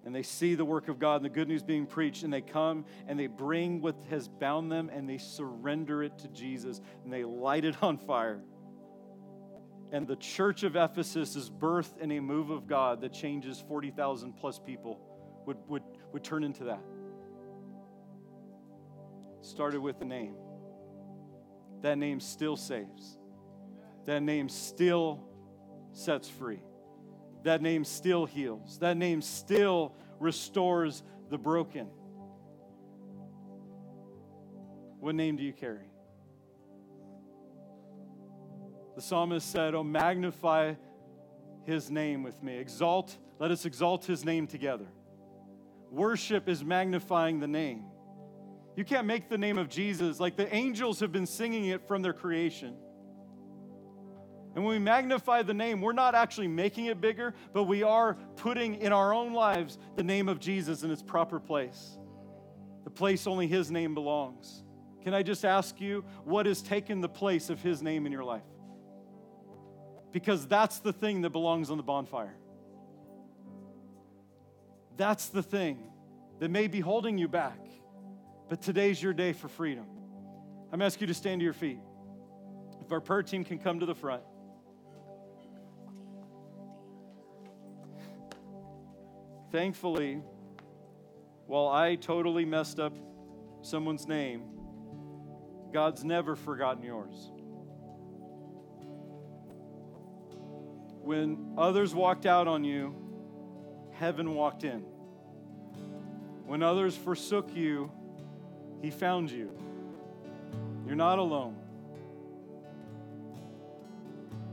and 0.05 0.15
they 0.15 0.23
see 0.23 0.55
the 0.55 0.65
work 0.65 0.89
of 0.89 0.99
God 0.99 1.17
and 1.17 1.25
the 1.25 1.31
good 1.31 1.49
news 1.49 1.63
being 1.63 1.87
preached, 1.87 2.25
and 2.25 2.33
they 2.33 2.41
come 2.41 2.85
and 3.07 3.19
they 3.19 3.29
bring 3.29 3.81
what 3.81 3.97
has 4.11 4.29
bound 4.29 4.71
them 4.71 4.91
and 4.93 5.09
they 5.09 5.19
surrender 5.19 6.03
it 6.03 6.19
to 6.19 6.29
Jesus 6.29 6.81
and 7.05 7.13
they 7.13 7.25
light 7.25 7.65
it 7.65 7.83
on 7.83 7.99
fire. 7.99 8.41
And 9.93 10.07
the 10.07 10.17
church 10.17 10.63
of 10.63 10.75
Ephesus 10.75 11.37
is 11.37 11.51
birthed 11.51 11.99
in 11.99 12.13
a 12.13 12.21
move 12.21 12.51
of 12.51 12.67
God 12.67 13.03
that 13.03 13.13
changes 13.13 13.63
40,000 13.69 14.33
plus 14.33 14.59
people, 14.59 14.99
would, 15.47 15.59
would, 15.69 15.83
would 16.13 16.25
turn 16.25 16.45
into 16.45 16.65
that. 16.65 16.81
Started 19.43 19.81
with 19.81 19.99
the 19.99 20.05
name 20.07 20.35
that 21.83 21.99
name 21.99 22.21
still 22.21 22.57
saves. 22.57 23.19
That 24.07 24.23
name 24.23 24.49
still 24.49 25.21
sets 25.93 26.29
free. 26.29 26.63
That 27.43 27.63
name 27.63 27.85
still 27.85 28.25
heals. 28.25 28.79
That 28.79 28.97
name 28.97 29.21
still 29.23 29.95
restores 30.21 31.03
the 31.31 31.39
broken. 31.39 31.89
What 35.01 35.15
name 35.15 35.37
do 35.37 35.43
you 35.43 35.53
carry? 35.53 35.87
The 38.95 39.03
psalmist 39.03 39.51
said, 39.51 39.75
Oh, 39.75 39.83
magnify 39.83 40.75
his 41.65 41.91
name 41.91 42.23
with 42.23 42.41
me. 42.43 42.59
Exalt, 42.59 43.17
let 43.39 43.51
us 43.51 43.65
exalt 43.65 44.05
his 44.05 44.25
name 44.25 44.47
together. 44.47 44.87
Worship 45.91 46.49
is 46.49 46.65
magnifying 46.65 47.41
the 47.41 47.49
name. 47.49 47.85
You 48.77 48.85
can't 48.85 49.07
make 49.07 49.29
the 49.29 49.39
name 49.39 49.59
of 49.59 49.69
Jesus 49.69 50.21
like 50.21 50.37
the 50.37 50.53
angels 50.55 51.01
have 51.01 51.13
been 51.13 51.27
singing 51.27 51.67
it 51.67 51.87
from 51.87 52.03
their 52.03 52.15
creation. 52.15 52.75
And 54.55 54.65
when 54.65 54.75
we 54.75 54.79
magnify 54.79 55.43
the 55.43 55.55
name, 55.55 55.81
we're 55.81 55.93
not 55.93 56.15
actually 56.15 56.49
making 56.49 56.87
it 56.87 57.01
bigger, 57.01 57.35
but 57.55 57.65
we 57.65 57.83
are 57.83 58.15
putting 58.37 58.75
in 58.77 58.93
our 58.93 59.15
own 59.15 59.33
lives 59.33 59.79
the 59.97 60.03
name 60.03 60.29
of 60.29 60.41
Jesus 60.41 60.83
in 60.83 60.91
its 60.91 61.03
proper 61.03 61.41
place, 61.41 61.99
the 62.85 62.91
place 62.91 63.27
only 63.27 63.47
His 63.47 63.71
name 63.71 63.95
belongs. 63.95 64.63
Can 65.03 65.15
I 65.15 65.23
just 65.23 65.45
ask 65.45 65.81
you, 65.81 66.05
what 66.25 66.47
has 66.47 66.61
taken 66.61 67.01
the 67.01 67.09
place 67.09 67.49
of 67.49 67.63
His 67.63 67.83
name 67.83 68.05
in 68.05 68.13
your 68.13 68.25
life? 68.25 68.43
Because 70.13 70.47
that's 70.47 70.81
the 70.81 70.93
thing 70.93 71.23
that 71.23 71.31
belongs 71.31 71.71
on 71.71 71.79
the 71.79 71.83
bonfire. 71.83 72.37
That's 74.99 75.31
the 75.31 75.43
thing 75.43 75.91
that 76.41 76.51
may 76.51 76.67
be 76.67 76.81
holding 76.81 77.17
you 77.17 77.27
back. 77.27 77.59
But 78.51 78.61
today's 78.61 79.03
your 79.03 79.15
day 79.15 79.33
for 79.33 79.49
freedom. 79.49 79.87
I'm 80.71 80.83
asking 80.83 81.09
you 81.09 81.15
to 81.15 81.19
stand 81.19 81.41
to 81.41 81.45
your 81.45 81.55
feet. 81.55 81.79
If 82.83 82.93
our 82.93 83.01
prayer 83.01 83.23
team 83.23 83.45
can 83.45 83.59
come 83.59 83.81
to 83.81 83.87
the 83.87 83.95
front. 83.95 84.23
Thankfully, 89.53 90.23
while 91.47 91.69
I 91.69 91.97
totally 91.97 92.47
messed 92.47 92.81
up 92.81 92.95
someone's 93.61 94.09
name, 94.09 94.45
God's 95.75 96.03
never 96.05 96.37
forgotten 96.37 96.83
yours. 96.83 97.31
When 101.03 101.53
others 101.59 101.95
walked 101.95 102.25
out 102.25 102.49
on 102.49 102.65
you, 102.65 102.95
heaven 103.91 104.35
walked 104.35 104.65
in. 104.65 104.87
When 106.47 106.63
others 106.63 106.97
forsook 106.97 107.55
you, 107.55 107.91
he 108.81 108.91
found 108.91 109.31
you. 109.31 109.51
You're 110.87 110.97
not 110.97 111.19
alone. 111.19 111.57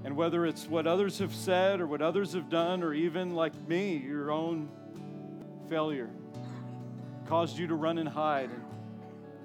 And 0.04 0.18
whether 0.18 0.45
it's 0.45 0.68
what 0.68 0.88
others 0.88 1.20
have 1.20 1.34
said 1.34 1.80
or 1.80 1.88
what 1.88 2.02
others 2.02 2.34
have 2.34 2.50
done, 2.50 2.84
or 2.84 2.93
even 2.93 3.34
like 3.34 3.56
me, 3.66 3.95
your 3.95 4.32
own 4.32 4.70
failure 5.70 6.10
caused 7.28 7.60
you 7.60 7.68
to 7.68 7.76
run 7.76 8.00
and 8.00 8.10
hide 8.10 8.50
and 8.50 8.64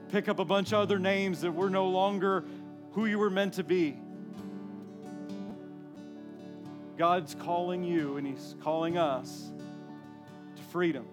pick 0.09 0.29
up 0.29 0.39
a 0.39 0.45
bunch 0.45 0.72
of 0.72 0.79
other 0.79 0.99
names 0.99 1.43
that 1.43 1.53
were 1.53 1.68
no 1.68 1.87
longer 1.87 2.45
who 2.93 3.05
you 3.05 3.18
were 3.18 3.29
meant 3.29 3.53
to 3.55 3.62
be. 3.62 3.99
God's 6.97 7.35
calling 7.35 7.85
you 7.85 8.16
and 8.16 8.27
He's 8.27 8.57
calling 8.62 8.97
us 8.97 9.53
to 10.57 10.62
freedom. 10.62 11.07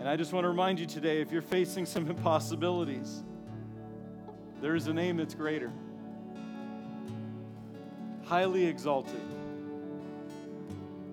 And 0.00 0.08
I 0.08 0.16
just 0.16 0.32
want 0.32 0.44
to 0.44 0.48
remind 0.48 0.80
you 0.80 0.86
today 0.86 1.20
if 1.20 1.30
you're 1.30 1.42
facing 1.42 1.86
some 1.86 2.08
impossibilities, 2.10 3.22
there 4.60 4.74
is 4.74 4.88
a 4.88 4.92
name 4.92 5.18
that's 5.18 5.34
greater, 5.34 5.70
highly 8.24 8.66
exalted. 8.66 9.20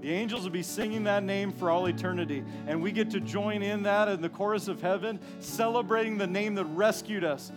The 0.04 0.12
angels 0.12 0.44
will 0.44 0.50
be 0.50 0.64
singing 0.64 1.06
that 1.06 1.24
name 1.24 1.54
for 1.54 1.70
all 1.70 1.86
eternity, 1.86 2.44
and 2.68 2.84
we 2.84 2.92
get 2.92 3.10
to 3.12 3.22
join 3.22 3.64
in 3.64 3.84
that 3.84 4.10
in 4.10 4.22
the 4.22 4.28
chorus 4.28 4.68
of 4.68 4.82
heaven, 4.82 5.18
celebrating 5.40 6.18
the 6.18 6.28
name 6.28 6.56
that 6.56 6.66
rescued 6.66 7.24
us. 7.24 7.54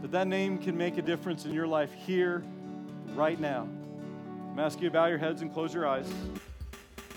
That 0.00 0.10
that 0.12 0.26
name 0.26 0.56
can 0.56 0.74
make 0.74 0.96
a 0.96 1.02
difference 1.02 1.44
in 1.44 1.52
your 1.52 1.66
life 1.66 1.92
here, 1.92 2.42
right 3.14 3.38
now. 3.38 3.68
I'm 4.50 4.58
asking 4.58 4.84
you 4.84 4.88
to 4.88 4.94
bow 4.94 5.08
your 5.08 5.18
heads 5.18 5.42
and 5.42 5.52
close 5.52 5.74
your 5.74 5.86
eyes. 5.86 6.10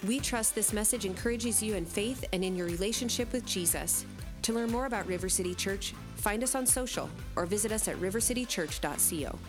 We 0.05 0.19
trust 0.19 0.53
this 0.53 0.73
message 0.73 1.05
encourages 1.05 1.63
you 1.63 1.75
in 1.75 1.85
faith 1.85 2.25
and 2.33 2.43
in 2.43 2.57
your 2.57 2.67
relationship 2.67 3.31
with 3.31 3.45
Jesus. 3.45 4.05
To 4.41 4.51
learn 4.51 4.69
more 4.69 4.85
about 4.85 5.07
River 5.07 5.29
City 5.29 5.55
Church, 5.55 5.93
find 6.15 6.43
us 6.43 6.55
on 6.55 6.65
social 6.65 7.09
or 7.37 7.45
visit 7.45 7.71
us 7.71 7.87
at 7.87 7.95
rivercitychurch.co. 8.01 9.39